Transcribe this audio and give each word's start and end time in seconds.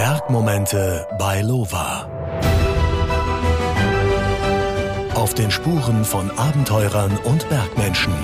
Bergmomente 0.00 1.06
bei 1.18 1.42
Lova. 1.42 2.08
Auf 5.14 5.34
den 5.34 5.50
Spuren 5.50 6.06
von 6.06 6.30
Abenteurern 6.38 7.18
und 7.24 7.46
Bergmenschen. 7.50 8.14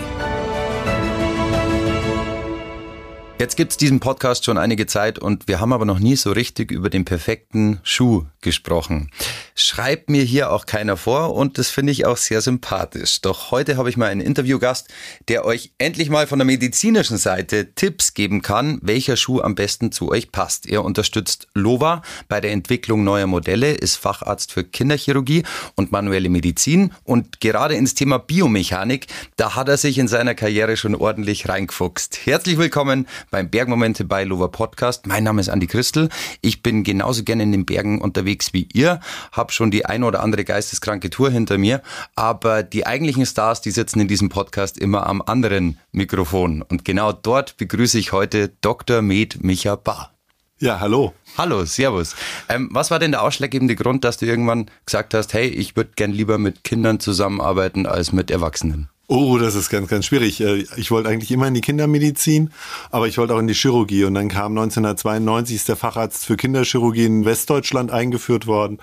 Jetzt 3.38 3.56
gibt's 3.58 3.76
diesen 3.76 4.00
Podcast 4.00 4.46
schon 4.46 4.56
einige 4.56 4.86
Zeit 4.86 5.18
und 5.18 5.48
wir 5.48 5.60
haben 5.60 5.74
aber 5.74 5.84
noch 5.84 5.98
nie 5.98 6.16
so 6.16 6.32
richtig 6.32 6.70
über 6.70 6.88
den 6.88 7.04
perfekten 7.04 7.78
Schuh 7.82 8.24
gesprochen. 8.40 9.10
Schreibt 9.58 10.10
mir 10.10 10.22
hier 10.22 10.52
auch 10.52 10.66
keiner 10.66 10.98
vor 10.98 11.34
und 11.34 11.56
das 11.56 11.70
finde 11.70 11.90
ich 11.90 12.04
auch 12.04 12.18
sehr 12.18 12.42
sympathisch. 12.42 13.22
Doch 13.22 13.50
heute 13.50 13.78
habe 13.78 13.88
ich 13.88 13.96
mal 13.96 14.10
einen 14.10 14.20
Interviewgast, 14.20 14.88
der 15.28 15.46
euch 15.46 15.72
endlich 15.78 16.10
mal 16.10 16.26
von 16.26 16.38
der 16.38 16.44
medizinischen 16.44 17.16
Seite 17.16 17.72
Tipps 17.74 18.12
geben 18.12 18.42
kann, 18.42 18.78
welcher 18.82 19.16
Schuh 19.16 19.40
am 19.40 19.54
besten 19.54 19.92
zu 19.92 20.10
euch 20.10 20.30
passt. 20.30 20.66
Er 20.66 20.84
unterstützt 20.84 21.48
Lova 21.54 22.02
bei 22.28 22.42
der 22.42 22.52
Entwicklung 22.52 23.02
neuer 23.02 23.26
Modelle, 23.26 23.72
ist 23.72 23.96
Facharzt 23.96 24.52
für 24.52 24.62
Kinderchirurgie 24.62 25.44
und 25.74 25.90
manuelle 25.90 26.28
Medizin 26.28 26.92
und 27.04 27.40
gerade 27.40 27.76
ins 27.76 27.94
Thema 27.94 28.18
Biomechanik, 28.18 29.06
da 29.36 29.54
hat 29.54 29.70
er 29.70 29.78
sich 29.78 29.96
in 29.96 30.06
seiner 30.06 30.34
Karriere 30.34 30.76
schon 30.76 30.94
ordentlich 30.94 31.48
reingefuchst. 31.48 32.26
Herzlich 32.26 32.58
willkommen 32.58 33.08
beim 33.30 33.48
Bergmomente 33.48 34.04
bei 34.04 34.24
Lover 34.24 34.50
Podcast. 34.50 35.06
Mein 35.06 35.24
Name 35.24 35.40
ist 35.40 35.48
Andi 35.48 35.66
Christel. 35.66 36.10
Ich 36.42 36.62
bin 36.62 36.84
genauso 36.84 37.24
gerne 37.24 37.44
in 37.44 37.52
den 37.52 37.64
Bergen 37.64 38.02
unterwegs 38.02 38.52
wie 38.52 38.68
ihr, 38.74 39.00
habe 39.46 39.52
schon 39.52 39.70
die 39.70 39.86
ein 39.86 40.02
oder 40.02 40.24
andere 40.24 40.44
geisteskranke 40.44 41.08
Tour 41.08 41.30
hinter 41.30 41.56
mir, 41.56 41.80
aber 42.16 42.64
die 42.64 42.84
eigentlichen 42.84 43.24
Stars, 43.26 43.60
die 43.60 43.70
sitzen 43.70 44.00
in 44.00 44.08
diesem 44.08 44.28
Podcast 44.28 44.76
immer 44.76 45.06
am 45.06 45.22
anderen 45.22 45.78
Mikrofon. 45.92 46.62
Und 46.62 46.84
genau 46.84 47.12
dort 47.12 47.56
begrüße 47.56 47.96
ich 47.96 48.10
heute 48.10 48.48
Dr. 48.60 49.02
Med 49.02 49.44
Micha 49.44 49.76
Bar. 49.76 50.12
Ja, 50.58 50.80
hallo. 50.80 51.12
Hallo, 51.38 51.64
servus. 51.64 52.16
Ähm, 52.48 52.70
was 52.72 52.90
war 52.90 52.98
denn 52.98 53.12
der 53.12 53.22
ausschlaggebende 53.22 53.76
Grund, 53.76 54.02
dass 54.02 54.16
du 54.16 54.26
irgendwann 54.26 54.68
gesagt 54.84 55.14
hast, 55.14 55.32
hey, 55.32 55.46
ich 55.46 55.76
würde 55.76 55.90
gern 55.94 56.10
lieber 56.10 56.38
mit 56.38 56.64
Kindern 56.64 56.98
zusammenarbeiten 56.98 57.86
als 57.86 58.10
mit 58.10 58.32
Erwachsenen? 58.32 58.88
Oh, 59.08 59.38
das 59.38 59.54
ist 59.54 59.70
ganz, 59.70 59.88
ganz 59.88 60.06
schwierig. 60.06 60.40
Äh, 60.40 60.66
ich 60.76 60.90
wollte 60.90 61.08
eigentlich 61.08 61.30
immer 61.30 61.46
in 61.46 61.54
die 61.54 61.60
Kindermedizin, 61.60 62.50
aber 62.90 63.06
ich 63.06 63.18
wollte 63.18 63.34
auch 63.34 63.38
in 63.38 63.46
die 63.46 63.54
Chirurgie. 63.54 64.04
Und 64.04 64.14
dann 64.14 64.28
kam 64.28 64.52
1992 64.52 65.56
ist 65.56 65.68
der 65.68 65.76
Facharzt 65.76 66.26
für 66.26 66.36
Kinderchirurgie 66.36 67.04
in 67.04 67.24
Westdeutschland 67.24 67.92
eingeführt 67.92 68.48
worden. 68.48 68.78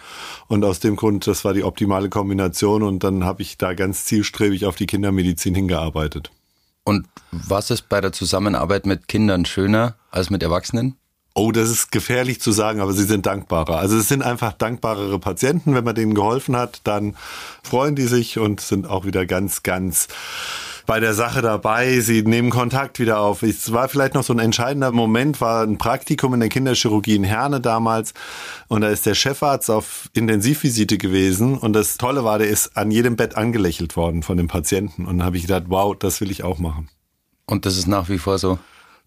Und 0.48 0.64
aus 0.64 0.80
dem 0.80 0.96
Grund, 0.96 1.28
das 1.28 1.44
war 1.44 1.54
die 1.54 1.64
optimale 1.64 2.10
Kombination. 2.10 2.84
Und 2.84 3.04
dann 3.04 3.26
habe 3.26 3.42
ich 3.42 3.58
da 3.58 3.74
ganz 3.74 4.06
zielstrebig 4.06 4.66
auf 4.66 4.78
die 4.78 4.86
Kindermedizin 4.86 5.56
hingearbeitet. 5.56 6.32
Und 6.86 7.08
was 7.32 7.70
ist 7.70 7.90
bei 7.90 8.00
der 8.00 8.14
Zusammenarbeit 8.14 8.86
mit 8.86 9.08
Kindern 9.10 9.46
schöner 9.46 9.96
als 10.10 10.30
mit 10.30 10.42
Erwachsenen? 10.42 10.96
Oh, 11.36 11.52
das 11.52 11.70
ist 11.70 11.92
gefährlich 11.92 12.40
zu 12.42 12.52
sagen, 12.52 12.80
aber 12.80 12.94
sie 12.94 13.06
sind 13.06 13.26
dankbarer. 13.26 13.78
Also 13.78 13.98
es 13.98 14.08
sind 14.08 14.22
einfach 14.22 14.54
dankbarere 14.54 15.18
Patienten. 15.18 15.74
Wenn 15.74 15.84
man 15.84 15.96
denen 15.96 16.14
geholfen 16.14 16.56
hat, 16.56 16.82
dann 16.84 17.16
freuen 17.64 17.96
die 17.96 18.04
sich 18.04 18.38
und 18.38 18.62
sind 18.62 18.88
auch 18.88 19.06
wieder 19.06 19.26
ganz, 19.26 19.64
ganz 19.64 20.10
bei 20.86 21.00
der 21.00 21.14
Sache 21.14 21.42
dabei. 21.42 22.00
Sie 22.02 22.22
nehmen 22.22 22.52
Kontakt 22.52 23.00
wieder 23.00 23.20
auf. 23.20 23.42
Es 23.42 23.72
war 23.72 23.90
vielleicht 23.90 24.14
noch 24.14 24.24
so 24.24 24.34
ein 24.34 24.40
entscheidender 24.40 24.92
Moment, 24.92 25.42
war 25.42 25.64
ein 25.64 25.80
Praktikum 25.80 26.36
in 26.36 26.40
der 26.40 26.50
Kinderchirurgie 26.50 27.16
in 27.16 27.24
Herne 27.24 27.62
damals. 27.62 28.14
Und 28.68 28.82
da 28.82 28.90
ist 28.90 29.08
der 29.08 29.16
Chefarzt 29.16 29.72
auf 29.72 30.10
Intensivvisite 30.14 31.00
gewesen. 31.00 31.58
Und 31.58 31.74
das 31.74 31.98
Tolle 31.98 32.24
war, 32.24 32.38
der 32.38 32.50
ist 32.50 32.78
an 32.78 32.92
jedem 32.92 33.16
Bett 33.16 33.36
angelächelt 33.38 33.96
worden 33.96 34.22
von 34.22 34.38
dem 34.38 34.48
Patienten. 34.48 35.06
Und 35.06 35.18
dann 35.18 35.26
habe 35.26 35.38
ich 35.38 35.44
gedacht, 35.44 35.64
wow, 35.68 35.96
das 35.98 36.22
will 36.22 36.30
ich 36.30 36.44
auch 36.44 36.60
machen. 36.60 36.90
Und 37.46 37.66
das 37.66 37.78
ist 37.78 37.88
nach 37.88 38.10
wie 38.10 38.20
vor 38.20 38.38
so? 38.38 38.60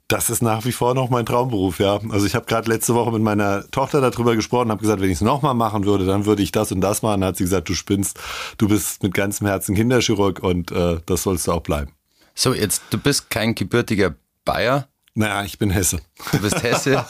Das 0.08 0.30
ist 0.30 0.40
nach 0.40 0.64
wie 0.64 0.72
vor 0.72 0.94
noch 0.94 1.10
mein 1.10 1.26
Traumberuf, 1.26 1.80
ja. 1.80 1.98
Also 2.10 2.26
ich 2.26 2.36
habe 2.36 2.46
gerade 2.46 2.70
letzte 2.70 2.94
Woche 2.94 3.10
mit 3.10 3.22
meiner 3.22 3.68
Tochter 3.72 4.00
darüber 4.00 4.36
gesprochen, 4.36 4.70
habe 4.70 4.80
gesagt, 4.80 5.00
wenn 5.00 5.10
ich 5.10 5.16
es 5.16 5.20
nochmal 5.20 5.54
machen 5.54 5.84
würde, 5.84 6.06
dann 6.06 6.26
würde 6.26 6.44
ich 6.44 6.52
das 6.52 6.70
und 6.70 6.80
das 6.80 7.02
machen. 7.02 7.22
Dann 7.22 7.28
hat 7.28 7.36
sie 7.36 7.44
gesagt, 7.44 7.68
du 7.68 7.74
spinnst, 7.74 8.20
du 8.56 8.68
bist 8.68 9.02
mit 9.02 9.14
ganzem 9.14 9.48
Herzen 9.48 9.74
Kinderchirurg 9.74 10.40
und 10.40 10.70
äh, 10.70 11.00
das 11.06 11.24
sollst 11.24 11.48
du 11.48 11.52
auch 11.52 11.62
bleiben. 11.62 11.90
So, 12.36 12.54
jetzt, 12.54 12.82
du 12.90 12.98
bist 12.98 13.30
kein 13.30 13.56
gebürtiger 13.56 14.14
Bayer. 14.44 14.86
Naja, 15.14 15.42
ich 15.44 15.58
bin 15.58 15.70
Hesse. 15.70 16.00
Du 16.30 16.38
bist 16.38 16.62
Hesse. 16.62 17.04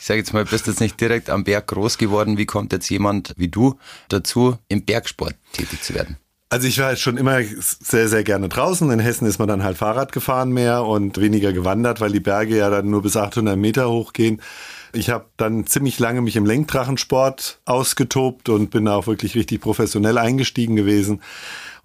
Ich 0.00 0.06
sage 0.06 0.18
jetzt 0.18 0.32
mal, 0.32 0.44
bist 0.44 0.66
jetzt 0.66 0.80
nicht 0.80 1.00
direkt 1.00 1.30
am 1.30 1.44
Berg 1.44 1.68
groß 1.68 1.98
geworden. 1.98 2.38
Wie 2.38 2.46
kommt 2.46 2.72
jetzt 2.72 2.88
jemand 2.88 3.34
wie 3.36 3.48
du 3.48 3.78
dazu, 4.08 4.56
im 4.68 4.84
Bergsport 4.84 5.34
tätig 5.52 5.82
zu 5.82 5.94
werden? 5.94 6.16
Also 6.52 6.66
ich 6.66 6.80
war 6.80 6.96
schon 6.96 7.16
immer 7.16 7.38
sehr, 7.60 8.08
sehr 8.08 8.24
gerne 8.24 8.48
draußen. 8.48 8.90
In 8.90 8.98
Hessen 8.98 9.24
ist 9.28 9.38
man 9.38 9.46
dann 9.46 9.62
halt 9.62 9.76
Fahrrad 9.76 10.10
gefahren 10.10 10.50
mehr 10.50 10.84
und 10.84 11.20
weniger 11.20 11.52
gewandert, 11.52 12.00
weil 12.00 12.10
die 12.10 12.18
Berge 12.18 12.56
ja 12.56 12.68
dann 12.70 12.90
nur 12.90 13.02
bis 13.02 13.16
800 13.16 13.56
Meter 13.56 13.88
hochgehen. 13.88 14.42
Ich 14.92 15.10
habe 15.10 15.26
dann 15.36 15.68
ziemlich 15.68 16.00
lange 16.00 16.22
mich 16.22 16.34
im 16.34 16.44
Lenkdrachensport 16.44 17.60
ausgetobt 17.66 18.48
und 18.48 18.70
bin 18.70 18.88
auch 18.88 19.06
wirklich 19.06 19.36
richtig 19.36 19.60
professionell 19.60 20.18
eingestiegen 20.18 20.74
gewesen. 20.74 21.22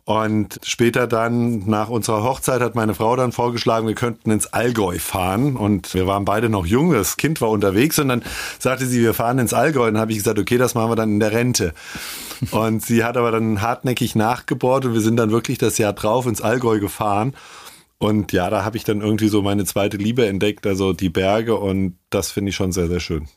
Und 0.05 0.59
später 0.63 1.07
dann, 1.07 1.67
nach 1.67 1.89
unserer 1.89 2.21
Hochzeit, 2.21 2.61
hat 2.61 2.75
meine 2.75 2.93
Frau 2.93 3.16
dann 3.16 3.31
vorgeschlagen, 3.31 3.88
wir 3.88 3.95
könnten 3.95 4.29
ins 4.29 4.45
Allgäu 4.45 4.99
fahren. 4.99 5.55
Und 5.55 5.95
wir 5.95 6.05
waren 6.05 6.25
beide 6.25 6.47
noch 6.47 6.67
jung, 6.67 6.93
das 6.93 7.17
Kind 7.17 7.41
war 7.41 7.49
unterwegs. 7.49 7.97
Und 7.97 8.09
dann 8.09 8.23
sagte 8.59 8.85
sie, 8.85 9.01
wir 9.01 9.16
fahren 9.16 9.39
ins 9.39 9.53
Allgäu. 9.53 9.88
Und 9.88 9.95
dann 9.95 10.01
habe 10.01 10.11
ich 10.11 10.19
gesagt, 10.19 10.38
okay, 10.38 10.59
das 10.59 10.75
machen 10.75 10.91
wir 10.91 10.95
dann 10.95 11.09
in 11.09 11.19
der 11.19 11.31
Rente. 11.31 11.73
Und 12.51 12.85
sie 12.85 13.03
hat 13.03 13.17
aber 13.17 13.31
dann 13.31 13.61
hartnäckig 13.61 14.13
nachgebohrt 14.13 14.85
und 14.85 14.93
wir 14.93 14.99
sind 14.99 15.16
dann 15.16 15.31
wirklich 15.31 15.57
das 15.57 15.77
Jahr 15.77 15.93
drauf 15.93 16.25
ins 16.25 16.41
Allgäu 16.41 16.79
gefahren. 16.81 17.33
Und 17.97 18.33
ja, 18.33 18.49
da 18.49 18.66
habe 18.66 18.75
ich 18.75 18.83
dann 18.83 18.99
irgendwie 18.99 19.29
so 19.29 19.41
meine 19.41 19.63
zweite 19.63 19.95
Liebe 19.95 20.27
entdeckt, 20.27 20.67
also 20.67 20.91
die 20.91 21.09
Berge. 21.09 21.55
Und 21.55 21.97
das 22.09 22.31
finde 22.31 22.49
ich 22.49 22.55
schon 22.55 22.73
sehr, 22.73 22.89
sehr 22.89 22.99
schön. 22.99 23.29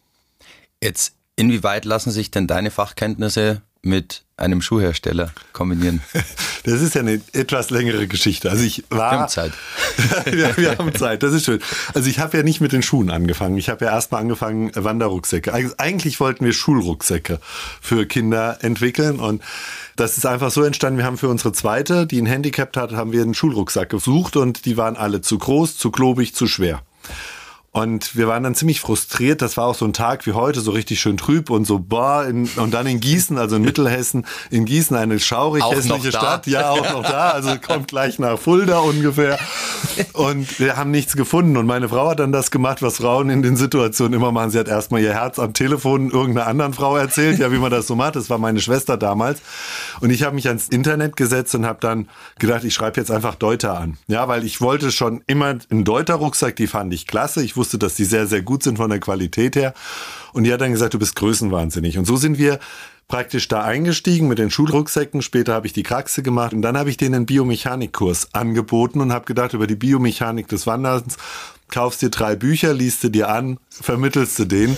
Jetzt, 0.83 1.15
inwieweit 1.37 1.85
lassen 1.85 2.11
sich 2.11 2.33
denn 2.33 2.49
deine 2.49 2.73
Fachkenntnisse 2.73 3.63
mit 3.83 4.25
einem 4.37 4.63
Schuhhersteller 4.63 5.33
kombinieren? 5.53 6.01
Das 6.65 6.83
ist 6.83 6.95
ja 6.95 7.01
eine 7.01 7.23
etwas 7.33 7.71
längere 7.71 8.07
Geschichte. 8.09 8.51
Also 8.51 8.63
ich 8.63 8.85
war. 8.91 9.13
Wir 9.13 9.21
haben 9.21 9.29
Zeit. 9.29 9.53
ja, 10.27 10.55
wir 10.57 10.77
haben 10.77 10.95
Zeit, 10.95 11.23
das 11.23 11.33
ist 11.33 11.47
schön. 11.47 11.61
Also 11.95 12.11
ich 12.11 12.19
habe 12.19 12.37
ja 12.37 12.43
nicht 12.43 12.61
mit 12.61 12.73
den 12.73 12.83
Schuhen 12.83 13.11
angefangen. 13.11 13.57
Ich 13.57 13.71
habe 13.71 13.87
ja 13.87 13.93
erstmal 13.93 14.21
angefangen, 14.21 14.71
Wanderrucksäcke. 14.75 15.55
Eigentlich 15.79 16.21
wollten 16.21 16.45
wir 16.45 16.53
Schulrucksäcke 16.53 17.41
für 17.81 18.05
Kinder 18.05 18.59
entwickeln 18.61 19.19
und 19.19 19.43
das 19.97 20.19
ist 20.19 20.27
einfach 20.27 20.51
so 20.51 20.63
entstanden. 20.63 20.99
Wir 20.99 21.07
haben 21.07 21.17
für 21.17 21.29
unsere 21.29 21.53
zweite, 21.53 22.07
die 22.07 22.21
ein 22.21 22.27
Handicap 22.27 22.77
hat, 22.77 22.93
haben 22.93 23.13
wir 23.13 23.23
einen 23.23 23.35
Schulrucksack 23.35 23.89
gesucht 23.89 24.37
und 24.37 24.67
die 24.67 24.77
waren 24.77 24.97
alle 24.97 25.23
zu 25.23 25.39
groß, 25.39 25.79
zu 25.79 25.91
klobig, 25.91 26.35
zu 26.35 26.47
schwer. 26.47 26.83
Und 27.71 28.17
wir 28.17 28.27
waren 28.27 28.43
dann 28.43 28.55
ziemlich 28.55 28.81
frustriert. 28.81 29.43
Das 29.43 29.57
war 29.57 29.67
auch 29.67 29.75
so 29.75 29.85
ein 29.85 29.93
Tag 29.93 30.27
wie 30.27 30.33
heute, 30.33 30.61
so 30.61 30.71
richtig 30.71 31.01
schön 31.01 31.19
trüb 31.19 31.51
und 31.51 31.67
so, 31.67 31.79
boah, 31.79 32.25
in, 32.25 32.49
und 32.57 32.73
dann 32.73 32.87
in 32.87 32.99
Gießen, 32.99 33.37
also 33.37 33.57
in 33.57 33.63
Mittelhessen, 33.63 34.27
in 34.51 34.65
Gießen 34.65 34.97
eine 34.97 35.21
schaurig 35.21 35.63
auch 35.63 35.75
hässliche 35.75 36.09
Stadt. 36.09 36.47
Ja, 36.47 36.71
auch 36.71 36.93
noch 36.93 37.03
da. 37.03 37.31
Also 37.31 37.51
kommt 37.65 37.89
gleich 37.89 38.19
nach 38.19 38.39
Fulda 38.39 38.79
ungefähr. 38.79 39.39
Und 40.15 40.59
wir 40.59 40.77
haben 40.77 40.91
nichts 40.91 41.15
gefunden. 41.15 41.59
Und 41.59 41.67
meine 41.67 41.91
Frau 41.91 42.09
hat 42.09 42.21
dann 42.21 42.33
das 42.33 42.51
gemacht, 42.51 42.81
was 42.81 42.97
Frauen 42.97 43.29
in 43.29 43.43
den 43.43 43.57
Situationen 43.57 44.15
immer 44.15 44.33
machen. 44.33 44.51
Sie 44.51 44.59
hat 44.59 44.69
erstmal 44.69 45.03
ihr 45.03 45.13
Herz 45.13 45.39
am 45.39 45.53
Telefon 45.53 46.11
irgendeiner 46.11 46.47
anderen 46.47 46.73
Frau 46.73 46.97
erzählt, 46.97 47.39
ja, 47.39 47.53
wie 47.53 47.59
man 47.59 47.71
das 47.71 47.87
so 47.87 47.95
macht. 47.95 48.17
Das 48.17 48.31
war 48.31 48.39
meine 48.39 48.61
Schwester 48.61 48.97
damals. 48.97 49.43
Und 50.01 50.09
ich 50.09 50.23
habe 50.23 50.35
mich 50.35 50.49
ans 50.49 50.69
Internet 50.69 51.17
gesetzt 51.17 51.55
und 51.55 51.67
habe 51.67 51.81
dann 51.81 52.09
gedacht, 52.39 52.65
ich 52.65 52.73
schreibe 52.73 52.99
jetzt 52.99 53.11
einfach 53.11 53.35
Deuter 53.35 53.79
an. 53.79 53.99
Ja, 54.07 54.27
weil 54.27 54.45
ich 54.45 54.63
wollte 54.63 54.91
schon 54.91 55.23
immer 55.27 55.55
einen 55.71 55.85
Deuter-Rucksack, 55.85 56.57
die 56.57 56.67
fand 56.67 56.95
ich 56.95 57.07
klasse. 57.07 57.43
Ich 57.43 57.58
wusste, 57.59 57.77
dass 57.77 57.95
die 57.95 58.05
sehr, 58.05 58.27
sehr 58.27 58.41
gut 58.41 58.63
sind 58.63 58.79
von 58.79 58.89
der 58.89 59.01
Qualität 59.01 59.55
her. 59.55 59.75
Und 60.33 60.45
die 60.45 60.53
hat 60.53 60.63
dann 60.63 60.73
gesagt, 60.73 60.95
du 60.95 60.99
bist 60.99 61.15
größenwahnsinnig. 61.17 61.99
Und 61.99 62.07
so 62.07 62.17
sind 62.17 62.39
wir 62.39 62.59
praktisch 63.09 63.49
da 63.49 63.63
eingestiegen 63.63 64.29
mit 64.29 64.39
den 64.39 64.51
Schulrucksäcken. 64.51 65.21
Später 65.21 65.55
habe 65.55 65.67
ich 65.67 65.73
die 65.73 65.83
Kraxe 65.83 66.23
gemacht 66.23 66.53
und 66.53 66.63
dann 66.63 66.79
habe 66.79 66.91
ich 66.91 66.97
denen 66.97 67.15
einen 67.15 67.27
Biomechanikkurs 67.27 68.35
angeboten 68.35 69.01
und 69.01 69.13
habe 69.13 69.25
gedacht, 69.25 69.55
über 69.55 69.67
die 69.67 69.77
Biomechanik 69.77 70.49
des 70.49 70.67
Wanderns 70.67 71.17
kaufst 71.69 72.03
dir 72.03 72.11
drei 72.11 72.35
Bücher, 72.35 72.73
liest 72.73 73.05
du 73.05 73.11
dir 73.11 73.29
an, 73.29 73.59
vermittelst 73.71 74.39
du 74.39 74.45
den. 74.45 74.77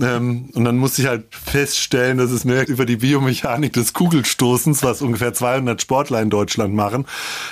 Ähm, 0.00 0.48
und 0.52 0.64
dann 0.64 0.76
musste 0.76 1.02
ich 1.02 1.08
halt 1.08 1.24
feststellen, 1.30 2.18
dass 2.18 2.30
es 2.30 2.44
mehr 2.44 2.68
über 2.68 2.86
die 2.86 2.96
Biomechanik 2.96 3.72
des 3.72 3.92
Kugelstoßens, 3.92 4.82
was 4.82 5.02
ungefähr 5.02 5.32
200 5.32 5.80
Sportler 5.80 6.20
in 6.20 6.30
Deutschland 6.30 6.74
machen, 6.74 7.06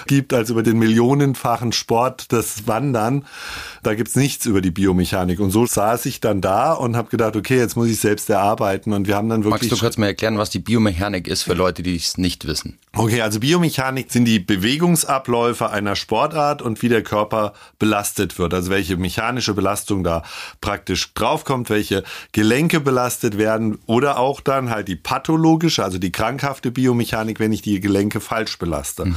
gibt, 0.07 0.33
als 0.33 0.51
über 0.51 0.63
den 0.63 0.79
millionenfachen 0.79 1.73
Sport 1.73 2.33
des 2.33 2.67
Wandern. 2.67 3.25
Da 3.83 3.95
gibt's 3.95 4.17
nichts 4.17 4.47
über 4.47 4.61
die 4.61 4.71
Biomechanik. 4.71 5.41
Und 5.41 5.51
so 5.51 5.67
saß 5.67 6.07
ich 6.07 6.21
dann 6.21 6.41
da 6.41 6.73
und 6.73 6.97
habe 6.97 7.11
gedacht, 7.11 7.37
okay, 7.37 7.57
jetzt 7.57 7.77
muss 7.77 7.89
ich 7.89 8.01
selbst 8.01 8.29
erarbeiten. 8.31 8.93
Und 8.93 9.07
wir 9.07 9.17
haben 9.17 9.29
dann 9.29 9.45
wirklich... 9.45 9.71
Magst 9.71 9.73
du 9.73 9.85
kurz 9.85 9.97
mal 9.97 10.07
erklären, 10.07 10.39
was 10.39 10.51
die 10.51 10.59
Biomechanik 10.59 11.29
ist 11.29 11.43
für 11.43 11.55
Leute, 11.55 11.83
die 11.83 11.97
es 11.97 12.19
nicht 12.19 12.47
wissen? 12.47 12.79
Okay, 12.95 13.23
also 13.23 13.41
Biomechanik 13.41 14.11
sind 14.11 14.25
die 14.25 14.41
Bewegungsabläufe 14.41 15.71
einer 15.71 15.95
Sportart 15.95 16.63
und 16.63 16.83
wie 16.83 16.89
der 16.89 17.03
Körper 17.03 17.53
belastet 17.79 18.39
wird. 18.39 18.53
Also 18.55 18.71
welche 18.71 18.97
mechanische 18.97 19.55
Belastung 19.55 20.03
da 20.03 20.23
praktisch 20.61 21.13
draufkommt, 21.15 21.71
welche 21.71 22.03
Gelenke 22.33 22.81
belastet 22.81 23.39
werden 23.39 23.79
oder 23.87 24.19
auch 24.19 24.41
dann 24.41 24.71
halt 24.71 24.89
die 24.89 24.97
pathologische, 24.97 25.85
also 25.85 25.99
die 25.99 26.13
krankhafte 26.13 26.71
Biomechanik, 26.71 27.41
wenn 27.41 27.53
ich 27.53 27.63
die 27.63 27.81
Gelenke 27.81 28.21
falsch 28.21 28.59
belaste. 28.59 29.07
Mhm. 29.07 29.17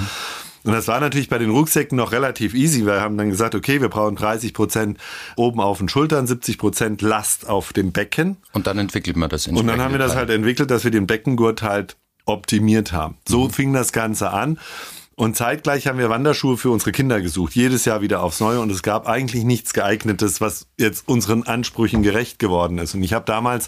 Und 0.63 0.73
das 0.73 0.87
war 0.87 0.99
natürlich 0.99 1.27
bei 1.27 1.39
den 1.39 1.49
Rucksäcken 1.49 1.97
noch 1.97 2.11
relativ 2.11 2.53
easy. 2.53 2.85
Wir 2.85 3.01
haben 3.01 3.17
dann 3.17 3.29
gesagt, 3.29 3.55
okay, 3.55 3.81
wir 3.81 3.89
brauchen 3.89 4.15
30 4.15 4.53
Prozent 4.53 4.99
oben 5.35 5.59
auf 5.59 5.79
den 5.79 5.89
Schultern, 5.89 6.27
70 6.27 6.57
Prozent 6.59 7.01
Last 7.01 7.49
auf 7.49 7.73
dem 7.73 7.91
Becken. 7.91 8.37
Und 8.53 8.67
dann 8.67 8.77
entwickelt 8.77 9.17
man 9.17 9.29
das 9.29 9.47
Und 9.47 9.65
dann 9.65 9.81
haben 9.81 9.91
wir 9.91 9.99
das 9.99 10.15
halt 10.15 10.29
entwickelt, 10.29 10.69
dass 10.69 10.83
wir 10.83 10.91
den 10.91 11.07
Beckengurt 11.07 11.63
halt 11.63 11.97
optimiert 12.25 12.91
haben. 12.91 13.17
So 13.27 13.45
mhm. 13.45 13.49
fing 13.49 13.73
das 13.73 13.91
Ganze 13.91 14.31
an. 14.31 14.59
Und 15.21 15.35
zeitgleich 15.37 15.85
haben 15.85 15.99
wir 15.99 16.09
Wanderschuhe 16.09 16.57
für 16.57 16.71
unsere 16.71 16.91
Kinder 16.91 17.21
gesucht, 17.21 17.53
jedes 17.53 17.85
Jahr 17.85 18.01
wieder 18.01 18.23
aufs 18.23 18.39
Neue. 18.39 18.59
Und 18.59 18.71
es 18.71 18.81
gab 18.81 19.07
eigentlich 19.07 19.43
nichts 19.43 19.71
geeignetes, 19.71 20.41
was 20.41 20.65
jetzt 20.79 21.07
unseren 21.07 21.43
Ansprüchen 21.43 22.01
gerecht 22.01 22.39
geworden 22.39 22.79
ist. 22.79 22.95
Und 22.95 23.03
ich 23.03 23.13
habe 23.13 23.23
damals 23.25 23.67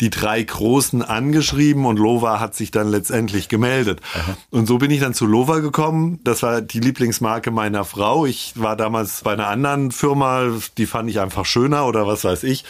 die 0.00 0.08
drei 0.08 0.42
Großen 0.42 1.02
angeschrieben 1.02 1.84
und 1.84 1.98
Lova 1.98 2.40
hat 2.40 2.54
sich 2.54 2.70
dann 2.70 2.88
letztendlich 2.88 3.50
gemeldet. 3.50 4.00
Aha. 4.14 4.38
Und 4.48 4.66
so 4.66 4.78
bin 4.78 4.90
ich 4.90 5.00
dann 5.00 5.12
zu 5.12 5.26
Lova 5.26 5.58
gekommen. 5.58 6.20
Das 6.24 6.42
war 6.42 6.62
die 6.62 6.80
Lieblingsmarke 6.80 7.50
meiner 7.50 7.84
Frau. 7.84 8.24
Ich 8.24 8.54
war 8.54 8.74
damals 8.74 9.20
bei 9.24 9.34
einer 9.34 9.48
anderen 9.48 9.90
Firma, 9.90 10.52
die 10.78 10.86
fand 10.86 11.10
ich 11.10 11.20
einfach 11.20 11.44
schöner 11.44 11.86
oder 11.86 12.06
was 12.06 12.24
weiß 12.24 12.44
ich. 12.44 12.64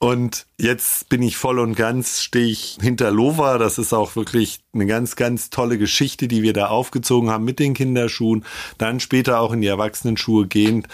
Und 0.00 0.46
jetzt 0.58 1.08
bin 1.08 1.22
ich 1.22 1.36
voll 1.36 1.58
und 1.58 1.74
ganz, 1.74 2.20
stehe 2.22 2.46
ich 2.46 2.78
hinter 2.80 3.10
Lova. 3.10 3.58
Das 3.58 3.78
ist 3.78 3.92
auch 3.92 4.14
wirklich 4.14 4.60
eine 4.72 4.86
ganz, 4.86 5.16
ganz 5.16 5.50
tolle 5.50 5.76
Geschichte, 5.76 6.28
die 6.28 6.42
wir 6.42 6.52
da 6.52 6.68
aufgezogen 6.68 7.30
haben 7.30 7.44
mit 7.44 7.58
den 7.58 7.74
Kinderschuhen. 7.74 8.44
Dann 8.78 9.00
später 9.00 9.40
auch 9.40 9.52
in 9.52 9.60
die 9.60 9.66
Erwachsenenschuhe 9.66 10.46
gehend. 10.46 10.86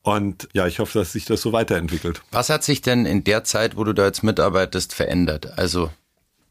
Und 0.00 0.48
ja, 0.54 0.66
ich 0.66 0.78
hoffe, 0.78 0.98
dass 0.98 1.12
sich 1.12 1.26
das 1.26 1.42
so 1.42 1.52
weiterentwickelt. 1.52 2.22
Was 2.30 2.48
hat 2.48 2.64
sich 2.64 2.80
denn 2.80 3.04
in 3.04 3.24
der 3.24 3.44
Zeit, 3.44 3.76
wo 3.76 3.84
du 3.84 3.92
da 3.92 4.06
jetzt 4.06 4.22
mitarbeitest, 4.22 4.94
verändert? 4.94 5.58
Also 5.58 5.90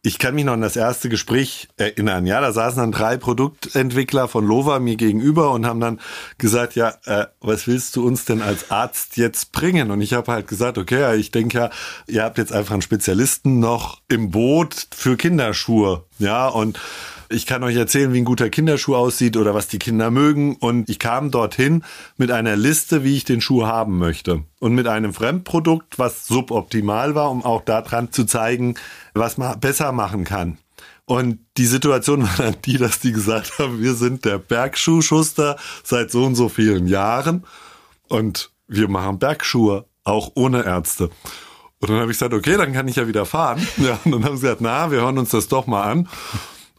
ich 0.06 0.20
kann 0.20 0.36
mich 0.36 0.46
noch 0.46 0.54
an 0.54 0.62
das 0.62 0.76
erste 0.76 1.10
Gespräch 1.10 1.68
erinnern. 1.78 2.28
Ja, 2.28 2.40
da 2.40 2.52
saßen 2.52 2.80
dann 2.80 2.92
drei 2.92 3.18
Produktentwickler 3.18 4.28
von 4.28 4.46
Lova 4.46 4.80
mir 4.80 4.98
gegenüber 4.98 5.52
und 5.52 5.66
haben 5.66 5.80
dann 5.80 6.00
gesagt, 6.38 6.76
ja, 6.76 6.94
äh, 7.06 7.26
was 7.42 7.66
willst 7.66 7.96
du 7.96 8.06
uns 8.06 8.26
denn 8.26 8.44
als 8.44 8.70
Arzt 8.70 9.18
jetzt 9.18 9.52
bringen? 9.52 9.90
Und 9.90 10.02
ich 10.02 10.14
habe 10.14 10.32
halt 10.32 10.48
gesagt, 10.48 10.78
okay, 10.78 11.16
ich 11.16 11.32
denke 11.32 11.58
ja, 11.58 11.70
ihr 12.06 12.24
habt 12.24 12.38
jetzt 12.38 12.54
einfach 12.54 12.74
einen 12.74 12.84
Spezialisten 12.84 13.60
noch 13.60 14.02
im 14.08 14.30
Boot 14.30 14.88
für 14.96 15.18
Kinderschuhe. 15.18 16.04
Ja, 16.20 16.50
und 16.50 16.80
ich 17.30 17.46
kann 17.46 17.64
euch 17.64 17.76
erzählen, 17.76 18.14
wie 18.14 18.20
ein 18.20 18.26
guter 18.26 18.50
Kinderschuh 18.50 18.96
aussieht 18.96 19.38
oder 19.38 19.54
was 19.54 19.68
die 19.68 19.80
Kinder 19.80 20.12
mögen. 20.12 20.56
Und 20.56 20.90
ich 20.90 21.00
kam 21.00 21.32
dorthin 21.32 21.84
mit 22.18 22.32
einer 22.32 22.56
Liste, 22.56 23.04
wie 23.04 23.16
ich 23.16 23.24
den 23.24 23.42
Schuh 23.42 23.66
haben 23.66 23.98
möchte. 23.98 24.44
Und 24.60 24.76
mit 24.76 24.88
einem 24.88 25.14
Fremdprodukt, 25.14 26.00
was 26.00 26.28
suboptimal 26.28 27.16
war, 27.16 27.32
um 27.32 27.44
auch 27.44 27.62
daran 27.62 28.12
zu 28.12 28.26
zeigen, 28.26 28.76
was 29.14 29.38
man 29.38 29.60
besser 29.60 29.92
machen 29.92 30.24
kann. 30.24 30.58
Und 31.06 31.40
die 31.58 31.66
Situation 31.68 32.24
war 32.28 32.36
dann 32.38 32.56
die, 32.66 32.78
dass 32.78 33.00
die 33.00 33.12
gesagt 33.12 33.60
haben, 33.60 33.82
wir 33.82 33.94
sind 33.94 34.26
der 34.26 34.38
Bergschuhschuster 34.38 35.58
seit 35.84 36.12
so 36.12 36.26
und 36.26 36.36
so 36.36 36.50
vielen 36.50 36.88
Jahren 36.88 37.46
und 38.08 38.52
wir 38.68 38.88
machen 38.88 39.20
Bergschuhe, 39.20 39.86
auch 40.04 40.32
ohne 40.36 40.64
Ärzte. 40.64 41.10
Und 41.80 41.90
dann 41.90 42.00
habe 42.00 42.12
ich 42.12 42.18
gesagt, 42.18 42.34
okay, 42.34 42.58
dann 42.58 42.74
kann 42.74 42.88
ich 42.88 42.96
ja 42.96 43.08
wieder 43.08 43.26
fahren. 43.26 43.66
Ja, 43.78 44.00
und 44.06 44.12
dann 44.12 44.26
haben 44.26 44.38
sie 44.38 44.44
gesagt, 44.44 44.62
na, 44.62 44.92
wir 44.92 45.02
hören 45.02 45.18
uns 45.18 45.30
das 45.30 45.48
doch 45.48 45.68
mal 45.68 45.84
an. 45.84 46.08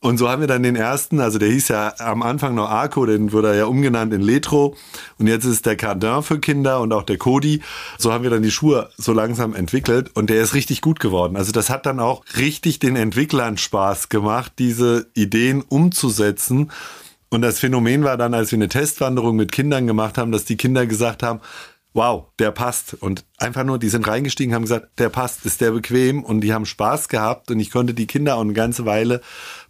Und 0.06 0.19
so 0.19 0.29
haben 0.29 0.38
wir 0.38 0.47
dann 0.47 0.62
den 0.62 0.76
ersten, 0.76 1.19
also 1.19 1.37
der 1.37 1.49
hieß 1.49 1.67
ja 1.67 1.93
am 1.99 2.23
Anfang 2.23 2.55
noch 2.55 2.70
Arco, 2.70 3.06
den 3.06 3.32
wurde 3.32 3.49
er 3.49 3.55
ja 3.56 3.64
umgenannt 3.64 4.14
in 4.14 4.20
Letro. 4.20 4.76
Und 5.19 5.26
jetzt 5.26 5.44
ist 5.44 5.67
der 5.67 5.75
Cardin 5.75 6.23
für 6.23 6.38
Kinder 6.38 6.81
und 6.81 6.93
auch 6.93 7.03
der 7.03 7.19
Cody. 7.19 7.61
So 7.99 8.12
haben 8.12 8.23
wir 8.23 8.31
dann 8.31 8.44
die 8.44 8.53
Schuhe 8.53 8.88
so 8.97 9.12
langsam 9.12 9.53
entwickelt 9.53 10.12
und 10.14 10.31
der 10.31 10.41
ist 10.43 10.55
richtig 10.55 10.81
gut 10.81 11.00
geworden. 11.00 11.37
Also 11.37 11.50
das 11.50 11.70
hat 11.70 11.87
dann 11.87 11.99
auch 11.99 12.23
richtig 12.37 12.79
den 12.79 12.94
Entwicklern 12.94 13.58
Spaß 13.58 14.08
gemacht, 14.08 14.53
diese 14.61 15.08
Ideen 15.14 15.61
umzusetzen. 15.61 16.70
Und 17.29 17.43
das 17.43 17.58
Phänomen 17.58 18.05
war 18.05 18.17
dann, 18.17 18.32
als 18.32 18.53
wir 18.53 18.58
eine 18.58 18.69
Testwanderung 18.69 19.35
mit 19.35 19.50
Kindern 19.50 19.88
gemacht 19.88 20.19
haben, 20.19 20.31
dass 20.31 20.44
die 20.44 20.56
Kinder 20.56 20.87
gesagt 20.87 21.25
haben, 21.25 21.41
wow, 21.97 22.26
der 22.38 22.53
passt. 22.53 22.94
Und 22.94 23.25
einfach 23.38 23.64
nur, 23.64 23.79
die 23.79 23.88
sind 23.88 24.06
reingestiegen, 24.06 24.55
haben 24.55 24.62
gesagt, 24.62 25.00
der 25.00 25.08
passt, 25.08 25.44
ist 25.47 25.61
der 25.61 25.73
bequem 25.73 26.23
und 26.23 26.43
die 26.43 26.53
haben 26.53 26.67
Spaß 26.67 27.08
gehabt 27.08 27.50
und 27.50 27.58
ich 27.58 27.70
konnte 27.70 27.94
die 27.94 28.06
Kinder 28.06 28.37
auch 28.37 28.43
eine 28.43 28.53
ganze 28.53 28.85
Weile 28.85 29.23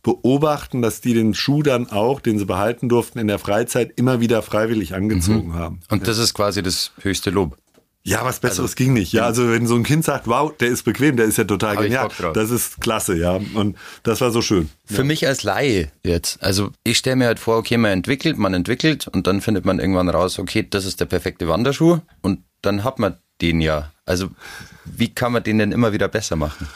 beobachten, 0.06 0.82
dass 0.82 1.00
die 1.00 1.14
den 1.14 1.34
Schuh 1.34 1.64
dann 1.64 1.90
auch, 1.90 2.20
den 2.20 2.38
sie 2.38 2.44
behalten 2.44 2.88
durften, 2.88 3.18
in 3.18 3.26
der 3.26 3.40
Freizeit 3.40 3.92
immer 3.96 4.20
wieder 4.20 4.40
freiwillig 4.40 4.94
angezogen 4.94 5.48
mhm. 5.48 5.54
haben. 5.54 5.80
Und 5.90 6.06
das 6.06 6.18
ist 6.18 6.32
quasi 6.32 6.62
das 6.62 6.92
höchste 7.02 7.30
Lob. 7.30 7.56
Ja, 8.04 8.24
was 8.24 8.38
Besseres 8.38 8.70
also, 8.70 8.76
ging 8.76 8.92
nicht. 8.92 9.12
Ja, 9.12 9.24
also 9.24 9.50
wenn 9.50 9.66
so 9.66 9.74
ein 9.74 9.82
Kind 9.82 10.04
sagt, 10.04 10.28
wow, 10.28 10.56
der 10.56 10.68
ist 10.68 10.84
bequem, 10.84 11.16
der 11.16 11.26
ist 11.26 11.38
ja 11.38 11.44
total 11.44 11.76
genial. 11.76 12.08
Das 12.34 12.52
ist 12.52 12.80
klasse, 12.80 13.16
ja. 13.16 13.40
Und 13.54 13.76
das 14.04 14.20
war 14.20 14.30
so 14.30 14.42
schön. 14.42 14.70
Für 14.84 14.98
ja. 14.98 15.02
mich 15.02 15.26
als 15.26 15.42
Laie 15.42 15.90
jetzt. 16.04 16.40
Also 16.40 16.70
ich 16.84 16.98
stelle 16.98 17.16
mir 17.16 17.26
halt 17.26 17.40
vor, 17.40 17.56
okay, 17.56 17.76
man 17.76 17.90
entwickelt, 17.90 18.38
man 18.38 18.54
entwickelt 18.54 19.08
und 19.08 19.26
dann 19.26 19.40
findet 19.40 19.64
man 19.64 19.80
irgendwann 19.80 20.08
raus, 20.08 20.38
okay, 20.38 20.64
das 20.70 20.84
ist 20.84 21.00
der 21.00 21.06
perfekte 21.06 21.48
Wanderschuh 21.48 21.98
und 22.22 22.44
dann 22.62 22.84
hat 22.84 23.00
man 23.00 23.16
den 23.40 23.60
ja. 23.60 23.90
Also 24.04 24.28
wie 24.84 25.12
kann 25.12 25.32
man 25.32 25.42
den 25.42 25.58
denn 25.58 25.72
immer 25.72 25.92
wieder 25.92 26.06
besser 26.06 26.36
machen? 26.36 26.68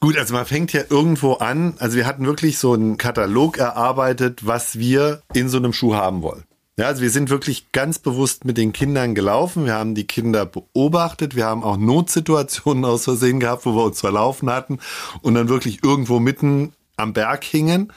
Gut, 0.00 0.16
also 0.16 0.32
man 0.32 0.46
fängt 0.46 0.72
ja 0.72 0.82
irgendwo 0.88 1.34
an. 1.34 1.74
Also 1.78 1.98
wir 1.98 2.06
hatten 2.06 2.24
wirklich 2.24 2.58
so 2.58 2.72
einen 2.72 2.96
Katalog 2.96 3.58
erarbeitet, 3.58 4.46
was 4.46 4.78
wir 4.78 5.20
in 5.34 5.50
so 5.50 5.58
einem 5.58 5.74
Schuh 5.74 5.94
haben 5.94 6.22
wollen. 6.22 6.44
Ja, 6.78 6.86
also 6.86 7.02
wir 7.02 7.10
sind 7.10 7.28
wirklich 7.28 7.72
ganz 7.72 7.98
bewusst 7.98 8.46
mit 8.46 8.56
den 8.56 8.72
Kindern 8.72 9.14
gelaufen. 9.14 9.66
Wir 9.66 9.74
haben 9.74 9.94
die 9.94 10.06
Kinder 10.06 10.46
beobachtet. 10.46 11.36
Wir 11.36 11.44
haben 11.44 11.62
auch 11.62 11.76
Notsituationen 11.76 12.86
aus 12.86 13.04
Versehen 13.04 13.40
gehabt, 13.40 13.66
wo 13.66 13.74
wir 13.74 13.84
uns 13.84 14.00
verlaufen 14.00 14.48
hatten 14.48 14.78
und 15.20 15.34
dann 15.34 15.50
wirklich 15.50 15.84
irgendwo 15.84 16.18
mitten 16.18 16.72
am 16.96 17.12
Berg 17.12 17.44
hingen. 17.44 17.92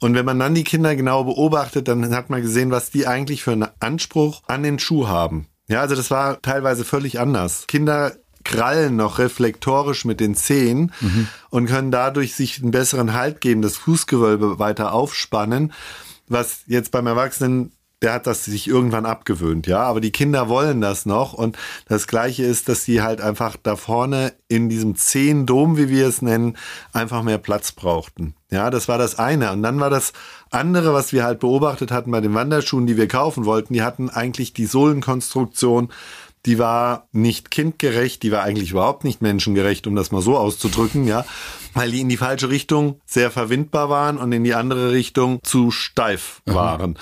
Und 0.00 0.14
wenn 0.14 0.24
man 0.24 0.38
dann 0.38 0.54
die 0.54 0.64
Kinder 0.64 0.96
genau 0.96 1.24
beobachtet, 1.24 1.88
dann 1.88 2.14
hat 2.14 2.30
man 2.30 2.40
gesehen, 2.40 2.70
was 2.70 2.90
die 2.90 3.06
eigentlich 3.06 3.42
für 3.42 3.52
einen 3.52 3.68
Anspruch 3.80 4.42
an 4.46 4.62
den 4.62 4.78
Schuh 4.78 5.08
haben. 5.08 5.48
Ja, 5.68 5.80
also 5.80 5.94
das 5.94 6.10
war 6.10 6.40
teilweise 6.40 6.84
völlig 6.84 7.20
anders. 7.20 7.66
Kinder 7.66 8.12
krallen 8.44 8.96
noch 8.96 9.18
reflektorisch 9.18 10.04
mit 10.04 10.20
den 10.20 10.34
Zehen 10.34 10.92
mhm. 11.00 11.28
und 11.50 11.66
können 11.66 11.90
dadurch 11.90 12.34
sich 12.34 12.62
einen 12.62 12.70
besseren 12.70 13.14
Halt 13.14 13.40
geben, 13.40 13.62
das 13.62 13.76
Fußgewölbe 13.76 14.58
weiter 14.58 14.92
aufspannen, 14.92 15.72
was 16.28 16.60
jetzt 16.66 16.90
beim 16.90 17.06
Erwachsenen 17.06 17.72
der 18.04 18.12
hat 18.12 18.26
das 18.26 18.44
sich 18.44 18.68
irgendwann 18.68 19.06
abgewöhnt, 19.06 19.66
ja. 19.66 19.80
Aber 19.82 19.98
die 19.98 20.10
Kinder 20.10 20.50
wollen 20.50 20.82
das 20.82 21.06
noch. 21.06 21.32
Und 21.32 21.56
das 21.88 22.06
Gleiche 22.06 22.44
ist, 22.44 22.68
dass 22.68 22.84
sie 22.84 23.00
halt 23.00 23.22
einfach 23.22 23.56
da 23.62 23.76
vorne 23.76 24.34
in 24.46 24.68
diesem 24.68 24.94
Zehn-Dom, 24.94 25.78
wie 25.78 25.88
wir 25.88 26.06
es 26.06 26.20
nennen, 26.20 26.58
einfach 26.92 27.22
mehr 27.22 27.38
Platz 27.38 27.72
brauchten. 27.72 28.34
Ja, 28.50 28.68
das 28.68 28.88
war 28.88 28.98
das 28.98 29.18
eine. 29.18 29.52
Und 29.52 29.62
dann 29.62 29.80
war 29.80 29.88
das 29.88 30.12
andere, 30.50 30.92
was 30.92 31.14
wir 31.14 31.24
halt 31.24 31.40
beobachtet 31.40 31.90
hatten 31.90 32.10
bei 32.10 32.20
den 32.20 32.34
Wanderschuhen, 32.34 32.86
die 32.86 32.98
wir 32.98 33.08
kaufen 33.08 33.46
wollten. 33.46 33.72
Die 33.72 33.82
hatten 33.82 34.10
eigentlich 34.10 34.52
die 34.52 34.66
Sohlenkonstruktion, 34.66 35.88
die 36.46 36.58
war 36.58 37.08
nicht 37.12 37.50
kindgerecht, 37.50 38.22
die 38.22 38.32
war 38.32 38.42
eigentlich 38.42 38.70
überhaupt 38.70 39.04
nicht 39.04 39.22
menschengerecht, 39.22 39.86
um 39.86 39.96
das 39.96 40.10
mal 40.10 40.22
so 40.22 40.36
auszudrücken, 40.36 41.06
ja, 41.06 41.24
weil 41.72 41.90
die 41.90 42.00
in 42.00 42.08
die 42.08 42.16
falsche 42.16 42.50
Richtung 42.50 43.00
sehr 43.06 43.30
verwindbar 43.30 43.88
waren 43.88 44.18
und 44.18 44.32
in 44.32 44.44
die 44.44 44.54
andere 44.54 44.92
Richtung 44.92 45.40
zu 45.42 45.70
steif 45.70 46.42
waren. 46.46 46.90
Mhm. 46.90 46.96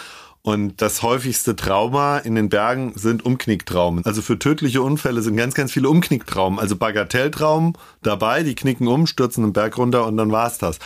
Und 0.44 0.82
das 0.82 1.02
häufigste 1.02 1.54
Trauma 1.54 2.18
in 2.18 2.34
den 2.34 2.49
Bergen 2.49 2.92
sind 2.96 3.25
Umknicktraumen. 3.25 4.04
Also 4.04 4.22
für 4.22 4.40
tödliche 4.40 4.82
Unfälle 4.82 5.22
sind 5.22 5.37
ganz, 5.37 5.54
ganz 5.54 5.70
viele 5.70 5.88
Umknicktraumen. 5.88 6.58
Also 6.58 6.75
Bagatelltraumen 6.75 7.75
dabei, 8.02 8.42
die 8.42 8.56
knicken 8.56 8.88
um, 8.88 9.06
stürzen 9.06 9.44
den 9.44 9.52
Berg 9.52 9.78
runter 9.78 10.04
und 10.04 10.16
dann 10.16 10.32
war's 10.32 10.58
das. 10.58 10.80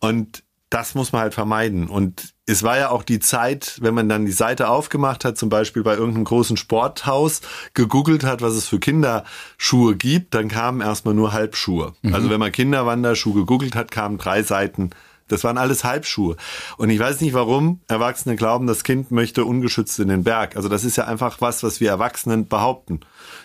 Und 0.00 0.42
das 0.70 0.94
muss 0.94 1.12
man 1.12 1.22
halt 1.22 1.34
vermeiden. 1.34 1.88
Und 1.88 2.34
es 2.46 2.62
war 2.62 2.76
ja 2.76 2.90
auch 2.90 3.02
die 3.02 3.20
Zeit, 3.20 3.78
wenn 3.80 3.94
man 3.94 4.08
dann 4.08 4.26
die 4.26 4.32
Seite 4.32 4.68
aufgemacht 4.68 5.24
hat, 5.24 5.38
zum 5.38 5.48
Beispiel 5.48 5.82
bei 5.82 5.94
irgendeinem 5.94 6.24
großen 6.24 6.56
Sporthaus, 6.56 7.40
gegoogelt 7.74 8.24
hat, 8.24 8.42
was 8.42 8.54
es 8.54 8.68
für 8.68 8.78
Kinderschuhe 8.78 9.96
gibt, 9.96 10.34
dann 10.34 10.48
kamen 10.48 10.80
erstmal 10.80 11.14
nur 11.14 11.32
Halbschuhe. 11.32 11.94
Mhm. 12.02 12.14
Also 12.14 12.30
wenn 12.30 12.40
man 12.40 12.52
Kinderwanderschuhe 12.52 13.34
gegoogelt 13.34 13.74
hat, 13.74 13.90
kamen 13.90 14.18
drei 14.18 14.42
Seiten 14.42 14.90
das 15.28 15.44
waren 15.44 15.58
alles 15.58 15.84
Halbschuhe. 15.84 16.36
Und 16.78 16.90
ich 16.90 16.98
weiß 16.98 17.20
nicht, 17.20 17.34
warum 17.34 17.80
Erwachsene 17.86 18.36
glauben, 18.36 18.66
das 18.66 18.82
Kind 18.82 19.10
möchte 19.10 19.44
ungeschützt 19.44 19.98
in 20.00 20.08
den 20.08 20.24
Berg. 20.24 20.56
Also 20.56 20.68
das 20.68 20.84
ist 20.84 20.96
ja 20.96 21.04
einfach 21.04 21.40
was, 21.40 21.62
was 21.62 21.80
wir 21.80 21.90
Erwachsenen 21.90 22.48
behaupten. 22.48 23.00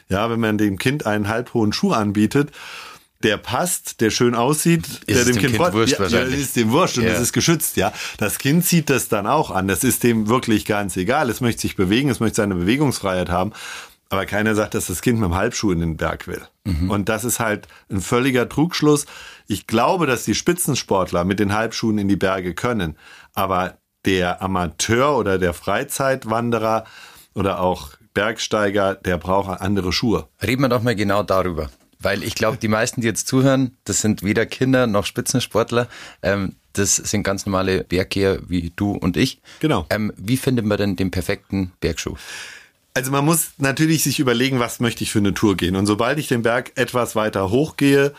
Ja, 0.09 0.29
wenn 0.29 0.39
man 0.39 0.57
dem 0.57 0.77
Kind 0.77 1.05
einen 1.05 1.27
halbhohen 1.27 1.73
Schuh 1.73 1.91
anbietet, 1.91 2.51
der 3.23 3.37
passt, 3.37 4.01
der 4.01 4.11
schön 4.11 4.35
aussieht, 4.35 4.85
ist 4.85 5.07
der 5.07 5.25
dem, 5.25 5.33
dem 5.33 5.41
Kind, 5.41 5.55
kind 5.57 5.73
wurscht 5.73 5.93
ja, 5.93 5.99
wahrscheinlich. 5.99 6.35
Ja, 6.35 6.41
ist 6.41 6.55
dem 6.55 6.71
wurscht 6.71 6.97
und 6.97 7.05
ja. 7.05 7.11
das 7.11 7.21
ist 7.21 7.33
geschützt, 7.33 7.77
ja. 7.77 7.93
Das 8.17 8.37
Kind 8.37 8.65
zieht 8.65 8.89
das 8.89 9.07
dann 9.07 9.27
auch 9.27 9.49
an. 9.49 9.67
Das 9.67 9.83
ist 9.83 10.03
dem 10.03 10.27
wirklich 10.27 10.65
ganz 10.65 10.97
egal. 10.97 11.29
Es 11.29 11.41
möchte 11.41 11.61
sich 11.61 11.75
bewegen, 11.75 12.09
es 12.09 12.19
möchte 12.19 12.37
seine 12.37 12.55
Bewegungsfreiheit 12.55 13.29
haben. 13.29 13.53
Aber 14.09 14.25
keiner 14.27 14.53
sagt, 14.53 14.75
dass 14.75 14.87
das 14.87 15.01
Kind 15.01 15.19
mit 15.19 15.29
dem 15.29 15.35
Halbschuh 15.35 15.71
in 15.71 15.79
den 15.79 15.97
Berg 15.97 16.27
will. 16.27 16.41
Mhm. 16.65 16.91
Und 16.91 17.09
das 17.09 17.23
ist 17.23 17.39
halt 17.39 17.67
ein 17.89 17.99
völliger 17.99 18.47
Trugschluss. 18.47 19.07
Ich 19.47 19.65
glaube, 19.65 20.05
dass 20.05 20.23
die 20.23 20.35
Spitzensportler 20.35 21.23
mit 21.23 21.39
den 21.39 21.53
Halbschuhen 21.53 21.97
in 21.97 22.07
die 22.07 22.15
Berge 22.15 22.53
können. 22.53 22.95
Aber 23.33 23.77
der 24.05 24.41
Amateur 24.41 25.17
oder 25.17 25.39
der 25.39 25.53
Freizeitwanderer 25.53 26.83
oder 27.33 27.59
auch 27.59 27.91
Bergsteiger, 28.13 28.95
der 28.95 29.17
braucht 29.17 29.61
andere 29.61 29.91
Schuhe. 29.91 30.27
Reden 30.41 30.61
wir 30.61 30.69
doch 30.69 30.83
mal 30.83 30.95
genau 30.95 31.23
darüber. 31.23 31.69
Weil 32.03 32.23
ich 32.23 32.35
glaube, 32.35 32.57
die 32.57 32.67
meisten, 32.67 33.01
die 33.01 33.07
jetzt 33.07 33.27
zuhören, 33.27 33.75
das 33.85 34.01
sind 34.01 34.21
weder 34.21 34.45
Kinder 34.45 34.85
noch 34.85 35.05
Spitzensportler. 35.05 35.87
Ähm, 36.21 36.55
Das 36.75 36.95
sind 36.95 37.21
ganz 37.21 37.45
normale 37.45 37.83
Berggeher 37.83 38.39
wie 38.49 38.71
du 38.75 38.93
und 38.93 39.15
ich. 39.15 39.41
Genau. 39.59 39.85
Ähm, 39.91 40.11
wie 40.17 40.37
findet 40.37 40.65
man 40.65 40.77
denn 40.77 40.95
den 40.95 41.11
perfekten 41.11 41.71
Bergschuh? 41.79 42.15
Also 42.95 43.11
man 43.11 43.23
muss 43.25 43.51
natürlich 43.59 44.01
sich 44.03 44.19
überlegen, 44.19 44.59
was 44.59 44.79
möchte 44.79 45.03
ich 45.03 45.11
für 45.11 45.19
eine 45.19 45.33
Tour 45.33 45.55
gehen. 45.55 45.75
Und 45.75 45.85
sobald 45.85 46.17
ich 46.17 46.27
den 46.27 46.41
Berg 46.41 46.71
etwas 46.75 47.15
weiter 47.15 47.51
hochgehe, 47.51 48.13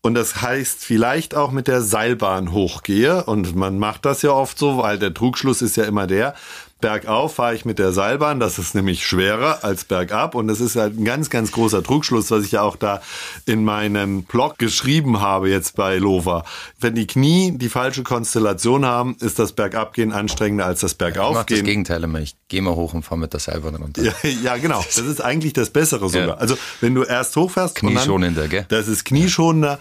und 0.00 0.14
das 0.14 0.40
heißt 0.40 0.84
vielleicht 0.84 1.34
auch 1.34 1.50
mit 1.50 1.66
der 1.66 1.82
Seilbahn 1.82 2.52
hochgehe, 2.52 3.24
und 3.24 3.54
man 3.56 3.78
macht 3.78 4.06
das 4.06 4.22
ja 4.22 4.30
oft 4.30 4.58
so, 4.58 4.78
weil 4.78 4.98
der 4.98 5.12
Trugschluss 5.12 5.60
ist 5.60 5.76
ja 5.76 5.84
immer 5.84 6.06
der, 6.06 6.34
Bergauf 6.80 7.34
fahre 7.34 7.54
ich 7.54 7.64
mit 7.64 7.78
der 7.78 7.92
Seilbahn, 7.92 8.38
das 8.38 8.58
ist 8.58 8.74
nämlich 8.74 9.04
schwerer 9.04 9.64
als 9.64 9.84
bergab 9.84 10.36
und 10.36 10.46
das 10.46 10.60
ist 10.60 10.76
halt 10.76 10.98
ein 10.98 11.04
ganz, 11.04 11.28
ganz 11.28 11.50
großer 11.50 11.82
Trugschluss, 11.82 12.30
was 12.30 12.44
ich 12.44 12.52
ja 12.52 12.62
auch 12.62 12.76
da 12.76 13.02
in 13.46 13.64
meinem 13.64 14.22
Blog 14.22 14.58
geschrieben 14.58 15.20
habe 15.20 15.48
jetzt 15.50 15.74
bei 15.74 15.96
Lova. 15.96 16.44
Wenn 16.78 16.94
die 16.94 17.06
Knie 17.06 17.52
die 17.56 17.68
falsche 17.68 18.04
Konstellation 18.04 18.84
haben, 18.84 19.16
ist 19.20 19.40
das 19.40 19.52
Bergabgehen 19.52 20.12
anstrengender 20.12 20.66
als 20.66 20.80
das 20.80 20.94
Bergaufgehen. 20.94 21.32
Ich 21.32 21.50
mach 21.50 21.56
das 21.58 21.64
Gegenteil 21.64 22.04
immer. 22.04 22.20
Ich 22.20 22.36
gehe 22.46 22.62
mal 22.62 22.74
hoch 22.74 22.94
und 22.94 23.02
fahre 23.02 23.18
mit 23.18 23.32
der 23.32 23.40
Seilbahn 23.40 23.74
runter. 23.74 24.02
Ja, 24.02 24.12
ja, 24.42 24.56
genau. 24.56 24.84
Das 24.84 24.98
ist 24.98 25.20
eigentlich 25.20 25.54
das 25.54 25.70
Bessere 25.70 26.08
sogar. 26.08 26.28
Ja. 26.28 26.34
Also 26.34 26.56
wenn 26.80 26.94
du 26.94 27.02
erst 27.02 27.34
hochfährst, 27.34 27.74
knieschonender, 27.74 28.46
gell? 28.46 28.66
Das 28.68 28.86
ist 28.86 29.04
knieschonender. 29.04 29.72
Ja. 29.72 29.78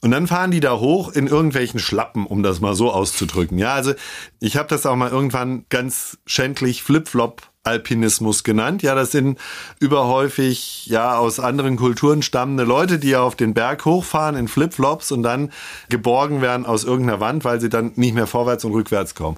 Und 0.00 0.10
dann 0.10 0.26
fahren 0.26 0.50
die 0.50 0.60
da 0.60 0.78
hoch 0.78 1.10
in 1.12 1.26
irgendwelchen 1.26 1.80
Schlappen, 1.80 2.26
um 2.26 2.42
das 2.42 2.60
mal 2.60 2.74
so 2.74 2.92
auszudrücken. 2.92 3.58
Ja, 3.58 3.74
also 3.74 3.94
ich 4.40 4.56
habe 4.56 4.68
das 4.68 4.86
auch 4.86 4.96
mal 4.96 5.10
irgendwann 5.10 5.64
ganz 5.68 6.18
schändlich 6.26 6.82
Flipflop 6.82 7.42
Alpinismus 7.66 8.44
genannt. 8.44 8.82
Ja, 8.82 8.94
das 8.94 9.12
sind 9.12 9.38
überhäufig 9.80 10.86
ja 10.86 11.16
aus 11.18 11.40
anderen 11.40 11.76
Kulturen 11.76 12.22
stammende 12.22 12.64
Leute, 12.64 12.98
die 12.98 13.16
auf 13.16 13.36
den 13.36 13.54
Berg 13.54 13.84
hochfahren 13.84 14.36
in 14.36 14.48
Flipflops 14.48 15.12
und 15.12 15.22
dann 15.22 15.50
geborgen 15.88 16.40
werden 16.42 16.66
aus 16.66 16.84
irgendeiner 16.84 17.20
Wand, 17.20 17.44
weil 17.44 17.60
sie 17.60 17.68
dann 17.68 17.92
nicht 17.96 18.14
mehr 18.14 18.26
vorwärts 18.26 18.64
und 18.64 18.72
rückwärts 18.72 19.14
kommen. 19.14 19.36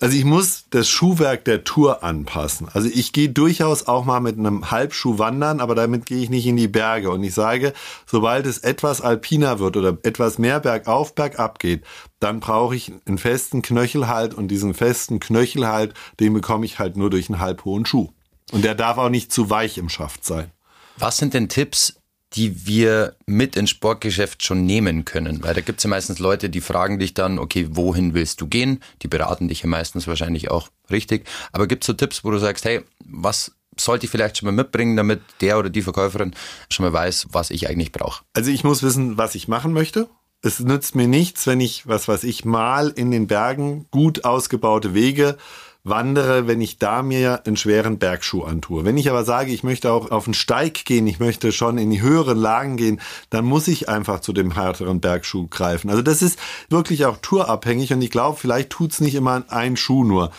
Also 0.00 0.16
ich 0.16 0.24
muss 0.24 0.64
das 0.70 0.88
Schuhwerk 0.88 1.44
der 1.44 1.64
Tour 1.64 2.02
anpassen. 2.02 2.68
Also 2.72 2.88
ich 2.92 3.12
gehe 3.12 3.28
durchaus 3.28 3.86
auch 3.86 4.04
mal 4.04 4.20
mit 4.20 4.38
einem 4.38 4.70
Halbschuh 4.70 5.18
wandern, 5.18 5.60
aber 5.60 5.74
damit 5.74 6.06
gehe 6.06 6.18
ich 6.18 6.30
nicht 6.30 6.46
in 6.46 6.56
die 6.56 6.68
Berge. 6.68 7.10
Und 7.10 7.22
ich 7.22 7.34
sage, 7.34 7.72
sobald 8.06 8.46
es 8.46 8.58
etwas 8.58 9.00
alpiner 9.00 9.58
wird 9.58 9.76
oder 9.76 9.98
etwas 10.02 10.38
mehr 10.38 10.60
bergauf, 10.60 11.14
bergab 11.14 11.58
geht, 11.58 11.84
dann 12.20 12.40
brauche 12.40 12.74
ich 12.74 12.92
einen 13.06 13.18
festen 13.18 13.62
Knöchelhalt 13.62 14.34
und 14.34 14.48
diesen 14.48 14.74
festen 14.74 15.20
Knöchelhalt, 15.20 15.94
den 16.20 16.34
bekomme 16.34 16.64
ich 16.66 16.78
halt 16.78 16.96
nur 16.96 17.10
durch 17.10 17.28
einen 17.28 17.40
halbhohen 17.40 17.86
Schuh. 17.86 18.08
Und 18.52 18.64
der 18.64 18.74
darf 18.74 18.98
auch 18.98 19.10
nicht 19.10 19.32
zu 19.32 19.50
weich 19.50 19.78
im 19.78 19.88
Schaft 19.88 20.24
sein. 20.24 20.50
Was 20.96 21.18
sind 21.18 21.34
denn 21.34 21.48
Tipps, 21.48 21.94
die 22.32 22.66
wir 22.66 23.16
mit 23.26 23.56
ins 23.56 23.70
Sportgeschäft 23.70 24.42
schon 24.42 24.64
nehmen 24.64 25.04
können? 25.04 25.42
Weil 25.42 25.54
da 25.54 25.60
gibt 25.60 25.78
es 25.78 25.84
ja 25.84 25.90
meistens 25.90 26.18
Leute, 26.18 26.50
die 26.50 26.60
fragen 26.60 26.98
dich 26.98 27.14
dann, 27.14 27.38
okay, 27.38 27.68
wohin 27.70 28.14
willst 28.14 28.40
du 28.40 28.48
gehen? 28.48 28.82
Die 29.02 29.08
beraten 29.08 29.48
dich 29.48 29.62
ja 29.62 29.68
meistens 29.68 30.06
wahrscheinlich 30.06 30.50
auch 30.50 30.68
richtig. 30.90 31.26
Aber 31.52 31.66
gibt 31.66 31.84
es 31.84 31.86
so 31.86 31.92
Tipps, 31.92 32.24
wo 32.24 32.30
du 32.30 32.38
sagst, 32.38 32.64
hey, 32.64 32.82
was 33.04 33.52
sollte 33.78 34.06
ich 34.06 34.10
vielleicht 34.10 34.38
schon 34.38 34.46
mal 34.46 34.52
mitbringen, 34.52 34.96
damit 34.96 35.20
der 35.40 35.58
oder 35.58 35.70
die 35.70 35.82
Verkäuferin 35.82 36.34
schon 36.68 36.84
mal 36.84 36.92
weiß, 36.92 37.28
was 37.30 37.50
ich 37.50 37.68
eigentlich 37.68 37.92
brauche? 37.92 38.24
Also 38.34 38.50
ich 38.50 38.64
muss 38.64 38.82
wissen, 38.82 39.16
was 39.18 39.36
ich 39.36 39.46
machen 39.46 39.72
möchte 39.72 40.08
es 40.42 40.60
nützt 40.60 40.94
mir 40.94 41.08
nichts, 41.08 41.46
wenn 41.46 41.60
ich, 41.60 41.86
was 41.86 42.08
weiß 42.08 42.24
ich, 42.24 42.44
mal 42.44 42.88
in 42.88 43.10
den 43.10 43.26
Bergen 43.26 43.86
gut 43.90 44.24
ausgebaute 44.24 44.94
Wege 44.94 45.36
wandere, 45.84 46.46
wenn 46.46 46.60
ich 46.60 46.78
da 46.78 47.02
mir 47.02 47.46
einen 47.46 47.56
schweren 47.56 47.98
Bergschuh 47.98 48.44
antue. 48.44 48.84
Wenn 48.84 48.98
ich 48.98 49.08
aber 49.08 49.24
sage, 49.24 49.52
ich 49.52 49.62
möchte 49.62 49.90
auch 49.90 50.10
auf 50.10 50.24
den 50.24 50.34
Steig 50.34 50.84
gehen, 50.84 51.06
ich 51.06 51.18
möchte 51.18 51.50
schon 51.52 51.78
in 51.78 51.90
die 51.90 52.02
höheren 52.02 52.38
Lagen 52.38 52.76
gehen, 52.76 53.00
dann 53.30 53.44
muss 53.44 53.68
ich 53.68 53.88
einfach 53.88 54.20
zu 54.20 54.32
dem 54.32 54.52
härteren 54.52 55.00
Bergschuh 55.00 55.46
greifen. 55.48 55.88
Also 55.88 56.02
das 56.02 56.22
ist 56.22 56.38
wirklich 56.68 57.06
auch 57.06 57.18
tourabhängig 57.22 57.92
und 57.92 58.02
ich 58.02 58.10
glaube, 58.10 58.38
vielleicht 58.38 58.70
tut's 58.70 59.00
nicht 59.00 59.14
immer 59.14 59.44
ein 59.48 59.76
Schuh 59.76 60.04
nur. 60.04 60.30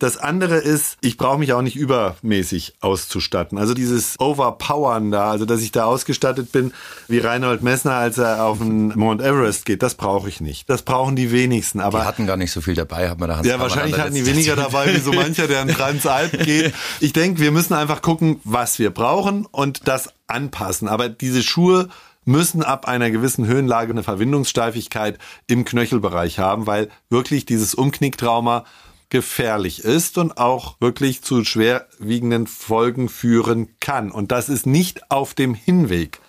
Das 0.00 0.16
andere 0.16 0.56
ist, 0.56 0.96
ich 1.02 1.18
brauche 1.18 1.38
mich 1.38 1.52
auch 1.52 1.60
nicht 1.60 1.76
übermäßig 1.76 2.74
auszustatten. 2.80 3.58
Also 3.58 3.74
dieses 3.74 4.18
Overpowern 4.18 5.10
da, 5.10 5.30
also 5.30 5.44
dass 5.44 5.60
ich 5.60 5.72
da 5.72 5.84
ausgestattet 5.84 6.52
bin 6.52 6.72
wie 7.06 7.18
Reinhold 7.18 7.62
Messner, 7.62 7.92
als 7.92 8.16
er 8.16 8.44
auf 8.44 8.58
den 8.58 8.88
Mount 8.98 9.20
Everest 9.20 9.66
geht, 9.66 9.82
das 9.82 9.94
brauche 9.94 10.28
ich 10.28 10.40
nicht. 10.40 10.70
Das 10.70 10.82
brauchen 10.82 11.16
die 11.16 11.30
wenigsten. 11.32 11.80
Aber 11.80 12.00
die 12.00 12.04
hatten 12.06 12.26
gar 12.26 12.38
nicht 12.38 12.50
so 12.50 12.62
viel 12.62 12.74
dabei, 12.74 13.10
hat 13.10 13.20
man 13.20 13.28
da 13.28 13.42
Ja, 13.42 13.60
wahrscheinlich 13.60 13.98
hatten 13.98 14.14
die 14.14 14.24
weniger 14.24 14.56
dabei, 14.56 14.94
wie 14.94 15.00
so 15.00 15.12
mancher, 15.12 15.46
der 15.46 15.62
in 15.62 15.68
Transalp 15.74 16.32
geht. 16.44 16.72
Ich 17.00 17.12
denke, 17.12 17.40
wir 17.40 17.50
müssen 17.50 17.74
einfach 17.74 18.00
gucken, 18.00 18.40
was 18.42 18.78
wir 18.78 18.90
brauchen 18.90 19.44
und 19.44 19.86
das 19.86 20.08
anpassen. 20.28 20.88
Aber 20.88 21.10
diese 21.10 21.42
Schuhe 21.42 21.90
müssen 22.24 22.62
ab 22.62 22.88
einer 22.88 23.10
gewissen 23.10 23.46
Höhenlage 23.46 23.92
eine 23.92 24.02
Verwindungssteifigkeit 24.02 25.18
im 25.46 25.66
Knöchelbereich 25.66 26.38
haben, 26.38 26.66
weil 26.66 26.88
wirklich 27.10 27.44
dieses 27.44 27.74
Umknicktrauma 27.74 28.64
gefährlich 29.10 29.84
ist 29.84 30.18
und 30.18 30.38
auch 30.38 30.76
wirklich 30.80 31.22
zu 31.22 31.44
schwerwiegenden 31.44 32.46
Folgen 32.46 33.08
führen 33.08 33.68
kann. 33.80 34.10
Und 34.10 34.32
das 34.32 34.48
ist 34.48 34.66
nicht 34.66 35.10
auf 35.10 35.34
dem 35.34 35.54
Hinweg. 35.54 36.20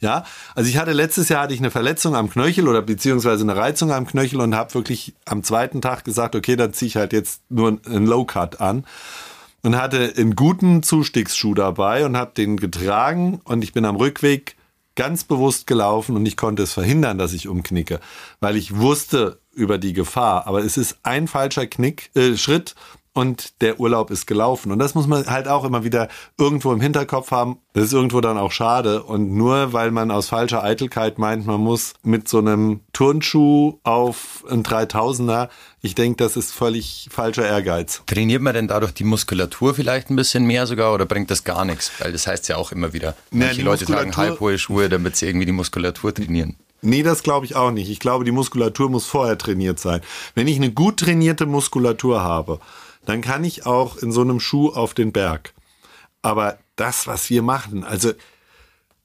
Ja, 0.00 0.24
also 0.54 0.68
ich 0.68 0.76
hatte 0.76 0.92
letztes 0.92 1.30
Jahr 1.30 1.44
hatte 1.44 1.54
ich 1.54 1.60
eine 1.60 1.70
Verletzung 1.70 2.14
am 2.14 2.28
Knöchel 2.28 2.68
oder 2.68 2.82
beziehungsweise 2.82 3.44
eine 3.44 3.56
Reizung 3.56 3.92
am 3.92 4.06
Knöchel 4.06 4.40
und 4.40 4.54
habe 4.54 4.74
wirklich 4.74 5.14
am 5.24 5.42
zweiten 5.42 5.80
Tag 5.80 6.04
gesagt, 6.04 6.36
okay, 6.36 6.54
dann 6.54 6.74
ziehe 6.74 6.88
ich 6.88 6.96
halt 6.96 7.14
jetzt 7.14 7.40
nur 7.48 7.78
einen 7.86 8.06
Low 8.06 8.26
Cut 8.26 8.60
an 8.60 8.84
und 9.62 9.76
hatte 9.76 10.12
einen 10.16 10.36
guten 10.36 10.82
Zustiegsschuh 10.82 11.54
dabei 11.54 12.04
und 12.04 12.16
habe 12.16 12.32
den 12.36 12.58
getragen 12.58 13.40
und 13.44 13.64
ich 13.64 13.72
bin 13.72 13.86
am 13.86 13.96
Rückweg 13.96 14.56
ganz 14.96 15.24
bewusst 15.24 15.66
gelaufen 15.66 16.14
und 16.14 16.26
ich 16.26 16.36
konnte 16.36 16.62
es 16.62 16.72
verhindern, 16.72 17.18
dass 17.18 17.32
ich 17.32 17.48
umknicke, 17.48 18.00
weil 18.40 18.56
ich 18.56 18.76
wusste, 18.76 19.40
über 19.56 19.78
die 19.78 19.92
Gefahr. 19.92 20.46
Aber 20.46 20.60
es 20.60 20.76
ist 20.76 20.98
ein 21.02 21.26
falscher 21.26 21.66
Knick, 21.66 22.10
äh, 22.14 22.36
Schritt 22.36 22.74
und 23.16 23.62
der 23.62 23.80
Urlaub 23.80 24.10
ist 24.10 24.26
gelaufen. 24.26 24.70
Und 24.70 24.78
das 24.78 24.94
muss 24.94 25.06
man 25.06 25.24
halt 25.26 25.48
auch 25.48 25.64
immer 25.64 25.84
wieder 25.84 26.08
irgendwo 26.36 26.70
im 26.72 26.82
Hinterkopf 26.82 27.30
haben. 27.30 27.56
Das 27.72 27.84
ist 27.84 27.94
irgendwo 27.94 28.20
dann 28.20 28.36
auch 28.36 28.52
schade. 28.52 29.02
Und 29.02 29.32
nur 29.32 29.72
weil 29.72 29.90
man 29.90 30.10
aus 30.10 30.28
falscher 30.28 30.62
Eitelkeit 30.62 31.18
meint, 31.18 31.46
man 31.46 31.58
muss 31.58 31.94
mit 32.02 32.28
so 32.28 32.38
einem 32.38 32.80
Turnschuh 32.92 33.78
auf 33.84 34.44
ein 34.50 34.62
3000er, 34.62 35.48
ich 35.80 35.94
denke, 35.94 36.22
das 36.22 36.36
ist 36.36 36.52
völlig 36.52 37.08
falscher 37.10 37.46
Ehrgeiz. 37.46 38.02
Trainiert 38.04 38.42
man 38.42 38.52
denn 38.52 38.68
dadurch 38.68 38.92
die 38.92 39.04
Muskulatur 39.04 39.72
vielleicht 39.74 40.10
ein 40.10 40.16
bisschen 40.16 40.44
mehr 40.44 40.66
sogar 40.66 40.92
oder 40.92 41.06
bringt 41.06 41.30
das 41.30 41.42
gar 41.42 41.64
nichts? 41.64 41.90
Weil 41.98 42.12
das 42.12 42.26
heißt 42.26 42.48
ja 42.48 42.56
auch 42.56 42.70
immer 42.70 42.92
wieder, 42.92 43.16
manche 43.30 43.60
ja, 43.60 43.64
Leute 43.64 43.86
tragen 43.86 44.14
halbhohe 44.14 44.58
Schuhe, 44.58 44.90
damit 44.90 45.16
sie 45.16 45.26
irgendwie 45.26 45.46
die 45.46 45.52
Muskulatur 45.52 46.12
trainieren. 46.12 46.56
Nee, 46.86 47.02
das 47.02 47.24
glaube 47.24 47.46
ich 47.46 47.56
auch 47.56 47.72
nicht. 47.72 47.90
Ich 47.90 47.98
glaube, 47.98 48.24
die 48.24 48.30
Muskulatur 48.30 48.88
muss 48.88 49.06
vorher 49.06 49.36
trainiert 49.36 49.80
sein. 49.80 50.02
Wenn 50.36 50.46
ich 50.46 50.54
eine 50.54 50.70
gut 50.70 50.98
trainierte 51.00 51.44
Muskulatur 51.44 52.22
habe, 52.22 52.60
dann 53.04 53.22
kann 53.22 53.42
ich 53.42 53.66
auch 53.66 53.96
in 53.96 54.12
so 54.12 54.20
einem 54.20 54.38
Schuh 54.38 54.68
auf 54.68 54.94
den 54.94 55.10
Berg. 55.10 55.52
Aber 56.22 56.58
das, 56.76 57.08
was 57.08 57.28
wir 57.28 57.42
machen, 57.42 57.82
also, 57.82 58.12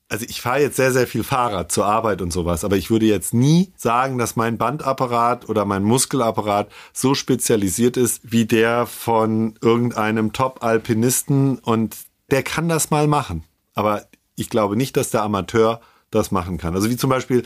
also 0.10 0.26
ich 0.30 0.42
fahre 0.42 0.62
jetzt 0.62 0.76
sehr, 0.76 0.92
sehr 0.92 1.08
viel 1.08 1.24
Fahrrad 1.24 1.72
zur 1.72 1.88
Arbeit 1.88 2.22
und 2.22 2.32
sowas, 2.32 2.64
aber 2.64 2.78
ich 2.78 2.92
würde 2.92 3.08
jetzt 3.08 3.34
nie 3.34 3.74
sagen, 3.78 4.20
dass 4.20 4.36
mein 4.36 4.60
Bandapparat 4.60 5.50
oder 5.50 5.66
mein 5.66 5.84
Muskelapparat 5.84 6.72
so 6.94 7.16
spezialisiert 7.16 7.98
ist 7.98 8.22
wie 8.24 8.46
der 8.46 8.86
von 8.86 9.56
irgendeinem 9.60 10.34
Top-Alpinisten 10.34 11.58
und 11.58 11.96
der 12.30 12.44
kann 12.44 12.70
das 12.70 12.92
mal 12.92 13.08
machen. 13.08 13.44
Aber 13.74 14.06
ich 14.36 14.52
glaube 14.52 14.76
nicht, 14.76 14.98
dass 14.98 15.10
der 15.10 15.24
Amateur 15.24 15.82
das 16.12 16.32
machen 16.32 16.58
kann. 16.58 16.76
Also 16.76 16.90
wie 16.90 16.98
zum 16.98 17.10
Beispiel 17.10 17.44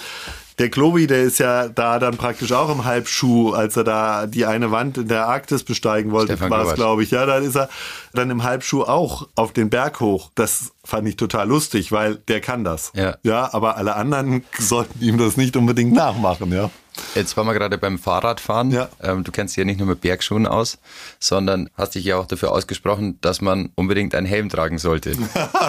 der 0.58 0.70
Klobi, 0.70 1.08
der 1.08 1.24
ist 1.24 1.38
ja 1.38 1.68
da 1.68 2.00
dann 2.00 2.18
praktisch 2.18 2.52
auch 2.52 2.70
im 2.70 2.86
Halbschuh, 2.86 3.52
als 3.52 3.78
er 3.78 3.84
da 3.84 4.26
die 4.26 4.46
eine 4.46 4.72
Wand 4.72 4.98
in 4.98 5.08
der 5.08 5.28
Arktis 5.28 5.64
besteigen 5.64 6.12
wollte, 6.12 6.40
war 6.40 6.68
es, 6.68 6.76
glaube 6.76 7.04
ich. 7.04 7.12
Ja, 7.12 7.26
dann 7.26 7.44
ist 7.44 7.56
er 7.56 7.70
dann 8.14 8.30
im 8.30 8.44
Halbschuh 8.44 8.84
auch 8.84 9.28
auf 9.36 9.54
den 9.54 9.70
Berg 9.70 10.00
hoch. 10.00 10.32
Das 10.36 10.72
fand 10.84 11.08
ich 11.08 11.18
total 11.18 11.48
lustig, 11.48 11.92
weil 11.92 12.16
der 12.16 12.42
kann 12.42 12.64
das. 12.64 12.92
Ja. 12.96 13.18
Ja, 13.24 13.54
aber 13.54 13.78
alle 13.78 13.96
anderen 13.96 14.44
sollten 14.60 15.02
ihm 15.04 15.18
das 15.18 15.38
nicht 15.38 15.56
unbedingt 15.58 15.94
nachmachen, 15.94 16.52
ja. 16.52 16.70
Jetzt 17.16 17.38
waren 17.38 17.48
wir 17.48 17.54
gerade 17.54 17.78
beim 17.78 17.98
Fahrradfahren. 17.98 18.72
Ja. 18.72 18.90
Ähm, 19.02 19.24
du 19.24 19.32
kennst 19.32 19.56
dich 19.56 19.62
ja 19.62 19.66
nicht 19.66 19.80
nur 19.80 19.88
mit 19.88 20.02
Bergschuhen 20.02 20.46
aus, 20.46 20.78
sondern 21.20 21.70
hast 21.76 21.96
dich 21.96 22.06
ja 22.06 22.18
auch 22.18 22.28
dafür 22.28 22.52
ausgesprochen, 22.52 23.18
dass 23.22 23.42
man 23.42 23.70
unbedingt 23.76 24.14
einen 24.14 24.28
Helm 24.28 24.50
tragen 24.50 24.78
sollte. 24.78 25.16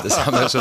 Das 0.03 0.27
haben 0.27 0.39
wir 0.39 0.49
schon, 0.49 0.61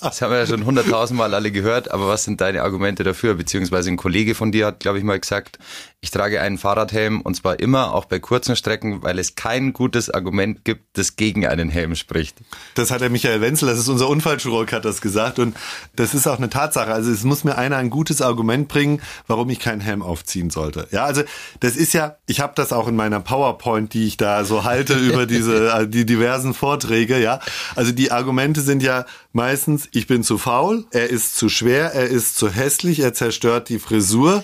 das 0.00 0.22
haben 0.22 0.30
wir 0.30 0.38
ja 0.38 0.46
schon 0.46 0.64
hunderttausendmal 0.64 1.34
alle 1.34 1.50
gehört. 1.50 1.90
Aber 1.90 2.08
was 2.08 2.24
sind 2.24 2.40
deine 2.40 2.62
Argumente 2.62 3.04
dafür? 3.04 3.34
Beziehungsweise 3.34 3.90
ein 3.90 3.96
Kollege 3.96 4.34
von 4.34 4.52
dir 4.52 4.66
hat, 4.66 4.80
glaube 4.80 4.98
ich, 4.98 5.04
mal 5.04 5.18
gesagt, 5.18 5.58
ich 6.04 6.10
trage 6.10 6.40
einen 6.40 6.58
Fahrradhelm 6.58 7.20
und 7.20 7.36
zwar 7.36 7.60
immer, 7.60 7.94
auch 7.94 8.06
bei 8.06 8.18
kurzen 8.18 8.56
Strecken, 8.56 9.04
weil 9.04 9.20
es 9.20 9.36
kein 9.36 9.72
gutes 9.72 10.10
Argument 10.10 10.64
gibt, 10.64 10.98
das 10.98 11.14
gegen 11.14 11.46
einen 11.46 11.68
Helm 11.68 11.94
spricht. 11.94 12.38
Das 12.74 12.90
hat 12.90 13.02
der 13.02 13.08
Michael 13.08 13.40
Wenzel, 13.40 13.68
das 13.68 13.78
ist 13.78 13.88
unser 13.88 14.08
Unfallchirurg, 14.08 14.72
hat 14.72 14.84
das 14.84 15.00
gesagt. 15.00 15.38
Und 15.38 15.56
das 15.94 16.12
ist 16.12 16.26
auch 16.26 16.38
eine 16.38 16.50
Tatsache. 16.50 16.92
Also 16.92 17.12
es 17.12 17.22
muss 17.22 17.44
mir 17.44 17.56
einer 17.56 17.76
ein 17.76 17.88
gutes 17.88 18.20
Argument 18.20 18.66
bringen, 18.66 19.00
warum 19.28 19.48
ich 19.48 19.60
keinen 19.60 19.80
Helm 19.80 20.02
aufziehen 20.02 20.50
sollte. 20.50 20.88
Ja, 20.90 21.04
also 21.04 21.22
das 21.60 21.76
ist 21.76 21.94
ja, 21.94 22.16
ich 22.26 22.40
habe 22.40 22.54
das 22.56 22.72
auch 22.72 22.88
in 22.88 22.96
meiner 22.96 23.20
PowerPoint, 23.20 23.94
die 23.94 24.08
ich 24.08 24.16
da 24.16 24.44
so 24.44 24.64
halte 24.64 24.94
über 24.98 25.26
diese 25.26 25.72
äh, 25.72 25.86
die 25.86 26.04
diversen 26.04 26.52
Vorträge. 26.52 27.20
Ja, 27.20 27.38
also 27.76 27.92
die 27.92 28.10
Argumente 28.10 28.60
sind 28.60 28.82
ja 28.82 29.06
meistens, 29.32 29.88
ich 29.92 30.08
bin 30.08 30.24
zu 30.24 30.36
faul, 30.36 30.84
er 30.90 31.10
ist 31.10 31.36
zu 31.36 31.48
schwer, 31.48 31.92
er 31.94 32.08
ist 32.08 32.36
zu 32.36 32.50
hässlich, 32.50 32.98
er 32.98 33.14
zerstört 33.14 33.68
die 33.68 33.78
Frisur 33.78 34.42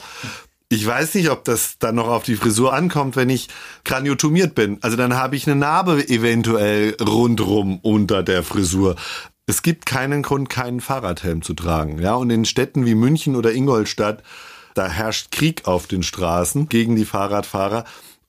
Ich 0.70 0.86
weiß 0.86 1.14
nicht, 1.14 1.30
ob 1.30 1.44
das 1.44 1.78
dann 1.78 1.94
noch 1.94 2.08
auf 2.08 2.24
die 2.24 2.36
Frisur 2.36 2.74
ankommt, 2.74 3.16
wenn 3.16 3.30
ich 3.30 3.48
kraniotomiert 3.84 4.54
bin. 4.54 4.76
Also 4.82 4.98
dann 4.98 5.16
habe 5.16 5.34
ich 5.34 5.46
eine 5.46 5.56
Narbe 5.56 6.06
eventuell 6.10 6.94
rundrum 7.00 7.78
unter 7.80 8.22
der 8.22 8.42
Frisur. 8.42 8.94
Es 9.46 9.62
gibt 9.62 9.86
keinen 9.86 10.22
Grund, 10.22 10.50
keinen 10.50 10.82
Fahrradhelm 10.82 11.40
zu 11.40 11.54
tragen. 11.54 11.98
Ja, 12.02 12.16
und 12.16 12.28
in 12.28 12.44
Städten 12.44 12.84
wie 12.84 12.94
München 12.94 13.34
oder 13.34 13.54
Ingolstadt, 13.54 14.22
da 14.74 14.88
herrscht 14.88 15.30
Krieg 15.30 15.66
auf 15.66 15.86
den 15.86 16.02
Straßen 16.02 16.68
gegen 16.68 16.96
die 16.96 17.06
Fahrradfahrer. 17.06 17.84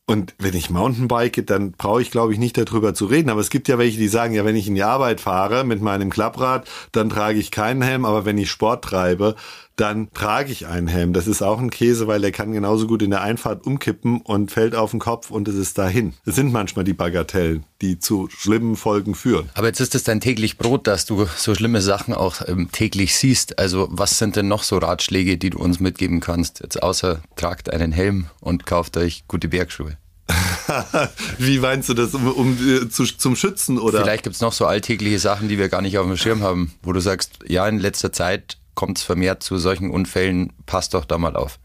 Und 0.05 0.33
wenn 0.39 0.55
ich 0.55 0.69
Mountainbike, 0.69 1.45
dann 1.45 1.73
brauche 1.73 2.01
ich, 2.01 2.09
glaube 2.09 2.31
ich, 2.31 2.39
nicht 2.39 2.57
darüber 2.57 2.93
zu 2.93 3.05
reden. 3.05 3.29
Aber 3.29 3.41
es 3.41 3.49
gibt 3.49 3.67
ja 3.67 3.77
welche, 3.77 3.99
die 3.99 4.07
sagen, 4.07 4.33
ja, 4.33 4.45
wenn 4.45 4.55
ich 4.55 4.67
in 4.67 4.75
die 4.75 4.83
Arbeit 4.83 5.19
fahre 5.19 5.65
mit 5.65 5.81
meinem 5.81 6.09
Klapprad, 6.09 6.67
dann 6.93 7.09
trage 7.09 7.37
ich 7.37 7.51
keinen 7.51 7.81
Helm. 7.81 8.05
Aber 8.05 8.23
wenn 8.25 8.37
ich 8.37 8.49
Sport 8.49 8.85
treibe, 8.85 9.35
dann 9.79 10.11
trage 10.13 10.51
ich 10.51 10.67
einen 10.67 10.87
Helm. 10.87 11.13
Das 11.13 11.27
ist 11.27 11.41
auch 11.41 11.59
ein 11.59 11.69
Käse, 11.69 12.07
weil 12.07 12.21
der 12.21 12.31
kann 12.31 12.51
genauso 12.51 12.87
gut 12.87 13.01
in 13.01 13.11
der 13.11 13.21
Einfahrt 13.21 13.65
umkippen 13.65 14.21
und 14.21 14.51
fällt 14.51 14.75
auf 14.75 14.91
den 14.91 14.99
Kopf 14.99 15.31
und 15.31 15.47
es 15.47 15.55
ist 15.55 15.77
dahin. 15.77 16.13
Es 16.25 16.35
sind 16.35 16.51
manchmal 16.51 16.85
die 16.85 16.93
Bagatellen, 16.93 17.65
die 17.81 17.99
zu 17.99 18.27
schlimmen 18.29 18.75
Folgen 18.75 19.15
führen. 19.15 19.49
Aber 19.53 19.67
jetzt 19.67 19.79
ist 19.79 19.95
es 19.95 20.03
dein 20.03 20.19
täglich 20.19 20.57
Brot, 20.57 20.87
dass 20.87 21.05
du 21.05 21.27
so 21.37 21.55
schlimme 21.55 21.81
Sachen 21.81 22.13
auch 22.13 22.47
ähm, 22.47 22.69
täglich 22.71 23.15
siehst. 23.15 23.59
Also 23.59 23.87
was 23.91 24.17
sind 24.17 24.35
denn 24.35 24.47
noch 24.47 24.63
so 24.63 24.77
Ratschläge, 24.77 25.37
die 25.37 25.49
du 25.49 25.59
uns 25.59 25.79
mitgeben 25.79 26.19
kannst? 26.19 26.59
Jetzt 26.61 26.83
außer 26.83 27.21
tragt 27.35 27.71
einen 27.71 27.91
Helm 27.91 28.27
und 28.41 28.65
kauft 28.65 28.97
euch 28.97 29.23
gute 29.27 29.47
Bergschuhe. 29.47 29.97
Wie 31.39 31.57
meinst 31.57 31.89
du 31.89 31.93
das, 31.93 32.13
um, 32.13 32.27
um 32.27 32.57
äh, 32.67 32.89
zu, 32.89 33.05
zum 33.05 33.35
Schützen 33.35 33.79
oder? 33.79 34.01
Vielleicht 34.01 34.23
gibt 34.23 34.35
es 34.35 34.41
noch 34.41 34.53
so 34.53 34.65
alltägliche 34.65 35.17
Sachen, 35.17 35.47
die 35.47 35.57
wir 35.57 35.69
gar 35.69 35.81
nicht 35.81 35.97
auf 35.97 36.05
dem 36.05 36.17
Schirm 36.17 36.43
haben, 36.43 36.73
wo 36.83 36.93
du 36.93 36.99
sagst, 36.99 37.39
ja, 37.47 37.67
in 37.67 37.79
letzter 37.79 38.11
Zeit 38.11 38.58
kommt 38.79 38.97
es 38.97 39.03
vermehrt 39.03 39.43
zu 39.43 39.57
solchen 39.57 39.91
Unfällen, 39.91 40.53
passt 40.65 40.93
doch 40.93 41.03
da 41.03 41.17
mal 41.17 41.35
auf. 41.35 41.59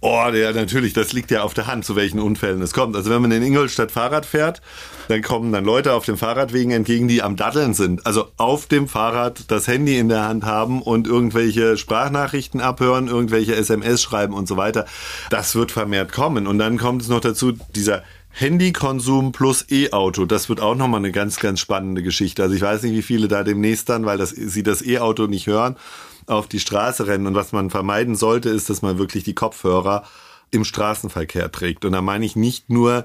Oh, 0.00 0.28
ja, 0.32 0.52
natürlich, 0.52 0.92
das 0.92 1.12
liegt 1.12 1.32
ja 1.32 1.42
auf 1.42 1.52
der 1.52 1.66
Hand, 1.66 1.84
zu 1.84 1.96
welchen 1.96 2.20
Unfällen 2.20 2.62
es 2.62 2.72
kommt. 2.72 2.94
Also 2.94 3.10
wenn 3.10 3.20
man 3.20 3.32
in 3.32 3.42
Ingolstadt 3.42 3.90
Fahrrad 3.90 4.24
fährt, 4.24 4.62
dann 5.08 5.20
kommen 5.20 5.50
dann 5.50 5.64
Leute 5.64 5.94
auf 5.94 6.04
den 6.04 6.16
Fahrradwegen 6.16 6.70
entgegen, 6.70 7.08
die 7.08 7.24
am 7.24 7.34
Daddeln 7.34 7.74
sind. 7.74 8.06
Also 8.06 8.28
auf 8.36 8.66
dem 8.66 8.86
Fahrrad 8.86 9.50
das 9.50 9.66
Handy 9.66 9.98
in 9.98 10.08
der 10.08 10.28
Hand 10.28 10.44
haben 10.44 10.80
und 10.80 11.08
irgendwelche 11.08 11.76
Sprachnachrichten 11.76 12.60
abhören, 12.60 13.08
irgendwelche 13.08 13.56
SMS 13.56 14.00
schreiben 14.00 14.34
und 14.34 14.46
so 14.46 14.56
weiter. 14.56 14.86
Das 15.30 15.56
wird 15.56 15.72
vermehrt 15.72 16.12
kommen. 16.12 16.46
Und 16.46 16.60
dann 16.60 16.78
kommt 16.78 17.02
es 17.02 17.08
noch 17.08 17.20
dazu, 17.20 17.54
dieser 17.74 18.04
Handykonsum 18.30 19.32
plus 19.32 19.66
E-Auto, 19.68 20.24
das 20.24 20.48
wird 20.48 20.60
auch 20.60 20.76
nochmal 20.76 21.00
eine 21.00 21.10
ganz, 21.10 21.40
ganz 21.40 21.58
spannende 21.58 22.04
Geschichte. 22.04 22.44
Also 22.44 22.54
ich 22.54 22.62
weiß 22.62 22.84
nicht, 22.84 22.92
wie 22.92 23.02
viele 23.02 23.26
da 23.26 23.42
demnächst 23.42 23.88
dann, 23.88 24.06
weil 24.06 24.16
das, 24.16 24.30
sie 24.30 24.62
das 24.62 24.80
E-Auto 24.80 25.26
nicht 25.26 25.48
hören, 25.48 25.76
auf 26.28 26.46
die 26.46 26.60
Straße 26.60 27.06
rennen. 27.06 27.26
Und 27.26 27.34
was 27.34 27.52
man 27.52 27.70
vermeiden 27.70 28.16
sollte, 28.16 28.48
ist, 28.50 28.70
dass 28.70 28.82
man 28.82 28.98
wirklich 28.98 29.24
die 29.24 29.34
Kopfhörer 29.34 30.04
im 30.50 30.64
Straßenverkehr 30.64 31.52
trägt. 31.52 31.84
Und 31.84 31.92
da 31.92 32.00
meine 32.00 32.24
ich 32.24 32.36
nicht 32.36 32.70
nur 32.70 33.04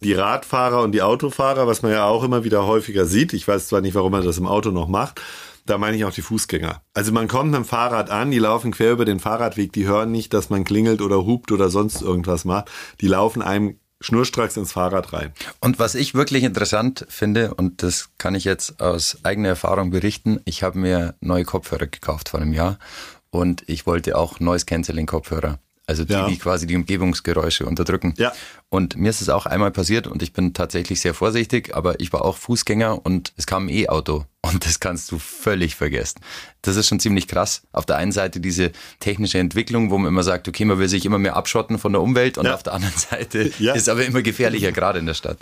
die 0.00 0.14
Radfahrer 0.14 0.82
und 0.82 0.92
die 0.92 1.02
Autofahrer, 1.02 1.66
was 1.66 1.82
man 1.82 1.92
ja 1.92 2.04
auch 2.04 2.22
immer 2.22 2.44
wieder 2.44 2.66
häufiger 2.66 3.06
sieht. 3.06 3.32
Ich 3.32 3.48
weiß 3.48 3.68
zwar 3.68 3.80
nicht, 3.80 3.94
warum 3.94 4.12
man 4.12 4.24
das 4.24 4.38
im 4.38 4.46
Auto 4.46 4.70
noch 4.70 4.88
macht. 4.88 5.20
Da 5.66 5.78
meine 5.78 5.96
ich 5.96 6.04
auch 6.04 6.12
die 6.12 6.22
Fußgänger. 6.22 6.82
Also 6.92 7.10
man 7.12 7.26
kommt 7.26 7.50
mit 7.50 7.58
dem 7.58 7.64
Fahrrad 7.64 8.10
an, 8.10 8.30
die 8.30 8.38
laufen 8.38 8.72
quer 8.72 8.92
über 8.92 9.06
den 9.06 9.18
Fahrradweg, 9.18 9.72
die 9.72 9.86
hören 9.86 10.12
nicht, 10.12 10.34
dass 10.34 10.50
man 10.50 10.64
klingelt 10.64 11.00
oder 11.00 11.24
hupt 11.24 11.52
oder 11.52 11.70
sonst 11.70 12.02
irgendwas 12.02 12.44
macht. 12.44 12.70
Die 13.00 13.08
laufen 13.08 13.40
einem 13.40 13.78
schnurstracks 14.00 14.56
ins 14.56 14.72
Fahrrad 14.72 15.12
rein. 15.12 15.32
Und 15.60 15.78
was 15.78 15.94
ich 15.94 16.14
wirklich 16.14 16.44
interessant 16.44 17.06
finde, 17.08 17.54
und 17.54 17.82
das 17.82 18.10
kann 18.18 18.34
ich 18.34 18.44
jetzt 18.44 18.80
aus 18.80 19.18
eigener 19.22 19.50
Erfahrung 19.50 19.90
berichten, 19.90 20.40
ich 20.44 20.62
habe 20.62 20.78
mir 20.78 21.14
neue 21.20 21.44
Kopfhörer 21.44 21.86
gekauft 21.86 22.28
vor 22.28 22.40
einem 22.40 22.52
Jahr 22.52 22.78
und 23.30 23.62
ich 23.66 23.86
wollte 23.86 24.16
auch 24.16 24.40
Noise 24.40 24.66
Cancelling 24.66 25.06
Kopfhörer. 25.06 25.58
Also 25.86 26.04
die, 26.04 26.12
ja. 26.12 26.26
die 26.26 26.38
quasi 26.38 26.66
die 26.66 26.76
Umgebungsgeräusche 26.76 27.66
unterdrücken. 27.66 28.14
Ja. 28.16 28.32
Und 28.70 28.96
mir 28.96 29.10
ist 29.10 29.20
es 29.20 29.28
auch 29.28 29.44
einmal 29.44 29.70
passiert 29.70 30.06
und 30.06 30.22
ich 30.22 30.32
bin 30.32 30.54
tatsächlich 30.54 31.00
sehr 31.00 31.12
vorsichtig, 31.12 31.74
aber 31.74 32.00
ich 32.00 32.12
war 32.12 32.24
auch 32.24 32.38
Fußgänger 32.38 33.04
und 33.04 33.34
es 33.36 33.46
kam 33.46 33.66
ein 33.66 33.68
E-Auto 33.68 34.24
und 34.52 34.66
das 34.66 34.78
kannst 34.78 35.10
du 35.10 35.18
völlig 35.18 35.74
vergessen. 35.74 36.20
Das 36.62 36.76
ist 36.76 36.88
schon 36.88 37.00
ziemlich 37.00 37.28
krass. 37.28 37.62
Auf 37.72 37.86
der 37.86 37.96
einen 37.96 38.12
Seite 38.12 38.40
diese 38.40 38.72
technische 39.00 39.38
Entwicklung, 39.38 39.90
wo 39.90 39.96
man 39.96 40.08
immer 40.08 40.22
sagt, 40.22 40.48
okay, 40.48 40.64
man 40.66 40.78
will 40.78 40.88
sich 40.88 41.06
immer 41.06 41.18
mehr 41.18 41.36
abschotten 41.36 41.78
von 41.78 41.92
der 41.92 42.02
Umwelt 42.02 42.36
und 42.36 42.46
ja. 42.46 42.54
auf 42.54 42.62
der 42.62 42.74
anderen 42.74 42.96
Seite 42.96 43.50
ja. 43.58 43.74
ist 43.74 43.88
aber 43.88 44.04
immer 44.04 44.22
gefährlicher, 44.22 44.72
gerade 44.72 44.98
in 44.98 45.06
der 45.06 45.14
Stadt. 45.14 45.38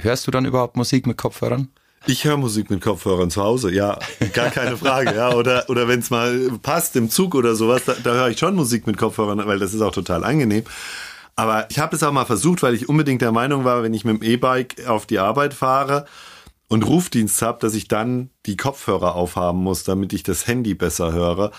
Hörst 0.00 0.26
du 0.26 0.30
dann 0.30 0.44
überhaupt 0.44 0.76
Musik 0.76 1.06
mit 1.06 1.16
Kopfhörern? 1.16 1.68
Ich 2.06 2.24
höre 2.24 2.36
Musik 2.36 2.70
mit 2.70 2.80
Kopfhörern 2.80 3.30
zu 3.30 3.42
Hause, 3.42 3.70
ja, 3.72 3.98
gar 4.32 4.50
keine 4.50 4.76
Frage, 4.76 5.14
ja. 5.14 5.34
Oder, 5.34 5.68
oder 5.68 5.86
wenn 5.86 6.00
es 6.00 6.08
mal 6.08 6.50
passt 6.62 6.96
im 6.96 7.10
Zug 7.10 7.34
oder 7.34 7.54
sowas, 7.54 7.82
da, 7.84 7.94
da 8.02 8.14
höre 8.14 8.28
ich 8.28 8.38
schon 8.38 8.54
Musik 8.54 8.86
mit 8.86 8.96
Kopfhörern, 8.96 9.44
weil 9.46 9.58
das 9.58 9.74
ist 9.74 9.82
auch 9.82 9.92
total 9.92 10.24
angenehm. 10.24 10.64
Aber 11.36 11.66
ich 11.70 11.78
habe 11.78 11.96
es 11.96 12.02
auch 12.02 12.12
mal 12.12 12.24
versucht, 12.24 12.62
weil 12.62 12.74
ich 12.74 12.88
unbedingt 12.88 13.20
der 13.20 13.32
Meinung 13.32 13.64
war, 13.64 13.82
wenn 13.82 13.92
ich 13.94 14.04
mit 14.04 14.22
dem 14.22 14.22
E-Bike 14.22 14.86
auf 14.86 15.06
die 15.06 15.18
Arbeit 15.18 15.54
fahre 15.54 16.06
und 16.70 16.86
Rufdienst 16.86 17.42
habe, 17.42 17.58
dass 17.60 17.74
ich 17.74 17.88
dann 17.88 18.30
die 18.46 18.56
Kopfhörer 18.56 19.16
aufhaben 19.16 19.58
muss, 19.58 19.82
damit 19.82 20.12
ich 20.12 20.22
das 20.22 20.46
Handy 20.46 20.74
besser 20.74 21.12
höre. 21.12 21.50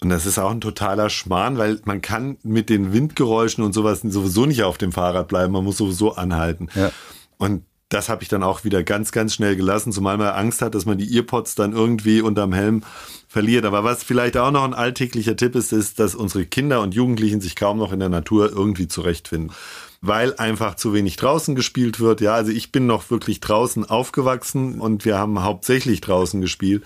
Und 0.00 0.10
das 0.10 0.26
ist 0.26 0.38
auch 0.38 0.50
ein 0.50 0.60
totaler 0.60 1.08
Schmarrn, 1.08 1.56
weil 1.56 1.80
man 1.84 2.02
kann 2.02 2.36
mit 2.42 2.68
den 2.68 2.92
Windgeräuschen 2.92 3.64
und 3.64 3.72
sowas 3.72 4.00
sowieso 4.02 4.44
nicht 4.44 4.64
auf 4.64 4.76
dem 4.76 4.90
Fahrrad 4.90 5.28
bleiben. 5.28 5.52
Man 5.52 5.64
muss 5.64 5.76
sowieso 5.78 6.16
anhalten. 6.16 6.68
Ja. 6.74 6.90
Und 7.38 7.62
das 7.88 8.08
habe 8.08 8.24
ich 8.24 8.28
dann 8.28 8.42
auch 8.42 8.64
wieder 8.64 8.82
ganz, 8.82 9.12
ganz 9.12 9.34
schnell 9.34 9.54
gelassen, 9.54 9.92
zumal 9.92 10.18
man 10.18 10.34
Angst 10.34 10.60
hat, 10.60 10.74
dass 10.74 10.84
man 10.84 10.98
die 10.98 11.14
Earpods 11.14 11.54
dann 11.54 11.72
irgendwie 11.72 12.20
unterm 12.20 12.52
Helm 12.52 12.82
verliert. 13.28 13.64
Aber 13.64 13.84
was 13.84 14.02
vielleicht 14.02 14.36
auch 14.36 14.50
noch 14.50 14.64
ein 14.64 14.74
alltäglicher 14.74 15.36
Tipp 15.36 15.54
ist, 15.54 15.72
ist, 15.72 16.00
dass 16.00 16.16
unsere 16.16 16.44
Kinder 16.44 16.80
und 16.80 16.94
Jugendlichen 16.94 17.40
sich 17.40 17.54
kaum 17.54 17.78
noch 17.78 17.92
in 17.92 18.00
der 18.00 18.08
Natur 18.08 18.50
irgendwie 18.50 18.88
zurechtfinden. 18.88 19.52
Weil 20.00 20.34
einfach 20.36 20.76
zu 20.76 20.92
wenig 20.92 21.16
draußen 21.16 21.54
gespielt 21.54 22.00
wird. 22.00 22.20
Ja, 22.20 22.34
also 22.34 22.52
ich 22.52 22.72
bin 22.72 22.86
noch 22.86 23.10
wirklich 23.10 23.40
draußen 23.40 23.84
aufgewachsen 23.84 24.80
und 24.80 25.04
wir 25.04 25.18
haben 25.18 25.42
hauptsächlich 25.42 26.00
draußen 26.00 26.40
gespielt. 26.40 26.84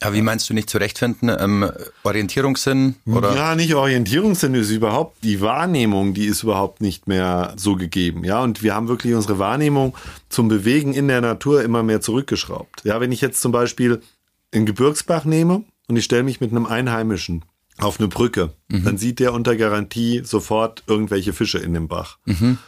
Aber 0.00 0.14
wie 0.14 0.22
meinst 0.22 0.50
du 0.50 0.54
nicht 0.54 0.68
zurechtfinden? 0.70 1.30
Ähm, 1.38 1.70
Orientierungssinn? 2.02 2.96
Oder? 3.06 3.34
Ja, 3.34 3.54
nicht 3.54 3.74
Orientierungssinn 3.74 4.54
ist 4.54 4.70
überhaupt 4.70 5.22
die 5.22 5.40
Wahrnehmung, 5.40 6.14
die 6.14 6.26
ist 6.26 6.42
überhaupt 6.42 6.80
nicht 6.80 7.06
mehr 7.06 7.54
so 7.56 7.76
gegeben. 7.76 8.24
Ja, 8.24 8.42
und 8.42 8.62
wir 8.62 8.74
haben 8.74 8.88
wirklich 8.88 9.14
unsere 9.14 9.38
Wahrnehmung 9.38 9.96
zum 10.28 10.48
Bewegen 10.48 10.94
in 10.94 11.08
der 11.08 11.20
Natur 11.20 11.62
immer 11.62 11.82
mehr 11.82 12.00
zurückgeschraubt. 12.00 12.84
Ja, 12.84 13.00
wenn 13.00 13.12
ich 13.12 13.20
jetzt 13.20 13.40
zum 13.40 13.52
Beispiel 13.52 14.02
einen 14.52 14.66
Gebirgsbach 14.66 15.24
nehme 15.24 15.64
und 15.88 15.96
ich 15.96 16.04
stelle 16.04 16.22
mich 16.22 16.40
mit 16.40 16.50
einem 16.50 16.66
Einheimischen 16.66 17.44
auf 17.78 17.98
eine 17.98 18.08
Brücke, 18.08 18.52
mhm. 18.68 18.84
dann 18.84 18.98
sieht 18.98 19.18
der 19.18 19.32
unter 19.32 19.56
Garantie 19.56 20.22
sofort 20.24 20.84
irgendwelche 20.86 21.32
Fische 21.32 21.58
in 21.58 21.74
dem 21.74 21.88
Bach. 21.88 22.18
Mhm 22.24 22.58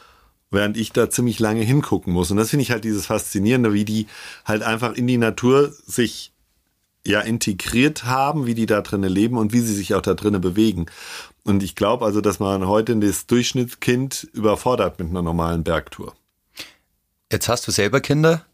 während 0.51 0.77
ich 0.77 0.93
da 0.93 1.11
ziemlich 1.11 1.39
lange 1.39 1.63
hingucken 1.63 2.13
muss. 2.13 2.31
Und 2.31 2.37
das 2.37 2.51
finde 2.51 2.63
ich 2.63 2.71
halt 2.71 2.85
dieses 2.85 3.07
Faszinierende, 3.07 3.73
wie 3.73 3.85
die 3.85 4.07
halt 4.45 4.63
einfach 4.63 4.95
in 4.95 5.07
die 5.07 5.19
Natur 5.19 5.73
sich 5.87 6.33
ja 7.05 7.21
integriert 7.21 8.05
haben, 8.05 8.47
wie 8.47 8.55
die 8.55 8.67
da 8.67 8.81
drinnen 8.81 9.11
leben 9.11 9.39
und 9.39 9.53
wie 9.53 9.61
sie 9.61 9.75
sich 9.75 9.95
auch 9.95 10.03
da 10.03 10.15
drinnen 10.15 10.41
bewegen. 10.41 10.87
Und 11.45 11.63
ich 11.63 11.77
glaube 11.77 12.05
also, 12.05 12.21
dass 12.21 12.41
man 12.41 12.67
heute 12.67 12.97
das 12.97 13.27
Durchschnittskind 13.27 14.29
überfordert 14.33 14.99
mit 14.99 15.09
einer 15.09 15.23
normalen 15.23 15.63
Bergtour. 15.63 16.15
Jetzt 17.31 17.49
hast 17.49 17.67
du 17.69 17.73
selber 17.73 18.01
Kinder. 18.01 18.45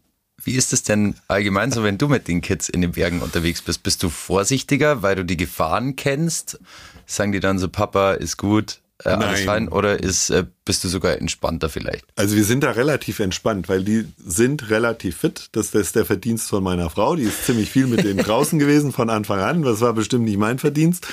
Wie 0.43 0.55
ist 0.55 0.73
es 0.73 0.83
denn 0.83 1.15
allgemein 1.27 1.71
so, 1.71 1.83
wenn 1.83 1.97
du 1.97 2.09
mit 2.09 2.27
den 2.27 2.41
Kids 2.41 2.67
in 2.67 2.81
den 2.81 2.91
Bergen 2.91 3.21
unterwegs 3.21 3.61
bist? 3.61 3.83
Bist 3.83 4.03
du 4.03 4.09
vorsichtiger, 4.09 5.01
weil 5.01 5.15
du 5.15 5.23
die 5.23 5.37
Gefahren 5.37 5.95
kennst? 5.95 6.59
Sagen 7.05 7.31
die 7.31 7.39
dann 7.39 7.59
so, 7.59 7.69
Papa 7.69 8.13
ist 8.13 8.37
gut, 8.37 8.79
äh, 9.05 9.09
alles 9.09 9.41
fein 9.41 9.67
oder 9.67 10.01
ist, 10.01 10.29
äh, 10.29 10.45
bist 10.65 10.83
du 10.83 10.87
sogar 10.87 11.17
entspannter 11.17 11.69
vielleicht? 11.69 12.05
Also 12.15 12.35
wir 12.35 12.43
sind 12.43 12.63
da 12.63 12.71
relativ 12.71 13.19
entspannt, 13.19 13.67
weil 13.69 13.83
die 13.83 14.05
sind 14.17 14.69
relativ 14.69 15.17
fit. 15.17 15.49
Das, 15.51 15.71
das 15.71 15.81
ist 15.81 15.95
der 15.95 16.05
Verdienst 16.05 16.49
von 16.49 16.63
meiner 16.63 16.89
Frau. 16.89 17.15
Die 17.15 17.23
ist 17.23 17.45
ziemlich 17.45 17.69
viel 17.69 17.87
mit 17.87 18.03
denen 18.03 18.19
draußen 18.23 18.59
gewesen 18.59 18.91
von 18.91 19.09
Anfang 19.09 19.39
an. 19.39 19.61
Das 19.63 19.81
war 19.81 19.93
bestimmt 19.93 20.25
nicht 20.25 20.37
mein 20.37 20.59
Verdienst. 20.59 21.07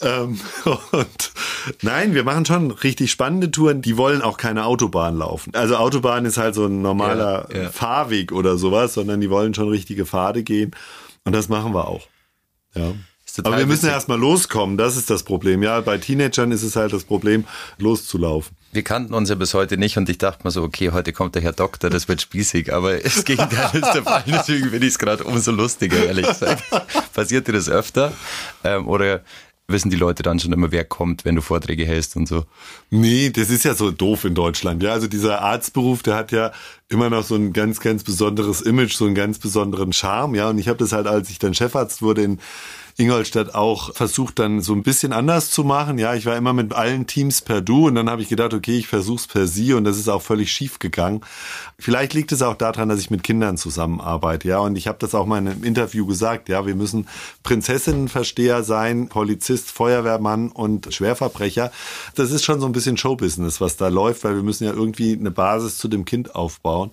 Ähm, 0.00 0.40
und 0.92 1.32
nein, 1.82 2.14
wir 2.14 2.24
machen 2.24 2.46
schon 2.46 2.70
richtig 2.70 3.10
spannende 3.10 3.50
Touren. 3.50 3.82
Die 3.82 3.96
wollen 3.96 4.22
auch 4.22 4.36
keine 4.36 4.64
Autobahn 4.64 5.18
laufen. 5.18 5.54
Also 5.54 5.76
Autobahn 5.76 6.24
ist 6.24 6.38
halt 6.38 6.54
so 6.54 6.66
ein 6.66 6.82
normaler 6.82 7.48
ja, 7.52 7.62
ja. 7.62 7.70
Fahrweg 7.70 8.32
oder 8.32 8.56
sowas, 8.56 8.94
sondern 8.94 9.20
die 9.20 9.30
wollen 9.30 9.54
schon 9.54 9.68
richtige 9.68 10.06
Pfade 10.06 10.42
gehen. 10.42 10.70
Und 11.24 11.34
das 11.34 11.48
machen 11.48 11.74
wir 11.74 11.88
auch. 11.88 12.06
Ja. 12.74 12.94
Aber 13.42 13.58
wir 13.58 13.66
müssen 13.66 13.86
ja 13.86 13.92
erstmal 13.92 14.18
loskommen, 14.18 14.76
das 14.76 14.96
ist 14.96 15.10
das 15.10 15.22
Problem. 15.22 15.62
Ja, 15.62 15.80
bei 15.80 15.98
Teenagern 15.98 16.52
ist 16.52 16.62
es 16.62 16.76
halt 16.76 16.92
das 16.92 17.04
Problem, 17.04 17.44
loszulaufen. 17.78 18.56
Wir 18.72 18.82
kannten 18.82 19.14
uns 19.14 19.28
ja 19.30 19.34
bis 19.34 19.54
heute 19.54 19.78
nicht 19.78 19.96
und 19.96 20.08
ich 20.08 20.18
dachte 20.18 20.44
mir 20.44 20.50
so, 20.50 20.62
okay, 20.62 20.90
heute 20.90 21.12
kommt 21.12 21.34
der 21.34 21.42
Herr 21.42 21.52
Doktor, 21.52 21.88
das 21.88 22.06
wird 22.08 22.20
spießig, 22.20 22.72
aber 22.72 22.98
das 22.98 23.24
Gegenteil 23.24 23.70
ist 23.80 23.92
der 23.94 24.02
Fall. 24.02 24.24
Deswegen 24.26 24.70
finde 24.70 24.86
ich 24.86 24.92
es 24.92 24.98
gerade 24.98 25.24
umso 25.24 25.52
lustiger, 25.52 26.04
ehrlich 26.04 26.26
gesagt. 26.26 26.64
Passiert 27.14 27.48
dir 27.48 27.52
das 27.52 27.68
öfter? 27.68 28.12
Ähm, 28.64 28.86
oder 28.86 29.22
wissen 29.68 29.90
die 29.90 29.96
Leute 29.96 30.22
dann 30.22 30.40
schon 30.40 30.52
immer, 30.52 30.72
wer 30.72 30.84
kommt, 30.84 31.26
wenn 31.26 31.34
du 31.34 31.42
Vorträge 31.42 31.84
hältst 31.84 32.16
und 32.16 32.26
so. 32.26 32.44
Nee, 32.90 33.30
das 33.30 33.50
ist 33.50 33.64
ja 33.64 33.74
so 33.74 33.90
doof 33.90 34.24
in 34.24 34.34
Deutschland. 34.34 34.82
Ja, 34.82 34.92
also 34.92 35.08
dieser 35.08 35.42
Arztberuf, 35.42 36.02
der 36.02 36.16
hat 36.16 36.32
ja 36.32 36.52
immer 36.88 37.10
noch 37.10 37.22
so 37.22 37.34
ein 37.34 37.52
ganz, 37.52 37.80
ganz 37.80 38.02
besonderes 38.02 38.62
Image, 38.62 38.94
so 38.94 39.04
einen 39.04 39.14
ganz 39.14 39.38
besonderen 39.38 39.92
Charme. 39.92 40.36
Ja, 40.36 40.48
und 40.48 40.58
ich 40.58 40.68
habe 40.68 40.78
das 40.78 40.92
halt, 40.92 41.06
als 41.06 41.28
ich 41.28 41.38
dann 41.38 41.52
Chefarzt 41.52 42.00
wurde 42.00 42.22
in 42.22 42.40
Ingolstadt 43.00 43.54
auch 43.54 43.94
versucht 43.94 44.40
dann 44.40 44.60
so 44.60 44.72
ein 44.72 44.82
bisschen 44.82 45.12
anders 45.12 45.52
zu 45.52 45.62
machen. 45.62 45.98
Ja, 45.98 46.14
ich 46.14 46.26
war 46.26 46.36
immer 46.36 46.52
mit 46.52 46.72
allen 46.72 47.06
Teams 47.06 47.42
per 47.42 47.60
Du 47.60 47.86
und 47.86 47.94
dann 47.94 48.10
habe 48.10 48.22
ich 48.22 48.28
gedacht, 48.28 48.52
okay, 48.52 48.76
ich 48.76 48.88
versuch's 48.88 49.28
per 49.28 49.46
Sie 49.46 49.72
und 49.72 49.84
das 49.84 49.98
ist 49.98 50.08
auch 50.08 50.20
völlig 50.20 50.50
schief 50.50 50.80
gegangen. 50.80 51.20
Vielleicht 51.78 52.12
liegt 52.14 52.32
es 52.32 52.42
auch 52.42 52.56
daran, 52.56 52.88
dass 52.88 52.98
ich 52.98 53.08
mit 53.08 53.22
Kindern 53.22 53.56
zusammenarbeite, 53.56 54.48
ja, 54.48 54.58
und 54.58 54.74
ich 54.74 54.88
habe 54.88 54.98
das 54.98 55.14
auch 55.14 55.26
mal 55.26 55.38
in 55.38 55.46
einem 55.46 55.62
Interview 55.62 56.06
gesagt, 56.06 56.48
ja, 56.48 56.66
wir 56.66 56.74
müssen 56.74 57.06
Prinzessinnenversteher 57.44 58.64
sein, 58.64 59.08
Polizist, 59.08 59.70
Feuerwehrmann 59.70 60.48
und 60.50 60.92
Schwerverbrecher. 60.92 61.70
Das 62.16 62.32
ist 62.32 62.44
schon 62.44 62.58
so 62.58 62.66
ein 62.66 62.72
bisschen 62.72 62.96
Showbusiness, 62.96 63.60
was 63.60 63.76
da 63.76 63.86
läuft, 63.86 64.24
weil 64.24 64.34
wir 64.34 64.42
müssen 64.42 64.64
ja 64.64 64.72
irgendwie 64.72 65.12
eine 65.12 65.30
Basis 65.30 65.78
zu 65.78 65.86
dem 65.86 66.04
Kind 66.04 66.34
aufbauen. 66.34 66.90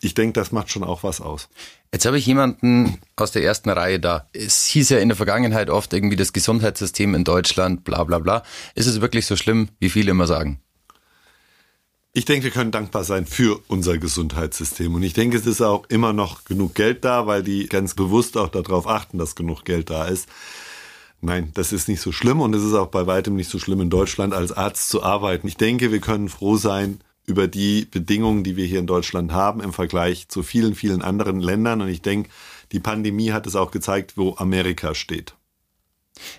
Ich 0.00 0.14
denke, 0.14 0.38
das 0.38 0.52
macht 0.52 0.70
schon 0.70 0.84
auch 0.84 1.02
was 1.02 1.20
aus. 1.20 1.48
Jetzt 1.92 2.04
habe 2.04 2.18
ich 2.18 2.26
jemanden 2.26 2.98
aus 3.16 3.32
der 3.32 3.42
ersten 3.42 3.70
Reihe 3.70 4.00
da. 4.00 4.28
Es 4.32 4.66
hieß 4.66 4.90
ja 4.90 4.98
in 4.98 5.08
der 5.08 5.16
Vergangenheit 5.16 5.70
oft 5.70 5.92
irgendwie 5.92 6.16
das 6.16 6.32
Gesundheitssystem 6.32 7.14
in 7.14 7.24
Deutschland, 7.24 7.84
bla 7.84 8.04
bla 8.04 8.18
bla. 8.18 8.42
Ist 8.74 8.86
es 8.86 9.00
wirklich 9.00 9.26
so 9.26 9.36
schlimm, 9.36 9.68
wie 9.78 9.90
viele 9.90 10.10
immer 10.10 10.26
sagen? 10.26 10.60
Ich 12.12 12.24
denke, 12.24 12.44
wir 12.44 12.50
können 12.50 12.70
dankbar 12.70 13.04
sein 13.04 13.26
für 13.26 13.60
unser 13.68 13.98
Gesundheitssystem. 13.98 14.94
Und 14.94 15.02
ich 15.02 15.12
denke, 15.12 15.36
es 15.36 15.46
ist 15.46 15.60
auch 15.60 15.84
immer 15.90 16.14
noch 16.14 16.44
genug 16.44 16.74
Geld 16.74 17.04
da, 17.04 17.26
weil 17.26 17.42
die 17.42 17.66
ganz 17.66 17.94
bewusst 17.94 18.38
auch 18.38 18.48
darauf 18.48 18.86
achten, 18.88 19.18
dass 19.18 19.34
genug 19.34 19.64
Geld 19.64 19.90
da 19.90 20.06
ist. 20.06 20.26
Nein, 21.20 21.50
das 21.54 21.72
ist 21.72 21.88
nicht 21.88 22.00
so 22.00 22.12
schlimm 22.12 22.40
und 22.40 22.54
es 22.54 22.62
ist 22.62 22.74
auch 22.74 22.88
bei 22.88 23.06
weitem 23.06 23.36
nicht 23.36 23.50
so 23.50 23.58
schlimm 23.58 23.80
in 23.80 23.90
Deutschland 23.90 24.32
als 24.32 24.52
Arzt 24.52 24.88
zu 24.88 25.02
arbeiten. 25.02 25.46
Ich 25.46 25.56
denke, 25.56 25.92
wir 25.92 26.00
können 26.00 26.28
froh 26.28 26.56
sein, 26.56 27.00
über 27.26 27.48
die 27.48 27.84
Bedingungen, 27.84 28.44
die 28.44 28.56
wir 28.56 28.66
hier 28.66 28.78
in 28.78 28.86
Deutschland 28.86 29.32
haben 29.32 29.60
im 29.60 29.72
Vergleich 29.72 30.28
zu 30.28 30.42
vielen, 30.42 30.74
vielen 30.74 31.02
anderen 31.02 31.40
Ländern. 31.40 31.82
Und 31.82 31.88
ich 31.88 32.02
denke, 32.02 32.30
die 32.72 32.80
Pandemie 32.80 33.32
hat 33.32 33.46
es 33.46 33.56
auch 33.56 33.70
gezeigt, 33.70 34.16
wo 34.16 34.36
Amerika 34.36 34.94
steht. 34.94 35.34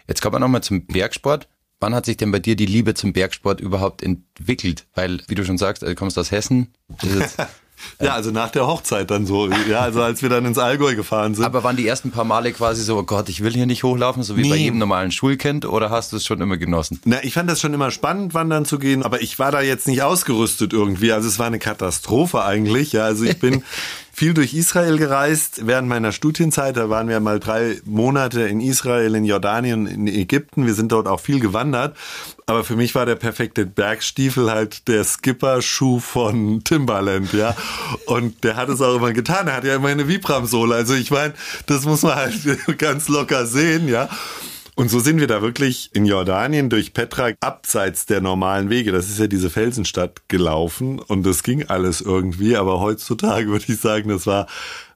Jetzt 0.07 0.21
kommen 0.21 0.35
wir 0.35 0.39
nochmal 0.39 0.63
zum 0.63 0.85
Bergsport. 0.85 1.47
Wann 1.79 1.93
hat 1.93 2.05
sich 2.05 2.17
denn 2.17 2.31
bei 2.31 2.39
dir 2.39 2.55
die 2.55 2.65
Liebe 2.65 2.95
zum 2.95 3.13
Bergsport 3.13 3.61
überhaupt 3.61 4.01
entwickelt? 4.01 4.87
Weil, 4.95 5.21
wie 5.27 5.35
du 5.35 5.45
schon 5.45 5.59
sagst, 5.59 5.83
du 5.83 5.93
kommst 5.93 6.17
aus 6.17 6.31
Hessen. 6.31 6.73
Ja, 8.01 8.13
also 8.13 8.31
nach 8.31 8.49
der 8.49 8.67
Hochzeit 8.67 9.09
dann 9.11 9.25
so. 9.25 9.49
Ja, 9.69 9.81
also 9.81 10.01
als 10.01 10.21
wir 10.21 10.29
dann 10.29 10.45
ins 10.45 10.57
Allgäu 10.57 10.95
gefahren 10.95 11.35
sind. 11.35 11.45
Aber 11.45 11.63
waren 11.63 11.75
die 11.75 11.87
ersten 11.87 12.11
paar 12.11 12.23
Male 12.23 12.51
quasi 12.51 12.83
so, 12.83 12.97
oh 12.97 13.03
Gott, 13.03 13.29
ich 13.29 13.43
will 13.43 13.53
hier 13.53 13.65
nicht 13.65 13.83
hochlaufen, 13.83 14.23
so 14.23 14.37
wie 14.37 14.41
nee. 14.41 14.49
bei 14.49 14.55
jedem 14.55 14.79
normalen 14.79 15.11
Schulkind, 15.11 15.65
oder 15.65 15.89
hast 15.89 16.11
du 16.11 16.17
es 16.17 16.25
schon 16.25 16.41
immer 16.41 16.57
genossen? 16.57 16.99
Na, 17.05 17.23
ich 17.23 17.33
fand 17.33 17.49
das 17.49 17.61
schon 17.61 17.73
immer 17.73 17.91
spannend, 17.91 18.33
wandern 18.33 18.65
zu 18.65 18.79
gehen, 18.79 19.03
aber 19.03 19.21
ich 19.21 19.39
war 19.39 19.51
da 19.51 19.61
jetzt 19.61 19.87
nicht 19.87 20.01
ausgerüstet 20.01 20.73
irgendwie. 20.73 21.11
Also 21.11 21.27
es 21.27 21.39
war 21.39 21.47
eine 21.47 21.59
Katastrophe 21.59 22.43
eigentlich. 22.43 22.93
Ja, 22.93 23.05
also 23.05 23.23
ich 23.23 23.39
bin 23.39 23.63
viel 24.17 24.33
durch 24.33 24.55
Israel 24.55 24.97
gereist 24.97 25.67
während 25.67 25.87
meiner 25.87 26.11
Studienzeit. 26.11 26.75
Da 26.75 26.89
waren 26.89 27.07
wir 27.07 27.19
mal 27.19 27.39
drei 27.39 27.79
Monate 27.85 28.41
in 28.41 28.61
Israel, 28.61 29.13
in 29.13 29.25
Jordanien, 29.25 29.85
in 29.85 30.07
Ägypten. 30.07 30.65
Wir 30.65 30.73
sind 30.73 30.91
dort 30.91 31.07
auch 31.07 31.19
viel 31.19 31.39
gewandert. 31.39 31.95
Aber 32.47 32.63
für 32.63 32.75
mich 32.75 32.95
war 32.95 33.05
der 33.05 33.13
perfekte 33.13 33.67
Bergstiefel 33.67 34.49
halt 34.49 34.87
der 34.87 35.03
Skipper-Schuh 35.03 35.99
von 35.99 36.63
Timberland, 36.63 37.31
ja. 37.33 37.55
Und 38.07 38.43
der 38.43 38.55
hat 38.55 38.69
es 38.69 38.81
auch 38.81 38.95
immer 38.95 39.13
getan. 39.13 39.49
Er 39.49 39.57
hat 39.57 39.65
ja 39.65 39.75
immer 39.75 39.89
eine 39.89 40.07
Vibram-Sohle. 40.07 40.73
Also 40.73 40.95
ich 40.95 41.11
meine, 41.11 41.35
das 41.67 41.85
muss 41.85 42.01
man 42.01 42.15
halt 42.15 42.41
ganz 42.79 43.09
locker 43.09 43.45
sehen, 43.45 43.87
ja. 43.87 44.09
Und 44.79 44.91
so 44.91 44.99
sind 44.99 45.19
wir 45.19 45.25
da 45.25 45.41
wirklich 45.41 45.89
in 45.93 46.05
Jordanien 46.05 46.69
durch 46.69 46.93
Petra 46.93 47.31
abseits 47.39 48.05
der 48.05 48.21
normalen 48.21 48.69
Wege. 48.69 48.91
Das 48.91 49.09
ist 49.09 49.17
ja 49.17 49.25
diese 49.25 49.49
Felsenstadt 49.49 50.29
gelaufen 50.29 50.99
und 50.99 51.25
das 51.25 51.41
ging 51.41 51.67
alles 51.67 51.99
irgendwie. 51.99 52.55
Aber 52.55 52.79
heutzutage 52.79 53.47
würde 53.51 53.65
ich 53.67 53.79
sagen, 53.79 54.09
das 54.09 54.27
war 54.27 54.45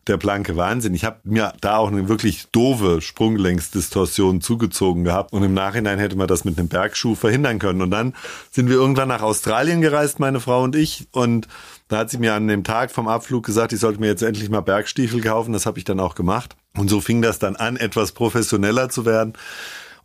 der 0.06 0.18
blanke 0.18 0.56
Wahnsinn. 0.56 0.94
Ich 0.94 1.04
habe 1.04 1.22
mir 1.24 1.54
da 1.62 1.78
auch 1.78 1.88
eine 1.88 2.08
wirklich 2.08 2.46
doofe 2.52 3.02
Sprunglängsdistorsion 3.02 4.40
zugezogen 4.40 5.04
gehabt 5.04 5.34
und 5.34 5.42
im 5.42 5.56
Nachhinein 5.56 5.98
hätte 5.98 6.16
man 6.16 6.28
das 6.28 6.46
mit 6.46 6.60
einem 6.60 6.68
Bergschuh 6.68 7.16
verhindern 7.16 7.58
können. 7.58 7.82
Und 7.82 7.90
dann 7.90 8.14
sind 8.52 8.70
wir 8.70 8.76
irgendwann 8.76 9.08
nach 9.08 9.24
Australien 9.24 9.82
gereist, 9.82 10.20
meine 10.20 10.40
Frau 10.40 10.62
und 10.62 10.76
ich, 10.76 11.08
und 11.12 11.48
da 11.88 11.98
hat 11.98 12.12
sie 12.12 12.20
mir 12.20 12.36
an 12.36 12.48
dem 12.48 12.64
Tag 12.64 12.92
vom 12.92 13.08
Abflug 13.08 13.48
gesagt, 13.48 13.74
ich 13.74 13.80
sollte 13.80 14.00
mir 14.00 14.08
jetzt 14.08 14.22
endlich 14.22 14.52
mal 14.52 14.62
Bergstiefel 14.62 15.22
kaufen. 15.22 15.54
Das 15.54 15.66
habe 15.66 15.80
ich 15.80 15.86
dann 15.86 16.00
auch 16.00 16.14
gemacht. 16.14 16.56
Und 16.78 16.90
so 16.90 17.02
fing 17.02 17.22
das 17.22 17.40
dann 17.40 17.56
an, 17.56 17.78
etwas 17.78 18.14
professioneller 18.14 18.90
zu 18.90 19.06
werden. 19.06 19.34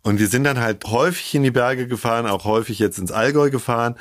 Und 0.01 0.19
wir 0.19 0.27
sind 0.27 0.43
dann 0.43 0.59
halt 0.59 0.85
häufig 0.85 1.35
in 1.35 1.43
die 1.43 1.51
Berge 1.51 1.87
gefahren, 1.87 2.27
auch 2.27 2.45
häufig 2.45 2.79
jetzt 2.79 2.97
ins 2.97 3.11
Allgäu 3.11 3.49
gefahren, 3.49 3.95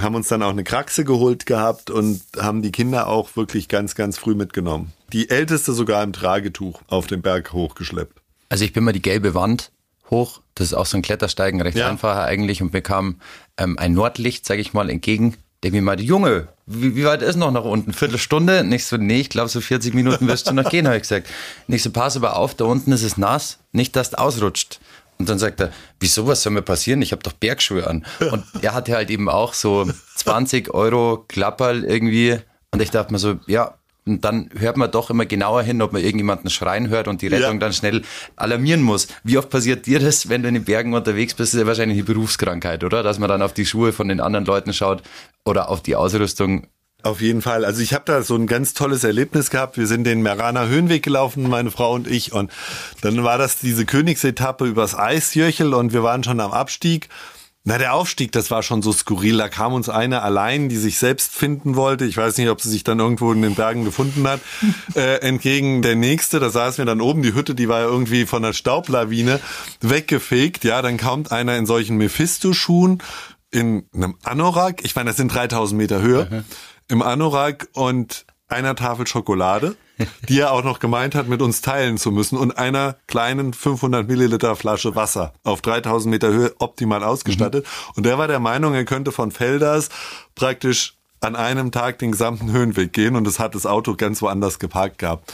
haben 0.00 0.14
uns 0.14 0.28
dann 0.28 0.42
auch 0.42 0.50
eine 0.50 0.64
Kraxe 0.64 1.04
geholt 1.04 1.46
gehabt 1.46 1.90
und 1.90 2.20
haben 2.38 2.62
die 2.62 2.72
Kinder 2.72 3.06
auch 3.08 3.36
wirklich 3.36 3.68
ganz, 3.68 3.94
ganz 3.94 4.18
früh 4.18 4.34
mitgenommen. 4.34 4.92
Die 5.12 5.30
älteste 5.30 5.72
sogar 5.72 6.02
im 6.02 6.12
Tragetuch 6.12 6.82
auf 6.88 7.06
den 7.06 7.22
Berg 7.22 7.52
hochgeschleppt. 7.52 8.20
Also 8.50 8.64
ich 8.64 8.72
bin 8.72 8.84
mal 8.84 8.92
die 8.92 9.02
gelbe 9.02 9.34
Wand 9.34 9.72
hoch. 10.10 10.40
Das 10.54 10.68
ist 10.68 10.74
auch 10.74 10.86
so 10.86 10.96
ein 10.96 11.02
Klettersteigen, 11.02 11.60
recht 11.60 11.76
ja. 11.76 11.88
einfacher 11.88 12.24
eigentlich 12.24 12.62
und 12.62 12.72
bekam 12.72 13.20
ähm, 13.56 13.78
ein 13.78 13.94
Nordlicht, 13.94 14.46
sage 14.46 14.60
ich 14.60 14.72
mal, 14.72 14.90
entgegen. 14.90 15.36
Der 15.62 15.72
mir 15.72 15.82
meinte, 15.82 16.04
Junge, 16.04 16.48
wie, 16.66 16.94
wie, 16.94 17.04
weit 17.04 17.22
ist 17.22 17.36
noch 17.36 17.50
nach 17.50 17.64
unten? 17.64 17.92
Viertelstunde? 17.92 18.62
Nicht 18.62 18.84
so, 18.84 18.96
nee, 18.96 19.20
ich 19.20 19.28
glaube 19.28 19.48
so 19.48 19.60
40 19.60 19.92
Minuten 19.92 20.28
wirst 20.28 20.48
du 20.48 20.54
noch 20.54 20.70
gehen, 20.70 20.86
habe 20.86 20.96
ich 20.96 21.02
gesagt. 21.02 21.26
Nicht 21.66 21.82
so, 21.82 21.90
pass 21.90 22.16
aber 22.16 22.36
auf, 22.36 22.54
da 22.54 22.64
unten 22.64 22.92
ist 22.92 23.02
es 23.02 23.16
nass, 23.16 23.58
nicht, 23.72 23.96
dass 23.96 24.10
du 24.10 24.18
ausrutscht. 24.18 24.78
Und 25.18 25.28
dann 25.28 25.38
sagt 25.38 25.60
er, 25.60 25.72
wieso, 25.98 26.28
was 26.28 26.42
soll 26.42 26.52
mir 26.52 26.62
passieren? 26.62 27.02
Ich 27.02 27.10
habe 27.10 27.22
doch 27.22 27.32
Bergschuhe 27.32 27.86
an. 27.86 28.06
Und 28.30 28.44
er 28.62 28.72
hatte 28.72 28.94
halt 28.94 29.10
eben 29.10 29.28
auch 29.28 29.52
so 29.52 29.90
20 30.16 30.72
Euro 30.72 31.24
Klapperl 31.26 31.84
irgendwie. 31.84 32.38
Und 32.70 32.80
ich 32.80 32.90
dachte 32.92 33.12
mir 33.12 33.18
so, 33.18 33.40
ja, 33.48 33.74
und 34.08 34.24
dann 34.24 34.50
hört 34.58 34.76
man 34.76 34.90
doch 34.90 35.10
immer 35.10 35.26
genauer 35.26 35.62
hin, 35.62 35.80
ob 35.82 35.92
man 35.92 36.02
irgendjemanden 36.02 36.50
schreien 36.50 36.88
hört 36.88 37.08
und 37.08 37.22
die 37.22 37.28
Rettung 37.28 37.54
ja. 37.54 37.58
dann 37.58 37.72
schnell 37.72 38.02
alarmieren 38.36 38.82
muss. 38.82 39.08
Wie 39.24 39.38
oft 39.38 39.50
passiert 39.50 39.86
dir 39.86 40.00
das, 40.00 40.28
wenn 40.28 40.42
du 40.42 40.48
in 40.48 40.54
den 40.54 40.64
Bergen 40.64 40.94
unterwegs 40.94 41.34
bist? 41.34 41.52
Das 41.52 41.54
ist 41.54 41.60
ja 41.60 41.66
wahrscheinlich 41.66 41.98
eine 41.98 42.04
Berufskrankheit, 42.04 42.84
oder? 42.84 43.02
Dass 43.02 43.18
man 43.18 43.28
dann 43.28 43.42
auf 43.42 43.52
die 43.52 43.66
Schuhe 43.66 43.92
von 43.92 44.08
den 44.08 44.20
anderen 44.20 44.44
Leuten 44.44 44.72
schaut 44.72 45.02
oder 45.44 45.68
auf 45.68 45.82
die 45.82 45.96
Ausrüstung. 45.96 46.66
Auf 47.04 47.20
jeden 47.20 47.42
Fall. 47.42 47.64
Also 47.64 47.80
ich 47.80 47.94
habe 47.94 48.04
da 48.06 48.22
so 48.22 48.34
ein 48.34 48.48
ganz 48.48 48.74
tolles 48.74 49.04
Erlebnis 49.04 49.50
gehabt. 49.50 49.78
Wir 49.78 49.86
sind 49.86 50.04
den 50.04 50.20
Meraner 50.20 50.68
Höhenweg 50.68 51.04
gelaufen, 51.04 51.48
meine 51.48 51.70
Frau 51.70 51.92
und 51.92 52.08
ich. 52.08 52.32
Und 52.32 52.50
dann 53.02 53.22
war 53.22 53.38
das 53.38 53.58
diese 53.58 53.86
Königsetappe 53.86 54.66
übers 54.66 54.98
Eisjöchel 54.98 55.74
und 55.74 55.92
wir 55.92 56.02
waren 56.02 56.24
schon 56.24 56.40
am 56.40 56.50
Abstieg. 56.50 57.08
Na, 57.68 57.76
der 57.76 57.92
Aufstieg, 57.92 58.32
das 58.32 58.50
war 58.50 58.62
schon 58.62 58.80
so 58.80 58.94
skurril. 58.94 59.36
Da 59.36 59.50
kam 59.50 59.74
uns 59.74 59.90
eine 59.90 60.22
allein, 60.22 60.70
die 60.70 60.78
sich 60.78 60.96
selbst 60.96 61.34
finden 61.34 61.76
wollte. 61.76 62.06
Ich 62.06 62.16
weiß 62.16 62.38
nicht, 62.38 62.48
ob 62.48 62.62
sie 62.62 62.70
sich 62.70 62.82
dann 62.82 62.98
irgendwo 62.98 63.30
in 63.30 63.42
den 63.42 63.56
Bergen 63.56 63.84
gefunden 63.84 64.26
hat. 64.26 64.40
äh, 64.94 65.16
entgegen 65.16 65.82
der 65.82 65.94
nächste, 65.94 66.40
da 66.40 66.48
saßen 66.48 66.78
wir 66.78 66.86
dann 66.86 67.02
oben. 67.02 67.20
Die 67.20 67.34
Hütte, 67.34 67.54
die 67.54 67.68
war 67.68 67.80
ja 67.80 67.84
irgendwie 67.84 68.24
von 68.24 68.42
der 68.42 68.54
Staublawine 68.54 69.38
weggefegt. 69.82 70.64
Ja, 70.64 70.80
dann 70.80 70.96
kommt 70.96 71.30
einer 71.30 71.58
in 71.58 71.66
solchen 71.66 71.98
Mephisto-Schuhen, 71.98 73.02
in 73.50 73.84
einem 73.92 74.16
Anorak. 74.22 74.82
Ich 74.82 74.96
meine, 74.96 75.10
das 75.10 75.18
sind 75.18 75.34
3000 75.34 75.76
Meter 75.76 76.00
Höhe. 76.00 76.26
Mhm. 76.30 76.44
Im 76.88 77.02
Anorak 77.02 77.68
und 77.74 78.24
einer 78.48 78.76
Tafel 78.76 79.06
Schokolade 79.06 79.76
die 80.28 80.40
er 80.40 80.52
auch 80.52 80.64
noch 80.64 80.78
gemeint 80.78 81.14
hat, 81.14 81.28
mit 81.28 81.42
uns 81.42 81.60
teilen 81.60 81.98
zu 81.98 82.10
müssen 82.10 82.36
und 82.36 82.56
einer 82.58 82.96
kleinen 83.06 83.52
500 83.52 84.06
Milliliter 84.06 84.56
Flasche 84.56 84.94
Wasser 84.94 85.32
auf 85.44 85.60
3000 85.62 86.10
Meter 86.10 86.28
Höhe 86.28 86.54
optimal 86.58 87.02
ausgestattet. 87.02 87.64
Mhm. 87.64 87.92
Und 87.96 88.06
der 88.06 88.18
war 88.18 88.28
der 88.28 88.40
Meinung, 88.40 88.74
er 88.74 88.84
könnte 88.84 89.12
von 89.12 89.30
Felders 89.30 89.88
praktisch 90.34 90.94
an 91.20 91.36
einem 91.36 91.72
Tag 91.72 91.98
den 91.98 92.12
gesamten 92.12 92.52
Höhenweg 92.52 92.92
gehen 92.92 93.16
und 93.16 93.24
das 93.24 93.38
hat 93.38 93.54
das 93.54 93.66
Auto 93.66 93.94
ganz 93.96 94.22
woanders 94.22 94.58
geparkt 94.58 94.98
gehabt. 94.98 95.32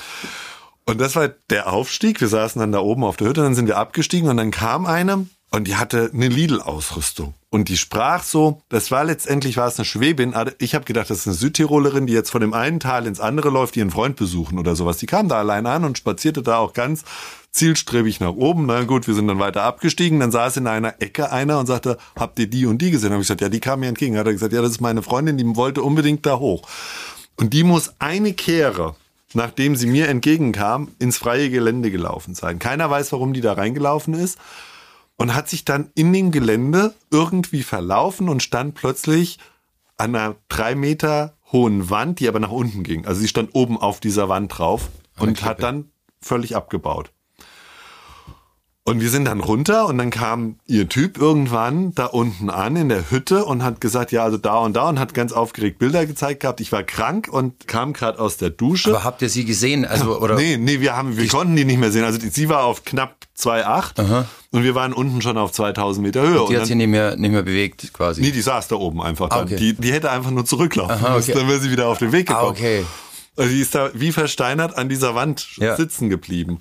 Und 0.87 1.00
das 1.00 1.16
war 1.16 1.29
der 1.50 1.72
Aufstieg. 1.72 2.20
Wir 2.20 2.29
saßen 2.29 2.61
dann 2.61 2.72
da 2.72 2.79
oben 2.81 3.05
auf 3.05 3.16
der 3.16 3.29
Hütte, 3.29 3.42
dann 3.42 3.55
sind 3.55 3.66
wir 3.66 3.79
abgestiegen 3.79 4.29
und 4.29 4.37
dann 4.37 4.50
kam 4.50 4.87
einer 4.87 5.24
und 5.50 5.66
die 5.66 5.77
hatte 5.77 6.11
eine 6.12 6.29
Lidl-Ausrüstung. 6.29 7.35
Und 7.55 7.69
die 7.69 7.77
sprach 7.77 8.25
so, 8.25 8.62
das 8.69 8.90
war 8.90 9.05
letztendlich 9.05 9.57
war 9.57 9.69
es 9.69 9.79
eine 9.79 9.85
Schwäbin. 9.85 10.35
Ich 10.59 10.75
habe 10.75 10.85
gedacht, 10.85 11.09
das 11.09 11.19
ist 11.19 11.29
eine 11.29 11.37
Südtirolerin, 11.37 12.09
die 12.09 12.12
jetzt 12.12 12.31
von 12.31 12.40
dem 12.40 12.53
einen 12.53 12.81
Tal 12.81 13.07
ins 13.07 13.21
andere 13.21 13.49
läuft, 13.49 13.77
ihren 13.77 13.93
Freund 13.93 14.17
besuchen 14.17 14.59
oder 14.59 14.75
sowas. 14.75 14.97
Die 14.97 15.07
kam 15.07 15.29
da 15.29 15.38
allein 15.38 15.64
an 15.67 15.85
und 15.85 15.97
spazierte 15.97 16.43
da 16.43 16.57
auch 16.57 16.73
ganz 16.73 17.05
zielstrebig 17.53 18.19
nach 18.19 18.33
oben. 18.33 18.67
Na 18.67 18.83
gut, 18.83 19.07
wir 19.07 19.14
sind 19.14 19.29
dann 19.29 19.38
weiter 19.38 19.62
abgestiegen. 19.62 20.19
Dann 20.19 20.33
saß 20.33 20.57
in 20.57 20.67
einer 20.67 21.01
Ecke 21.01 21.31
einer 21.31 21.61
und 21.61 21.67
sagte, 21.67 21.97
habt 22.17 22.40
ihr 22.40 22.49
die 22.49 22.67
und 22.67 22.79
die 22.79 22.90
gesehen? 22.90 23.12
Habe 23.12 23.23
ich 23.23 23.29
gesagt, 23.29 23.40
ja, 23.40 23.49
die 23.49 23.61
kam 23.61 23.79
mir 23.79 23.87
entgegen. 23.87 24.19
Hat 24.19 24.27
er 24.27 24.33
gesagt, 24.33 24.53
ja, 24.53 24.61
das 24.61 24.73
ist 24.73 24.81
meine 24.81 25.03
Freundin, 25.03 25.38
die 25.38 25.55
wollte 25.55 25.85
unbedingt 25.85 26.27
da 26.27 26.40
hoch. 26.40 26.67
Und 27.37 27.53
die 27.53 27.62
muss 27.62 27.93
eine 28.01 28.33
Kehre 28.33 28.97
nachdem 29.37 29.75
sie 29.75 29.88
mir 29.88 30.07
entgegenkam, 30.09 30.93
ins 31.01 31.17
freie 31.17 31.51
Gelände 31.51 31.90
gelaufen 31.90 32.37
sein. 32.37 32.61
Keiner 32.61 32.88
weiß, 32.88 33.11
warum 33.11 33.33
die 33.33 33.40
da 33.40 33.55
reingelaufen 33.55 34.14
ist 34.14 34.38
und 35.16 35.35
hat 35.35 35.48
sich 35.48 35.64
dann 35.64 35.90
in 35.94 36.12
dem 36.12 36.31
Gelände 36.31 36.94
irgendwie 37.11 37.62
verlaufen 37.62 38.29
und 38.29 38.42
stand 38.42 38.74
plötzlich 38.74 39.38
an 39.96 40.14
einer 40.14 40.37
drei 40.48 40.74
Meter 40.74 41.37
hohen 41.53 41.88
Wand, 41.88 42.20
die 42.20 42.29
aber 42.29 42.40
nach 42.40 42.50
unten 42.50 42.83
ging. 42.83 43.07
Also 43.07 43.20
sie 43.20 43.29
stand 43.29 43.55
oben 43.55 43.79
auf 43.79 44.00
dieser 44.00 44.29
Wand 44.29 44.59
drauf 44.59 44.90
und 45.18 45.44
hat 45.44 45.62
dann 45.62 45.90
völlig 46.20 46.57
abgebaut. 46.57 47.12
Und 48.87 49.01
wir 49.01 49.09
sind 49.09 49.25
dann 49.25 49.40
runter 49.40 49.87
und 49.87 49.97
dann 49.97 50.11
kam 50.11 50.57
ihr 50.66 50.90
Typ 50.90 51.16
irgendwann 51.16 51.94
da 51.94 52.05
unten 52.05 52.51
an 52.51 52.77
in 52.77 52.90
der 52.90 53.11
Hütte 53.11 53.47
und 53.47 53.62
hat 53.62 53.81
gesagt, 53.81 54.12
ja, 54.12 54.25
also 54.25 54.37
da 54.37 54.59
und 54.59 54.77
da 54.77 54.90
und 54.90 54.99
hat 54.99 55.14
ganz 55.14 55.33
aufgeregt 55.33 55.79
Bilder 55.79 56.05
gezeigt 56.05 56.40
gehabt. 56.40 56.61
Ich 56.61 56.70
war 56.70 56.83
krank 56.83 57.29
und 57.31 57.66
kam 57.66 57.94
gerade 57.94 58.18
aus 58.18 58.37
der 58.37 58.51
Dusche. 58.51 58.90
Aber 58.90 59.03
habt 59.03 59.23
ihr 59.23 59.31
sie 59.31 59.47
gesehen? 59.47 59.87
Also, 59.87 60.20
oder? 60.20 60.35
Nee, 60.35 60.59
nee, 60.59 60.81
wir 60.81 60.94
haben, 60.94 61.16
wir 61.16 61.27
konnten 61.29 61.57
die 61.57 61.64
nicht 61.64 61.79
mehr 61.79 61.90
sehen. 61.92 62.05
Also 62.05 62.18
sie 62.20 62.49
war 62.51 62.64
auf 62.64 62.85
knapp 62.85 63.16
2,8 63.38 64.27
und 64.51 64.64
wir 64.64 64.75
waren 64.75 64.92
unten 64.92 65.23
schon 65.23 65.38
auf 65.38 65.53
2000 65.53 66.07
Meter 66.07 66.20
Höhe. 66.20 66.42
Und 66.42 66.51
die 66.51 66.59
hat 66.59 66.66
sich 66.66 66.77
nicht 66.77 66.88
mehr, 66.88 67.16
nicht 67.16 67.33
mehr 67.33 67.42
bewegt 67.42 67.90
quasi? 67.94 68.20
Nee, 68.20 68.33
die 68.33 68.42
saß 68.42 68.68
da 68.68 68.77
oben 68.77 69.01
einfach 69.01 69.31
dann. 69.31 69.38
Ah, 69.38 69.42
okay. 69.44 69.57
die, 69.57 69.73
die 69.73 69.94
hätte 69.94 70.11
einfach 70.11 70.31
nur 70.31 70.44
zurücklaufen 70.44 70.94
Aha, 70.94 71.16
müssen, 71.16 71.33
dann 71.33 71.49
wäre 71.49 71.59
sie 71.59 71.70
wieder 71.70 71.88
auf 71.88 71.97
den 71.97 72.12
Weg 72.12 72.27
gekommen. 72.27 72.49
Ah, 72.49 72.51
okay. 72.51 72.85
Also 73.37 73.51
die 73.51 73.61
ist 73.62 73.75
da 73.75 73.90
wie 73.94 74.12
versteinert 74.12 74.77
an 74.77 74.90
dieser 74.90 75.14
Wand 75.14 75.57
ja. 75.57 75.75
sitzen 75.75 76.11
geblieben. 76.11 76.61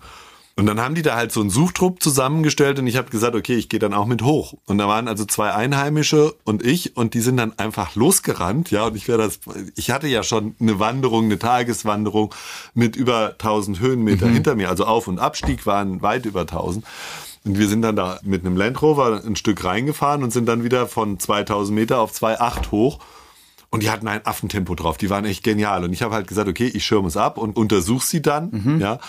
Und 0.56 0.68
dann 0.68 0.80
haben 0.80 0.94
die 0.94 1.02
da 1.02 1.16
halt 1.16 1.32
so 1.32 1.42
einen 1.42 1.50
Suchtrupp 1.50 2.04
zusammengestellt 2.04 2.78
und 2.78 2.86
ich 2.86 2.96
habe 2.96 3.10
gesagt, 3.10 3.36
okay, 3.36 3.56
ich 3.56 3.70
gehe 3.70 3.80
dann 3.80 3.94
auch 3.94 4.06
mit 4.06 4.22
hoch. 4.22 4.54
Und 4.66 4.78
da 4.78 4.88
waren 4.88 5.08
also 5.08 5.26
zwei 5.26 5.52
Einheimische 5.52 6.36
und 6.44 6.64
ich 6.64 6.96
und 6.96 7.16
die 7.16 7.22
sind 7.22 7.38
dann 7.38 7.58
einfach 7.58 7.96
losgerannt, 7.96 8.70
ja, 8.70 8.86
und 8.86 8.96
ich 8.96 9.08
wäre 9.08 9.18
das 9.18 9.40
ich 9.76 9.90
hatte 9.90 10.08
ja 10.08 10.22
schon 10.22 10.56
eine 10.60 10.80
Wanderung, 10.80 11.26
eine 11.26 11.40
Tageswanderung 11.40 12.36
mit 12.76 12.96
über 12.96 13.32
1000 13.32 13.80
Höhenmeter 13.80 14.28
mhm. 14.28 14.34
hinter 14.34 14.56
mir, 14.56 14.70
also 14.70 14.86
Auf- 14.86 15.08
und 15.08 15.18
Abstieg 15.18 15.66
waren 15.66 16.04
weit 16.04 16.28
über 16.28 16.42
1000. 16.42 16.86
Und 17.46 17.58
wir 17.58 17.68
sind 17.68 17.82
dann 17.82 17.96
da 17.96 18.20
mit 18.24 18.46
einem 18.46 18.56
Land 18.56 18.82
Rover 18.82 19.22
ein 19.26 19.36
Stück 19.36 19.64
reingefahren 19.66 20.24
und 20.24 20.32
sind 20.32 20.46
dann 20.46 20.64
wieder 20.64 20.88
von 20.88 21.20
2000 21.20 21.76
Meter 21.76 22.00
auf 22.00 22.14
2,8 22.14 22.72
hoch. 22.72 23.00
Und 23.70 23.84
die 23.84 23.90
hatten 23.90 24.08
ein 24.08 24.26
Affentempo 24.26 24.76
drauf. 24.76 24.98
Die 24.98 25.10
waren 25.10 25.26
echt 25.26 25.44
genial. 25.44 25.84
Und 25.84 25.92
ich 25.94 26.04
habe 26.04 26.14
halt 26.14 26.28
gesagt, 26.28 26.48
okay, 26.48 26.68
ich 26.68 26.86
schirme 26.86 27.08
es 27.08 27.18
ab 27.18 27.38
und 27.38 27.58
untersuche 27.58 28.06
sie 28.06 28.22
dann. 28.22 28.52
Mhm. 28.52 28.80
Ja. 28.80 29.00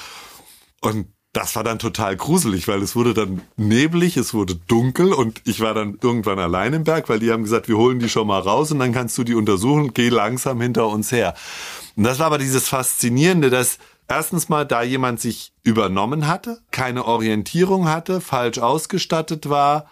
Und 0.81 1.07
das 1.35 1.57
war 1.57 1.65
dann 1.65 1.81
total 1.81 2.17
gruselig, 2.17 2.69
weil 2.69 2.81
es 2.81 2.95
wurde 2.95 3.13
dann 3.13 3.43
neblig, 3.57 4.17
es 4.17 4.35
wurde 4.35 4.55
dunkel 4.55 5.13
und 5.13 5.43
ich 5.45 5.61
war 5.61 5.75
dann 5.75 5.99
irgendwann 6.01 6.39
allein 6.39 6.73
im 6.73 6.85
Berg, 6.85 7.09
weil 7.09 7.19
die 7.19 7.33
haben 7.33 7.43
gesagt, 7.43 7.69
wir 7.69 7.77
holen 7.77 7.99
die 7.99 8.09
schon 8.09 8.29
mal 8.29 8.39
raus 8.39 8.71
und 8.71 8.79
dann 8.79 8.93
kannst 8.93 9.19
du 9.19 9.25
die 9.25 9.35
untersuchen, 9.35 9.93
geh 9.93 10.09
langsam 10.11 10.61
hinter 10.61 10.87
uns 10.89 11.11
her. 11.11 11.35
Und 11.97 12.05
das 12.05 12.21
war 12.21 12.27
aber 12.27 12.39
dieses 12.39 12.69
Faszinierende, 12.69 13.51
dass 13.51 13.79
erstens 14.07 14.49
mal 14.49 14.65
da 14.65 14.83
jemand 14.83 15.21
sich 15.21 15.53
übernommen 15.65 16.29
hatte, 16.29 16.61
keine 16.71 17.05
Orientierung 17.05 17.89
hatte, 17.89 18.21
falsch 18.21 18.59
ausgestattet 18.59 19.49
war 19.49 19.91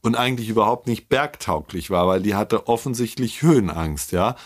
und 0.00 0.14
eigentlich 0.14 0.48
überhaupt 0.48 0.86
nicht 0.86 1.08
bergtauglich 1.08 1.90
war, 1.90 2.06
weil 2.06 2.22
die 2.22 2.36
hatte 2.36 2.68
offensichtlich 2.68 3.42
Höhenangst, 3.42 4.12
ja. 4.12 4.36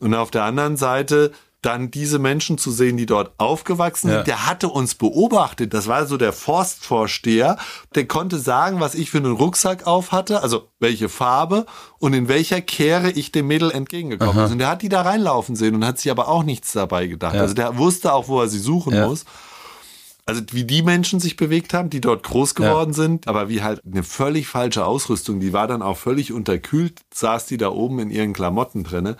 Und 0.00 0.12
auf 0.12 0.30
der 0.30 0.44
anderen 0.44 0.76
Seite 0.76 1.32
dann 1.64 1.90
diese 1.90 2.18
Menschen 2.18 2.58
zu 2.58 2.70
sehen, 2.70 2.96
die 2.96 3.06
dort 3.06 3.32
aufgewachsen 3.38 4.08
sind. 4.08 4.18
Ja. 4.18 4.22
Der 4.22 4.46
hatte 4.46 4.68
uns 4.68 4.94
beobachtet. 4.94 5.72
Das 5.72 5.86
war 5.86 6.06
so 6.06 6.16
der 6.16 6.32
Forstvorsteher. 6.32 7.56
Der 7.94 8.06
konnte 8.06 8.38
sagen, 8.38 8.80
was 8.80 8.94
ich 8.94 9.10
für 9.10 9.18
einen 9.18 9.32
Rucksack 9.32 9.86
auf 9.86 10.12
hatte, 10.12 10.42
also 10.42 10.68
welche 10.78 11.08
Farbe 11.08 11.64
und 11.98 12.12
in 12.12 12.28
welcher 12.28 12.60
Kehre 12.60 13.10
ich 13.10 13.32
dem 13.32 13.46
Mädel 13.46 13.70
entgegengekommen 13.70 14.34
bin. 14.34 14.52
Und 14.52 14.58
der 14.58 14.68
hat 14.68 14.82
die 14.82 14.90
da 14.90 15.02
reinlaufen 15.02 15.56
sehen 15.56 15.74
und 15.74 15.84
hat 15.86 15.98
sich 15.98 16.10
aber 16.10 16.28
auch 16.28 16.42
nichts 16.42 16.72
dabei 16.72 17.06
gedacht. 17.06 17.34
Ja. 17.34 17.40
Also 17.40 17.54
der 17.54 17.78
wusste 17.78 18.12
auch, 18.12 18.28
wo 18.28 18.40
er 18.40 18.48
sie 18.48 18.58
suchen 18.58 18.94
ja. 18.94 19.06
muss. 19.06 19.24
Also 20.26 20.42
wie 20.52 20.64
die 20.64 20.82
Menschen 20.82 21.20
sich 21.20 21.36
bewegt 21.36 21.74
haben, 21.74 21.90
die 21.90 22.00
dort 22.00 22.22
groß 22.22 22.54
geworden 22.54 22.92
ja. 22.92 22.96
sind, 22.96 23.28
aber 23.28 23.50
wie 23.50 23.62
halt 23.62 23.82
eine 23.84 24.02
völlig 24.02 24.48
falsche 24.48 24.86
Ausrüstung, 24.86 25.38
die 25.38 25.52
war 25.52 25.66
dann 25.66 25.82
auch 25.82 25.98
völlig 25.98 26.32
unterkühlt, 26.32 27.00
saß 27.12 27.44
die 27.46 27.58
da 27.58 27.70
oben 27.70 27.98
in 27.98 28.10
ihren 28.10 28.32
Klamotten 28.32 28.84
drinne. 28.84 29.16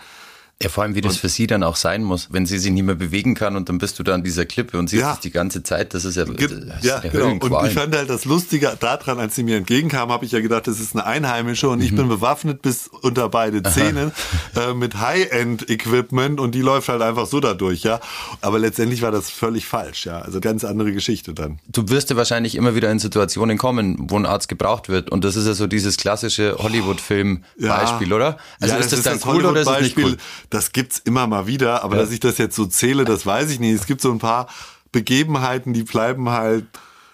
Ja, 0.63 0.69
vor 0.69 0.83
allem, 0.83 0.95
wie 0.95 1.01
das 1.01 1.15
und, 1.15 1.19
für 1.19 1.27
sie 1.27 1.47
dann 1.47 1.63
auch 1.63 1.75
sein 1.75 2.01
muss, 2.01 2.29
wenn 2.31 2.45
sie 2.45 2.57
sich 2.59 2.71
nicht 2.71 2.83
mehr 2.83 2.95
bewegen 2.95 3.35
kann 3.35 3.57
und 3.57 3.67
dann 3.67 3.77
bist 3.77 3.99
du 3.99 4.03
da 4.03 4.13
an 4.13 4.23
dieser 4.23 4.45
Klippe 4.45 4.79
und 4.79 4.89
siehst 4.89 5.01
ja. 5.01 5.11
es 5.11 5.19
die 5.19 5.29
ganze 5.29 5.63
Zeit. 5.63 5.93
Das 5.93 6.05
ist 6.05 6.15
ja, 6.15 6.23
das 6.23 6.81
ja, 6.81 6.99
ist 6.99 7.11
genau. 7.11 7.31
Und 7.31 7.67
ich 7.67 7.73
fand 7.73 7.93
halt 7.93 8.09
das 8.09 8.23
Lustige 8.23 8.77
daran, 8.79 9.19
als 9.19 9.35
sie 9.35 9.43
mir 9.43 9.57
entgegenkam, 9.57 10.13
habe 10.13 10.23
ich 10.23 10.31
ja 10.31 10.39
gedacht, 10.39 10.67
das 10.67 10.79
ist 10.79 10.95
eine 10.95 11.05
Einheimische 11.05 11.67
und 11.67 11.79
mhm. 11.79 11.83
ich 11.83 11.93
bin 11.93 12.07
bewaffnet 12.07 12.61
bis 12.61 12.87
unter 12.87 13.27
beide 13.27 13.63
Zähne 13.63 14.13
äh, 14.55 14.73
mit 14.73 14.97
High-End-Equipment 14.97 16.39
und 16.39 16.55
die 16.55 16.61
läuft 16.61 16.87
halt 16.87 17.01
einfach 17.01 17.25
so 17.25 17.41
dadurch, 17.41 17.83
ja. 17.83 17.99
Aber 18.39 18.57
letztendlich 18.57 19.01
war 19.01 19.11
das 19.11 19.29
völlig 19.29 19.65
falsch, 19.65 20.05
ja. 20.05 20.21
Also 20.21 20.39
ganz 20.39 20.63
andere 20.63 20.93
Geschichte 20.93 21.33
dann. 21.33 21.59
Du 21.67 21.89
wirst 21.89 22.11
ja 22.11 22.15
wahrscheinlich 22.15 22.55
immer 22.55 22.75
wieder 22.75 22.89
in 22.89 22.99
Situationen 22.99 23.57
kommen, 23.57 24.09
wo 24.09 24.15
ein 24.15 24.25
Arzt 24.25 24.47
gebraucht 24.47 24.87
wird 24.87 25.09
und 25.09 25.25
das 25.25 25.35
ist 25.35 25.47
ja 25.47 25.53
so 25.53 25.67
dieses 25.67 25.97
klassische 25.97 26.55
Hollywood-Film-Beispiel, 26.59 28.09
ja. 28.09 28.15
oder? 28.15 28.37
Also 28.61 28.73
ja, 28.73 28.79
ist 28.79 28.93
das, 28.93 29.03
das 29.03 29.19
dann 29.19 29.33
cool 29.33 29.45
oder 29.45 29.59
ist 29.59 29.67
es 29.67 29.81
nicht 29.81 29.97
cool? 29.97 30.15
Das 30.55 30.71
gibt's 30.71 30.99
immer 30.99 31.27
mal 31.27 31.47
wieder, 31.47 31.83
aber 31.83 31.97
ja. 31.97 32.01
dass 32.01 32.11
ich 32.11 32.21
das 32.21 32.37
jetzt 32.37 32.55
so 32.55 32.65
zähle, 32.65 33.03
das 33.03 33.25
weiß 33.25 33.51
ich 33.51 33.59
nicht. 33.59 33.75
Es 33.75 33.87
gibt 33.87 33.99
so 33.99 34.09
ein 34.11 34.19
paar 34.19 34.47
Begebenheiten, 34.93 35.73
die 35.73 35.83
bleiben 35.83 36.29
halt 36.29 36.65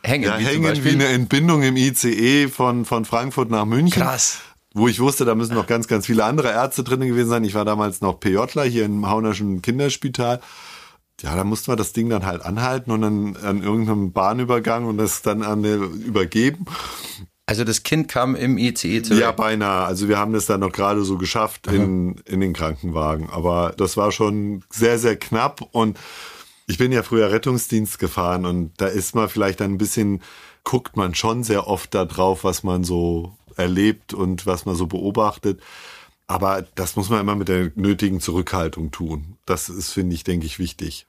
hängen, 0.04 0.26
ja, 0.26 0.40
wie, 0.40 0.46
hängen 0.46 0.84
wie 0.84 0.90
eine 0.90 1.08
Entbindung 1.08 1.64
im 1.64 1.76
ICE 1.76 2.50
von, 2.50 2.86
von 2.86 3.04
Frankfurt 3.04 3.50
nach 3.50 3.66
München. 3.66 4.02
Krass 4.02 4.40
wo 4.74 4.88
ich 4.88 5.02
wusste, 5.02 5.26
da 5.26 5.36
müssen 5.36 5.56
noch 5.56 5.68
ganz, 5.68 5.90
ganz 5.90 6.06
viele 6.06 6.24
andere 6.24 6.52
Ärzte 6.52 6.86
drin 6.86 7.02
gewesen 7.02 7.30
sein. 7.30 7.44
Ich 7.44 7.54
war 7.56 7.66
damals 7.66 8.00
noch 8.00 8.22
PJler 8.22 8.64
hier 8.64 8.86
im 8.86 9.10
Haunerschen 9.10 9.62
Kinderspital. 9.62 10.40
Ja, 11.22 11.36
da 11.36 11.44
mussten 11.44 11.72
wir 11.72 11.76
das 11.76 11.92
Ding 11.92 12.10
dann 12.10 12.26
halt 12.26 12.44
anhalten 12.46 12.92
und 12.92 13.02
dann 13.02 13.36
an 13.36 13.62
irgendeinem 13.62 14.14
Bahnübergang 14.14 14.86
und 14.86 14.98
das 14.98 15.22
dann 15.22 15.44
an 15.44 15.62
der 15.62 15.76
übergeben. 15.76 16.66
Also 17.46 17.64
das 17.64 17.84
Kind 17.84 18.08
kam 18.08 18.36
im 18.36 18.58
ICE 18.58 19.02
zurück? 19.02 19.20
Ja, 19.20 19.32
beinahe. 19.32 19.86
Also 19.86 20.08
wir 20.08 20.18
haben 20.18 20.34
das 20.34 20.46
dann 20.46 20.62
noch 20.62 20.72
gerade 20.72 21.04
so 21.04 21.18
geschafft 21.18 21.68
in, 21.68 22.16
in 22.26 22.40
den 22.40 22.54
Krankenwagen. 22.54 23.30
Aber 23.30 23.74
das 23.76 23.98
war 23.98 24.12
schon 24.12 24.64
sehr, 24.70 24.98
sehr 25.00 25.18
knapp. 25.18 25.62
Und 25.72 25.98
ich 26.68 26.78
bin 26.78 26.92
ja 26.92 27.04
früher 27.04 27.32
Rettungsdienst 27.32 28.00
gefahren 28.00 28.46
und 28.46 28.72
da 28.78 28.88
ist 28.88 29.16
man 29.16 29.28
vielleicht 29.28 29.62
ein 29.62 29.78
bisschen, 29.78 30.22
guckt 30.64 30.96
man 30.96 31.16
schon 31.16 31.44
sehr 31.44 31.68
oft 31.68 31.94
da 31.94 32.06
drauf, 32.06 32.44
was 32.44 32.64
man 32.64 32.84
so 32.84 33.36
erlebt 33.58 34.14
und 34.14 34.46
was 34.46 34.66
man 34.66 34.76
so 34.76 34.88
beobachtet. 34.88 35.62
Aber 36.28 36.66
das 36.76 36.96
muss 36.96 37.10
man 37.10 37.20
immer 37.20 37.36
mit 37.36 37.50
der 37.50 37.72
nötigen 37.76 38.22
Zurückhaltung 38.22 38.92
tun. 38.92 39.38
Das 39.46 39.68
ist, 39.68 39.92
finde 39.92 40.16
ich, 40.16 40.24
denke 40.24 40.46
ich, 40.46 40.60
wichtig. 40.60 41.08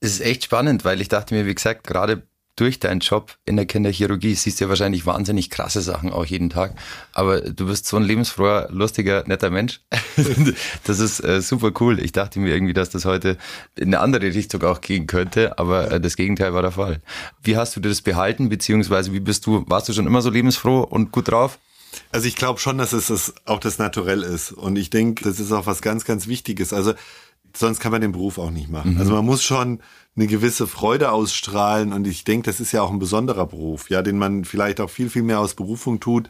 Es 0.00 0.12
ist 0.12 0.20
echt 0.20 0.44
spannend, 0.44 0.84
weil 0.84 1.00
ich 1.00 1.08
dachte 1.08 1.34
mir, 1.34 1.46
wie 1.46 1.54
gesagt, 1.54 1.84
gerade 1.84 2.22
durch 2.58 2.80
deinen 2.80 3.00
Job 3.00 3.36
in 3.44 3.56
der 3.56 3.66
Kinderchirurgie 3.66 4.34
siehst 4.34 4.58
du 4.58 4.64
ja 4.64 4.68
wahrscheinlich 4.68 5.06
wahnsinnig 5.06 5.48
krasse 5.48 5.80
Sachen 5.80 6.12
auch 6.12 6.24
jeden 6.24 6.50
Tag. 6.50 6.74
Aber 7.12 7.40
du 7.40 7.66
bist 7.66 7.86
so 7.86 7.96
ein 7.96 8.02
lebensfroher, 8.02 8.68
lustiger, 8.70 9.22
netter 9.26 9.50
Mensch. 9.50 9.80
das 10.84 10.98
ist 10.98 11.20
äh, 11.20 11.40
super 11.40 11.70
cool. 11.80 12.00
Ich 12.00 12.12
dachte 12.12 12.40
mir 12.40 12.52
irgendwie, 12.52 12.72
dass 12.72 12.90
das 12.90 13.04
heute 13.04 13.36
in 13.76 13.88
eine 13.88 14.00
andere 14.00 14.34
Richtung 14.34 14.62
auch 14.64 14.80
gehen 14.80 15.06
könnte, 15.06 15.58
aber 15.58 15.92
äh, 15.92 16.00
das 16.00 16.16
Gegenteil 16.16 16.52
war 16.52 16.62
der 16.62 16.72
Fall. 16.72 17.00
Wie 17.42 17.56
hast 17.56 17.76
du 17.76 17.80
das 17.80 18.02
behalten, 18.02 18.48
beziehungsweise 18.48 19.12
wie 19.12 19.20
bist 19.20 19.46
du, 19.46 19.64
warst 19.68 19.88
du 19.88 19.92
schon 19.92 20.06
immer 20.06 20.20
so 20.20 20.30
lebensfroh 20.30 20.80
und 20.80 21.12
gut 21.12 21.28
drauf? 21.28 21.60
Also 22.10 22.26
ich 22.26 22.36
glaube 22.36 22.58
schon, 22.58 22.78
dass 22.78 22.92
es 22.92 23.06
das 23.06 23.34
auch 23.44 23.60
das 23.60 23.78
Naturell 23.78 24.22
ist. 24.22 24.52
Und 24.52 24.76
ich 24.76 24.90
denke, 24.90 25.22
das 25.24 25.38
ist 25.38 25.52
auch 25.52 25.66
was 25.66 25.80
ganz, 25.80 26.04
ganz 26.04 26.26
Wichtiges. 26.26 26.72
Also 26.72 26.94
sonst 27.56 27.80
kann 27.80 27.92
man 27.92 28.00
den 28.00 28.12
Beruf 28.12 28.38
auch 28.38 28.50
nicht 28.50 28.68
machen. 28.68 28.94
Mhm. 28.94 29.00
Also 29.00 29.12
man 29.12 29.24
muss 29.24 29.42
schon 29.42 29.80
eine 30.18 30.26
gewisse 30.26 30.66
Freude 30.66 31.12
ausstrahlen 31.12 31.92
und 31.92 32.06
ich 32.06 32.24
denke, 32.24 32.50
das 32.50 32.58
ist 32.58 32.72
ja 32.72 32.82
auch 32.82 32.90
ein 32.90 32.98
besonderer 32.98 33.46
Beruf, 33.46 33.88
ja, 33.88 34.02
den 34.02 34.18
man 34.18 34.44
vielleicht 34.44 34.80
auch 34.80 34.90
viel, 34.90 35.10
viel 35.10 35.22
mehr 35.22 35.38
aus 35.38 35.54
Berufung 35.54 36.00
tut. 36.00 36.28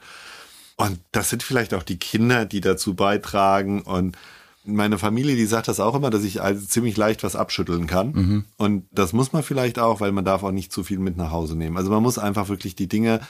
Und 0.77 1.01
das 1.11 1.31
sind 1.31 1.43
vielleicht 1.43 1.73
auch 1.73 1.83
die 1.83 1.99
Kinder, 1.99 2.45
die 2.45 2.61
dazu 2.61 2.95
beitragen 2.95 3.83
und 3.83 4.17
meine 4.65 4.99
Familie, 4.99 5.35
die 5.35 5.47
sagt 5.47 5.69
das 5.69 5.81
auch 5.81 5.95
immer, 5.95 6.11
dass 6.11 6.25
ich 6.25 6.43
also 6.43 6.65
ziemlich 6.67 6.97
leicht 6.99 7.23
was 7.23 7.35
abschütteln 7.35 7.87
kann. 7.87 8.13
Mhm. 8.13 8.45
Und 8.59 8.85
das 8.93 9.15
muss 9.15 9.33
man 9.33 9.43
vielleicht 9.43 9.79
auch, 9.79 10.01
weil 10.01 10.13
man 10.13 10.27
darf 10.27 10.43
auch 10.43 10.51
nicht 10.51 10.71
zu 10.71 10.85
viel 10.85 10.99
mit 10.99 11.17
nach 11.17 11.31
Hause 11.31 11.57
nehmen. 11.57 11.79
Also 11.79 11.91
man 11.91 12.03
muss 12.03 12.19
einfach 12.19 12.51
wirklich 12.51 12.77
die 12.77 12.89
Dinge, 12.89 13.21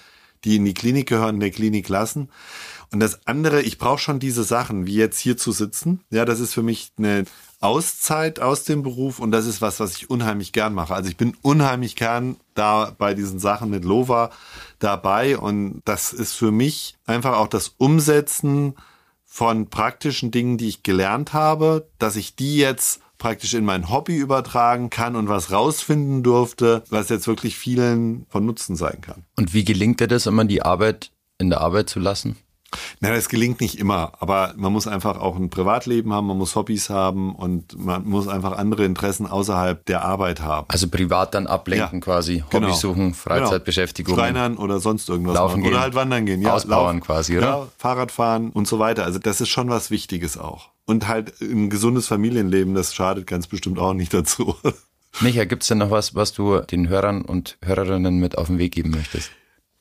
die 0.44 0.56
in 0.56 0.64
die 0.64 0.74
Klinik 0.74 1.08
gehören, 1.08 1.36
in 1.36 1.40
der 1.40 1.52
Klinik 1.52 1.88
lassen. 1.88 2.28
Und 2.90 3.00
das 3.00 3.26
andere, 3.26 3.60
ich 3.62 3.78
brauche 3.78 3.98
schon 3.98 4.18
diese 4.18 4.44
Sachen, 4.44 4.86
wie 4.86 4.94
jetzt 4.94 5.18
hier 5.18 5.36
zu 5.36 5.52
sitzen. 5.52 6.00
Ja, 6.10 6.24
das 6.24 6.40
ist 6.40 6.54
für 6.54 6.62
mich 6.62 6.92
eine 6.96 7.24
Auszeit 7.60 8.40
aus 8.40 8.64
dem 8.64 8.82
Beruf 8.82 9.18
und 9.18 9.32
das 9.32 9.46
ist 9.46 9.60
was, 9.60 9.80
was 9.80 9.96
ich 9.96 10.10
unheimlich 10.10 10.52
gern 10.52 10.74
mache. 10.74 10.94
Also 10.94 11.10
ich 11.10 11.16
bin 11.16 11.36
unheimlich 11.42 11.96
gern 11.96 12.36
da 12.54 12.94
bei 12.96 13.14
diesen 13.14 13.40
Sachen 13.40 13.70
mit 13.70 13.84
Lova 13.84 14.30
dabei 14.78 15.36
und 15.36 15.82
das 15.84 16.12
ist 16.12 16.34
für 16.34 16.52
mich 16.52 16.96
einfach 17.04 17.36
auch 17.36 17.48
das 17.48 17.74
Umsetzen 17.76 18.74
von 19.24 19.68
praktischen 19.68 20.30
Dingen, 20.30 20.56
die 20.56 20.68
ich 20.68 20.82
gelernt 20.82 21.32
habe, 21.32 21.88
dass 21.98 22.16
ich 22.16 22.36
die 22.36 22.56
jetzt 22.56 23.00
praktisch 23.18 23.54
in 23.54 23.64
mein 23.64 23.90
Hobby 23.90 24.16
übertragen 24.16 24.90
kann 24.90 25.16
und 25.16 25.28
was 25.28 25.50
rausfinden 25.50 26.22
durfte, 26.22 26.84
was 26.88 27.08
jetzt 27.08 27.26
wirklich 27.26 27.58
vielen 27.58 28.24
von 28.28 28.46
Nutzen 28.46 28.76
sein 28.76 29.00
kann. 29.00 29.24
Und 29.36 29.52
wie 29.52 29.64
gelingt 29.64 30.00
dir 30.00 30.06
das, 30.06 30.26
immer 30.26 30.44
die 30.44 30.62
Arbeit 30.62 31.10
in 31.38 31.50
der 31.50 31.60
Arbeit 31.60 31.90
zu 31.90 31.98
lassen? 31.98 32.36
Na, 33.00 33.10
das 33.10 33.28
gelingt 33.28 33.60
nicht 33.60 33.78
immer, 33.78 34.12
aber 34.18 34.52
man 34.56 34.72
muss 34.72 34.86
einfach 34.86 35.18
auch 35.18 35.36
ein 35.36 35.48
Privatleben 35.48 36.12
haben, 36.12 36.26
man 36.26 36.36
muss 36.36 36.54
Hobbys 36.54 36.90
haben 36.90 37.34
und 37.34 37.78
man 37.78 38.06
muss 38.06 38.28
einfach 38.28 38.58
andere 38.58 38.84
Interessen 38.84 39.26
außerhalb 39.26 39.84
der 39.86 40.04
Arbeit 40.04 40.40
haben. 40.40 40.66
Also 40.68 40.88
privat 40.88 41.34
dann 41.34 41.46
ablenken 41.46 42.00
ja, 42.00 42.04
quasi, 42.04 42.40
Hobbys 42.40 42.52
genau. 42.52 42.74
suchen, 42.74 43.14
Freizeitbeschäftigung. 43.14 44.14
Genau. 44.14 44.26
Schreinern 44.26 44.56
oder 44.58 44.80
sonst 44.80 45.08
irgendwas 45.08 45.34
Laufen 45.34 45.60
machen. 45.60 45.72
Oder 45.72 45.80
halt 45.80 45.94
wandern 45.94 46.26
gehen. 46.26 46.42
Ja, 46.42 46.54
Ausbauern 46.54 46.96
laufen, 46.96 47.00
quasi, 47.00 47.38
oder? 47.38 47.46
Ja, 47.46 47.66
Fahrradfahren 47.78 48.50
und 48.50 48.68
so 48.68 48.78
weiter. 48.78 49.04
Also 49.04 49.18
das 49.18 49.40
ist 49.40 49.48
schon 49.48 49.70
was 49.70 49.90
Wichtiges 49.90 50.36
auch. 50.36 50.70
Und 50.84 51.08
halt 51.08 51.40
ein 51.40 51.70
gesundes 51.70 52.06
Familienleben, 52.06 52.74
das 52.74 52.94
schadet 52.94 53.26
ganz 53.26 53.46
bestimmt 53.46 53.78
auch 53.78 53.94
nicht 53.94 54.12
dazu. 54.12 54.56
Micha, 55.20 55.44
gibt's 55.44 55.68
denn 55.68 55.78
noch 55.78 55.90
was, 55.90 56.14
was 56.14 56.32
du 56.32 56.60
den 56.60 56.88
Hörern 56.88 57.22
und 57.22 57.58
Hörerinnen 57.64 58.18
mit 58.18 58.38
auf 58.38 58.48
den 58.48 58.58
Weg 58.58 58.74
geben 58.74 58.90
möchtest? 58.90 59.30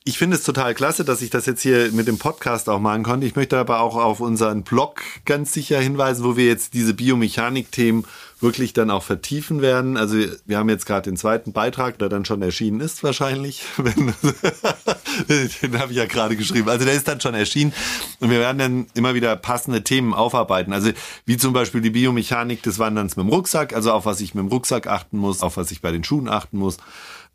Ich 0.08 0.16
finde 0.16 0.36
es 0.38 0.42
total 0.42 0.72
klasse, 0.72 1.04
dass 1.04 1.20
ich 1.20 1.28
das 1.28 1.44
jetzt 1.44 1.60
hier 1.60 1.92
mit 1.92 2.08
dem 2.08 2.16
Podcast 2.16 2.70
auch 2.70 2.80
machen 2.80 3.02
konnte. 3.02 3.26
Ich 3.26 3.36
möchte 3.36 3.58
aber 3.58 3.80
auch 3.80 3.94
auf 3.94 4.20
unseren 4.20 4.62
Blog 4.62 5.02
ganz 5.26 5.52
sicher 5.52 5.78
hinweisen, 5.80 6.24
wo 6.24 6.34
wir 6.34 6.46
jetzt 6.46 6.72
diese 6.72 6.94
Biomechanik-Themen 6.94 8.06
wirklich 8.40 8.72
dann 8.72 8.90
auch 8.90 9.02
vertiefen 9.02 9.60
werden. 9.60 9.98
Also 9.98 10.16
wir 10.46 10.56
haben 10.56 10.70
jetzt 10.70 10.86
gerade 10.86 11.10
den 11.10 11.18
zweiten 11.18 11.52
Beitrag, 11.52 11.98
der 11.98 12.08
dann 12.08 12.24
schon 12.24 12.40
erschienen 12.40 12.80
ist 12.80 13.04
wahrscheinlich. 13.04 13.64
den 15.28 15.78
habe 15.78 15.92
ich 15.92 15.98
ja 15.98 16.06
gerade 16.06 16.36
geschrieben. 16.36 16.70
Also 16.70 16.86
der 16.86 16.94
ist 16.94 17.06
dann 17.06 17.20
schon 17.20 17.34
erschienen 17.34 17.74
und 18.20 18.30
wir 18.30 18.38
werden 18.38 18.58
dann 18.58 18.86
immer 18.94 19.12
wieder 19.12 19.36
passende 19.36 19.84
Themen 19.84 20.14
aufarbeiten. 20.14 20.72
Also 20.72 20.90
wie 21.26 21.36
zum 21.36 21.52
Beispiel 21.52 21.82
die 21.82 21.90
Biomechanik 21.90 22.62
des 22.62 22.78
Wanderns 22.78 23.16
mit 23.16 23.26
dem 23.26 23.30
Rucksack, 23.30 23.74
also 23.74 23.92
auf 23.92 24.06
was 24.06 24.22
ich 24.22 24.34
mit 24.34 24.42
dem 24.42 24.48
Rucksack 24.48 24.86
achten 24.86 25.18
muss, 25.18 25.42
auf 25.42 25.58
was 25.58 25.70
ich 25.70 25.82
bei 25.82 25.92
den 25.92 26.02
Schuhen 26.02 26.30
achten 26.30 26.56
muss 26.56 26.78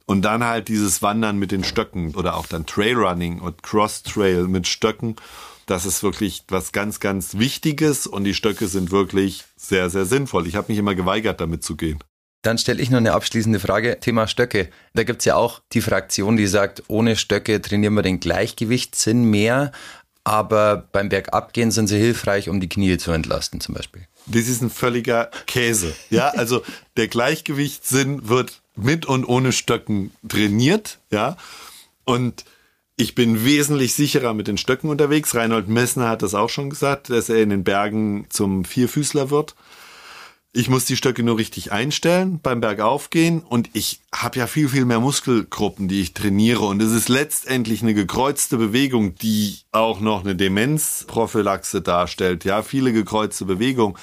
und 0.05 0.23
dann 0.23 0.43
halt 0.43 0.67
dieses 0.67 1.01
Wandern 1.01 1.37
mit 1.37 1.51
den 1.51 1.63
Stöcken 1.63 2.15
oder 2.15 2.35
auch 2.35 2.47
dann 2.47 2.65
Trailrunning 2.65 3.39
und 3.39 3.63
Cross-Trail 3.63 4.47
mit 4.47 4.67
Stöcken. 4.67 5.15
Das 5.65 5.85
ist 5.85 6.03
wirklich 6.03 6.43
was 6.49 6.71
ganz, 6.73 6.99
ganz 6.99 7.37
Wichtiges 7.37 8.05
und 8.05 8.25
die 8.25 8.33
Stöcke 8.33 8.67
sind 8.67 8.91
wirklich 8.91 9.45
sehr, 9.55 9.89
sehr 9.89 10.05
sinnvoll. 10.05 10.47
Ich 10.47 10.55
habe 10.55 10.71
mich 10.71 10.77
immer 10.77 10.95
geweigert, 10.95 11.39
damit 11.39 11.63
zu 11.63 11.77
gehen. 11.77 11.99
Dann 12.41 12.57
stelle 12.57 12.81
ich 12.81 12.89
noch 12.89 12.97
eine 12.97 13.13
abschließende 13.13 13.61
Frage. 13.61 14.01
Thema 14.01 14.27
Stöcke. 14.27 14.69
Da 14.93 15.03
gibt's 15.03 15.23
ja 15.23 15.35
auch 15.35 15.61
die 15.71 15.79
Fraktion, 15.79 16.35
die 16.35 16.47
sagt, 16.47 16.83
ohne 16.89 17.15
Stöcke 17.15 17.61
trainieren 17.61 17.93
wir 17.93 18.01
den 18.01 18.19
Gleichgewichtssinn 18.19 19.23
mehr, 19.23 19.71
aber 20.25 20.89
beim 20.91 21.07
Bergabgehen 21.07 21.71
sind 21.71 21.87
sie 21.87 21.97
hilfreich, 21.97 22.49
um 22.49 22.59
die 22.59 22.67
Knie 22.67 22.97
zu 22.97 23.11
entlasten 23.11 23.61
zum 23.61 23.75
Beispiel. 23.75 24.07
Das 24.25 24.47
ist 24.47 24.61
ein 24.61 24.69
völliger 24.69 25.31
Käse. 25.47 25.93
Ja, 26.09 26.29
also 26.29 26.63
der 26.97 27.07
Gleichgewichtssinn 27.07 28.27
wird 28.27 28.61
mit 28.75 29.05
und 29.05 29.25
ohne 29.25 29.51
Stöcken 29.51 30.11
trainiert, 30.27 30.99
ja. 31.11 31.37
Und 32.05 32.45
ich 32.95 33.15
bin 33.15 33.43
wesentlich 33.43 33.93
sicherer 33.93 34.33
mit 34.33 34.47
den 34.47 34.57
Stöcken 34.57 34.89
unterwegs. 34.89 35.35
Reinhold 35.35 35.67
Messner 35.67 36.09
hat 36.09 36.21
das 36.21 36.35
auch 36.35 36.49
schon 36.49 36.69
gesagt, 36.69 37.09
dass 37.09 37.29
er 37.29 37.41
in 37.41 37.49
den 37.49 37.63
Bergen 37.63 38.27
zum 38.29 38.65
Vierfüßler 38.65 39.29
wird. 39.29 39.55
Ich 40.55 40.69
muss 40.69 40.85
die 40.85 40.95
Stöcke 40.95 41.23
nur 41.23 41.39
richtig 41.39 41.71
einstellen 41.71 42.39
beim 42.43 42.61
Bergaufgehen 42.61 43.41
und 43.41 43.71
ich 43.73 44.01
habe 44.13 44.37
ja 44.37 44.45
viel, 44.45 44.69
viel 44.69 44.85
mehr 44.85 44.99
Muskelgruppen, 44.99 45.87
die 45.87 46.01
ich 46.01 46.13
trainiere 46.13 46.65
und 46.65 46.79
es 46.79 46.91
ist 46.91 47.09
letztendlich 47.09 47.81
eine 47.81 47.95
gekreuzte 47.95 48.57
Bewegung, 48.57 49.15
die 49.15 49.57
auch 49.71 49.99
noch 49.99 50.23
eine 50.23 50.35
Demenzprophylaxe 50.35 51.81
darstellt. 51.81 52.45
Ja, 52.45 52.61
viele 52.61 52.93
gekreuzte 52.93 53.45
Bewegungen. 53.45 53.97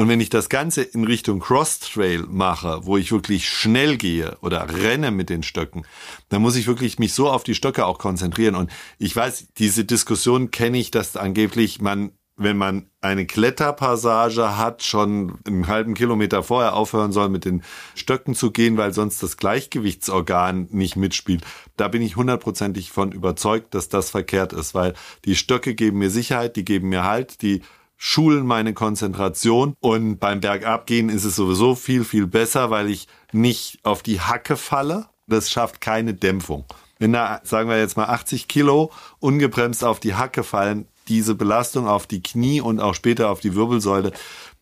Und 0.00 0.08
wenn 0.08 0.22
ich 0.22 0.30
das 0.30 0.48
Ganze 0.48 0.80
in 0.80 1.04
Richtung 1.04 1.40
Cross-Trail 1.40 2.24
mache, 2.26 2.86
wo 2.86 2.96
ich 2.96 3.12
wirklich 3.12 3.46
schnell 3.46 3.98
gehe 3.98 4.38
oder 4.40 4.66
renne 4.72 5.10
mit 5.10 5.28
den 5.28 5.42
Stöcken, 5.42 5.82
dann 6.30 6.40
muss 6.40 6.56
ich 6.56 6.66
wirklich 6.66 6.98
mich 6.98 7.12
so 7.12 7.28
auf 7.28 7.44
die 7.44 7.54
Stöcke 7.54 7.84
auch 7.84 7.98
konzentrieren. 7.98 8.54
Und 8.54 8.70
ich 8.98 9.14
weiß, 9.14 9.48
diese 9.58 9.84
Diskussion 9.84 10.50
kenne 10.50 10.78
ich, 10.78 10.90
dass 10.90 11.18
angeblich 11.18 11.82
man 11.82 12.12
wenn 12.42 12.56
man 12.56 12.86
eine 13.02 13.26
Kletterpassage 13.26 14.56
hat, 14.56 14.82
schon 14.82 15.34
einen 15.46 15.66
halben 15.66 15.92
Kilometer 15.92 16.42
vorher 16.42 16.72
aufhören 16.72 17.12
soll, 17.12 17.28
mit 17.28 17.44
den 17.44 17.62
Stöcken 17.94 18.34
zu 18.34 18.50
gehen, 18.50 18.78
weil 18.78 18.94
sonst 18.94 19.22
das 19.22 19.36
Gleichgewichtsorgan 19.36 20.68
nicht 20.70 20.96
mitspielt. 20.96 21.44
Da 21.76 21.88
bin 21.88 22.00
ich 22.00 22.16
hundertprozentig 22.16 22.90
von 22.92 23.12
überzeugt, 23.12 23.74
dass 23.74 23.90
das 23.90 24.08
verkehrt 24.08 24.54
ist, 24.54 24.72
weil 24.72 24.94
die 25.26 25.36
Stöcke 25.36 25.74
geben 25.74 25.98
mir 25.98 26.08
Sicherheit, 26.08 26.56
die 26.56 26.64
geben 26.64 26.88
mir 26.88 27.04
Halt, 27.04 27.42
die 27.42 27.60
schulen 28.02 28.46
meine 28.46 28.72
Konzentration 28.72 29.76
und 29.78 30.16
beim 30.20 30.40
Bergabgehen 30.40 31.10
ist 31.10 31.24
es 31.24 31.36
sowieso 31.36 31.74
viel, 31.74 32.02
viel 32.02 32.26
besser, 32.26 32.70
weil 32.70 32.88
ich 32.88 33.08
nicht 33.30 33.78
auf 33.82 34.02
die 34.02 34.22
Hacke 34.22 34.56
falle. 34.56 35.04
Das 35.26 35.50
schafft 35.50 35.82
keine 35.82 36.14
Dämpfung. 36.14 36.64
Wenn 36.98 37.12
da, 37.12 37.42
sagen 37.44 37.68
wir 37.68 37.78
jetzt 37.78 37.98
mal 37.98 38.06
80 38.06 38.48
Kilo 38.48 38.90
ungebremst 39.18 39.84
auf 39.84 40.00
die 40.00 40.14
Hacke 40.14 40.44
fallen, 40.44 40.86
diese 41.08 41.34
Belastung 41.34 41.88
auf 41.88 42.06
die 42.06 42.22
Knie 42.22 42.62
und 42.62 42.80
auch 42.80 42.94
später 42.94 43.28
auf 43.28 43.40
die 43.40 43.54
Wirbelsäule, 43.54 44.12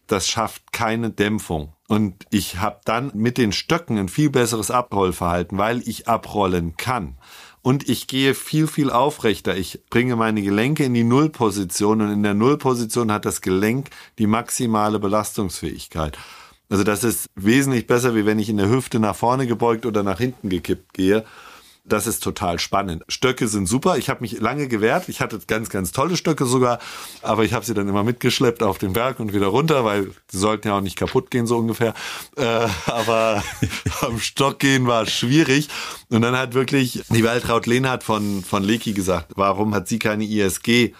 das 0.09 0.29
schafft 0.29 0.73
keine 0.73 1.11
Dämpfung. 1.11 1.73
Und 1.89 2.27
ich 2.31 2.59
habe 2.59 2.81
dann 2.85 3.13
mit 3.15 3.39
den 3.39 3.53
Stöcken 3.53 3.97
ein 3.97 4.09
viel 4.09 4.31
besseres 4.31 4.71
Abrollverhalten, 4.71 5.57
weil 5.57 5.87
ich 5.89 6.09
abrollen 6.09 6.77
kann 6.77 7.17
und 7.63 7.89
ich 7.89 8.07
gehe 8.07 8.35
viel, 8.35 8.67
viel 8.67 8.91
aufrechter. 8.91 9.57
Ich 9.57 9.81
bringe 9.91 10.17
meine 10.17 10.43
Gelenke 10.43 10.85
in 10.85 10.95
die 10.95 11.05
Nullposition 11.05 12.01
und 12.01 12.11
in 12.11 12.23
der 12.23 12.35
Nullposition 12.35 13.13
hat 13.13 13.25
das 13.25 13.41
Gelenk 13.41 13.91
die 14.19 14.27
maximale 14.27 14.99
Belastungsfähigkeit. 14.99 16.19
Also 16.71 16.85
das 16.85 17.05
ist 17.05 17.27
wesentlich 17.35 17.87
besser, 17.87 18.15
wie 18.15 18.27
wenn 18.27 18.39
ich 18.39 18.49
in 18.49 18.59
der 18.59 18.69
Hüfte 18.69 18.99
nach 18.99 19.17
vorne 19.17 19.47
gebeugt 19.47 19.87
oder 19.87 20.03
nach 20.03 20.19
hinten 20.19 20.49
gekippt 20.49 20.95
gehe. 20.95 21.25
Das 21.85 22.07
ist 22.07 22.23
total 22.23 22.59
spannend. 22.59 23.03
Stöcke 23.09 23.49
sind 23.49 23.67
super. 23.67 23.97
Ich 23.97 24.11
habe 24.11 24.21
mich 24.21 24.41
lange 24.41 24.69
gewehrt. 24.69 25.09
Ich 25.09 25.21
hatte 25.21 25.39
ganz, 25.47 25.71
ganz 25.71 25.91
tolle 25.93 26.17
Stöcke 26.17 26.45
sogar, 26.45 26.81
aber 27.23 27.45
ich 27.45 27.55
habe 27.55 27.65
sie 27.65 27.73
dann 27.73 27.89
immer 27.89 28.05
mitgeschleppt 28.05 28.63
auf 28.63 28.77
den 28.77 28.93
Berg 28.93 29.21
und 29.21 29.33
wieder 29.33 29.47
runter, 29.47 29.85
weil 29.85 30.11
sie 30.31 30.39
sollten 30.39 30.69
ja 30.69 30.77
auch 30.77 30.83
nicht 30.83 30.97
kaputt 30.97 31.31
gehen, 31.31 31.47
so 31.47 31.57
ungefähr. 31.57 31.95
Äh, 32.37 32.69
aber 32.87 33.43
am 34.03 34.19
Stock 34.19 34.59
gehen 34.59 34.87
war 34.87 35.07
schwierig. 35.07 35.69
Und 36.11 36.21
dann 36.23 36.37
hat 36.37 36.53
wirklich 36.53 37.03
die 37.09 37.25
Waltraud 37.25 37.67
Lehnhardt 37.67 38.05
von, 38.05 38.45
von 38.45 38.63
Leki 38.63 38.93
gesagt, 38.93 39.33
warum 39.37 39.75
hat 39.75 39.89
sie 39.89 39.99
keine 39.99 40.25
ISG? 40.25 40.93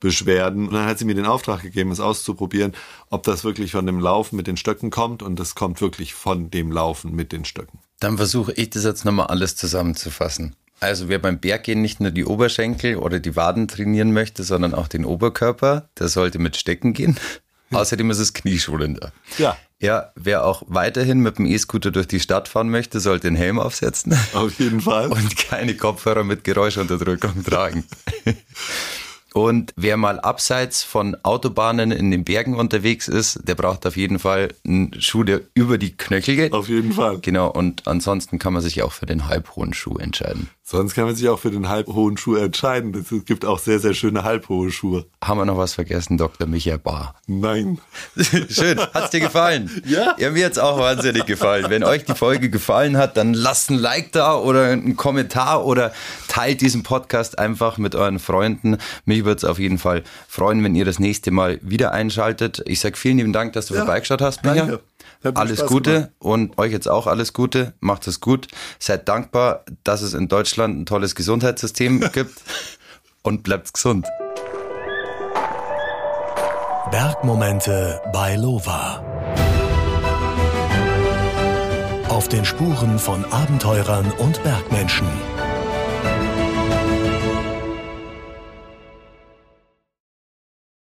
Beschwerden. 0.00 0.68
Und 0.68 0.74
dann 0.74 0.84
hat 0.84 0.98
sie 0.98 1.06
mir 1.06 1.14
den 1.14 1.24
Auftrag 1.24 1.62
gegeben, 1.62 1.90
es 1.90 1.98
auszuprobieren, 1.98 2.72
ob 3.08 3.22
das 3.22 3.42
wirklich 3.42 3.72
von 3.72 3.86
dem 3.86 4.00
Laufen 4.00 4.36
mit 4.36 4.46
den 4.46 4.58
Stöcken 4.58 4.90
kommt. 4.90 5.22
Und 5.22 5.40
das 5.40 5.54
kommt 5.54 5.80
wirklich 5.80 6.12
von 6.12 6.50
dem 6.50 6.70
Laufen 6.70 7.14
mit 7.14 7.32
den 7.32 7.46
Stöcken. 7.46 7.78
Dann 8.04 8.18
versuche 8.18 8.52
ich 8.52 8.68
das 8.68 8.84
jetzt 8.84 9.06
nochmal 9.06 9.28
alles 9.28 9.56
zusammenzufassen. 9.56 10.54
Also 10.78 11.08
wer 11.08 11.18
beim 11.18 11.38
Berggehen 11.38 11.80
nicht 11.80 12.00
nur 12.00 12.10
die 12.10 12.26
Oberschenkel 12.26 12.96
oder 12.96 13.18
die 13.18 13.34
Waden 13.34 13.66
trainieren 13.66 14.12
möchte, 14.12 14.44
sondern 14.44 14.74
auch 14.74 14.88
den 14.88 15.06
Oberkörper, 15.06 15.88
der 15.98 16.08
sollte 16.08 16.38
mit 16.38 16.54
Stecken 16.54 16.92
gehen. 16.92 17.18
Außerdem 17.72 18.10
ist 18.10 18.18
es 18.18 18.34
knieschulender. 18.34 19.10
Ja. 19.38 19.56
Ja, 19.80 20.12
wer 20.16 20.44
auch 20.44 20.64
weiterhin 20.66 21.20
mit 21.20 21.38
dem 21.38 21.46
E-Scooter 21.46 21.92
durch 21.92 22.06
die 22.06 22.20
Stadt 22.20 22.46
fahren 22.46 22.68
möchte, 22.68 23.00
sollte 23.00 23.28
den 23.28 23.36
Helm 23.36 23.58
aufsetzen. 23.58 24.14
Auf 24.34 24.58
jeden 24.58 24.82
Fall. 24.82 25.08
Und 25.08 25.36
keine 25.38 25.74
Kopfhörer 25.74 26.24
mit 26.24 26.44
Geräuschunterdrückung 26.44 27.42
tragen. 27.42 27.84
Und 29.36 29.72
wer 29.74 29.96
mal 29.96 30.20
abseits 30.20 30.84
von 30.84 31.16
Autobahnen 31.24 31.90
in 31.90 32.12
den 32.12 32.22
Bergen 32.22 32.54
unterwegs 32.54 33.08
ist, 33.08 33.40
der 33.48 33.56
braucht 33.56 33.84
auf 33.84 33.96
jeden 33.96 34.20
Fall 34.20 34.54
einen 34.64 35.00
Schuh, 35.00 35.24
der 35.24 35.40
über 35.54 35.76
die 35.76 35.96
Knöchel 35.96 36.36
geht. 36.36 36.52
Auf 36.52 36.68
jeden 36.68 36.92
Fall. 36.92 37.18
Genau. 37.18 37.50
Und 37.50 37.88
ansonsten 37.88 38.38
kann 38.38 38.52
man 38.52 38.62
sich 38.62 38.80
auch 38.84 38.92
für 38.92 39.06
den 39.06 39.26
halbhohen 39.26 39.74
Schuh 39.74 39.98
entscheiden. 39.98 40.50
Sonst 40.66 40.94
kann 40.94 41.04
man 41.04 41.14
sich 41.14 41.28
auch 41.28 41.38
für 41.38 41.50
den 41.50 41.68
halbhohen 41.68 42.16
Schuh 42.16 42.36
entscheiden. 42.36 42.94
Es 42.94 43.24
gibt 43.26 43.44
auch 43.44 43.58
sehr, 43.58 43.78
sehr 43.80 43.92
schöne 43.92 44.24
halbhohe 44.24 44.70
Schuhe. 44.72 45.04
Haben 45.22 45.38
wir 45.40 45.44
noch 45.44 45.58
was 45.58 45.74
vergessen, 45.74 46.16
Dr. 46.16 46.46
Michael 46.46 46.78
Bar? 46.78 47.16
Nein. 47.26 47.78
Schön. 48.48 48.80
Hat's 48.94 49.10
dir 49.10 49.20
gefallen? 49.20 49.70
Ja. 49.86 50.16
Ja, 50.18 50.30
mir 50.30 50.46
hat's 50.46 50.56
auch 50.58 50.78
wahnsinnig 50.78 51.26
gefallen. 51.26 51.66
Wenn 51.68 51.84
euch 51.84 52.06
die 52.06 52.14
Folge 52.14 52.48
gefallen 52.48 52.96
hat, 52.96 53.18
dann 53.18 53.34
lasst 53.34 53.70
ein 53.70 53.76
Like 53.78 54.12
da 54.12 54.36
oder 54.36 54.70
einen 54.70 54.96
Kommentar 54.96 55.66
oder 55.66 55.92
teilt 56.28 56.62
diesen 56.62 56.82
Podcast 56.82 57.38
einfach 57.38 57.76
mit 57.76 57.94
euren 57.94 58.18
Freunden. 58.18 58.78
Mich 59.04 59.26
würde 59.26 59.36
es 59.36 59.44
auf 59.44 59.58
jeden 59.58 59.76
Fall 59.76 60.02
freuen, 60.26 60.64
wenn 60.64 60.74
ihr 60.74 60.86
das 60.86 60.98
nächste 60.98 61.30
Mal 61.30 61.58
wieder 61.62 61.92
einschaltet. 61.92 62.62
Ich 62.64 62.80
sag 62.80 62.96
vielen 62.96 63.18
lieben 63.18 63.34
Dank, 63.34 63.52
dass 63.52 63.66
du 63.66 63.74
Ja. 63.74 63.80
vorbeigeschaut 63.80 64.22
hast, 64.22 64.42
Micha. 64.44 64.54
Danke. 64.54 64.80
Alles 65.34 65.58
Spaß 65.58 65.68
Gute 65.68 65.92
gemacht. 65.92 66.10
und 66.18 66.58
euch 66.58 66.72
jetzt 66.72 66.88
auch 66.88 67.06
alles 67.06 67.32
Gute. 67.32 67.74
Macht 67.80 68.06
es 68.06 68.20
gut. 68.20 68.48
Seid 68.78 69.08
dankbar, 69.08 69.64
dass 69.82 70.02
es 70.02 70.14
in 70.14 70.28
Deutschland 70.28 70.78
ein 70.78 70.86
tolles 70.86 71.14
Gesundheitssystem 71.14 72.00
gibt 72.12 72.38
und 73.22 73.42
bleibt 73.42 73.72
gesund. 73.72 74.06
Bergmomente 76.90 78.00
bei 78.12 78.36
Lova. 78.36 79.02
Auf 82.08 82.28
den 82.28 82.44
Spuren 82.44 82.98
von 82.98 83.24
Abenteurern 83.24 84.12
und 84.18 84.42
Bergmenschen. 84.44 85.08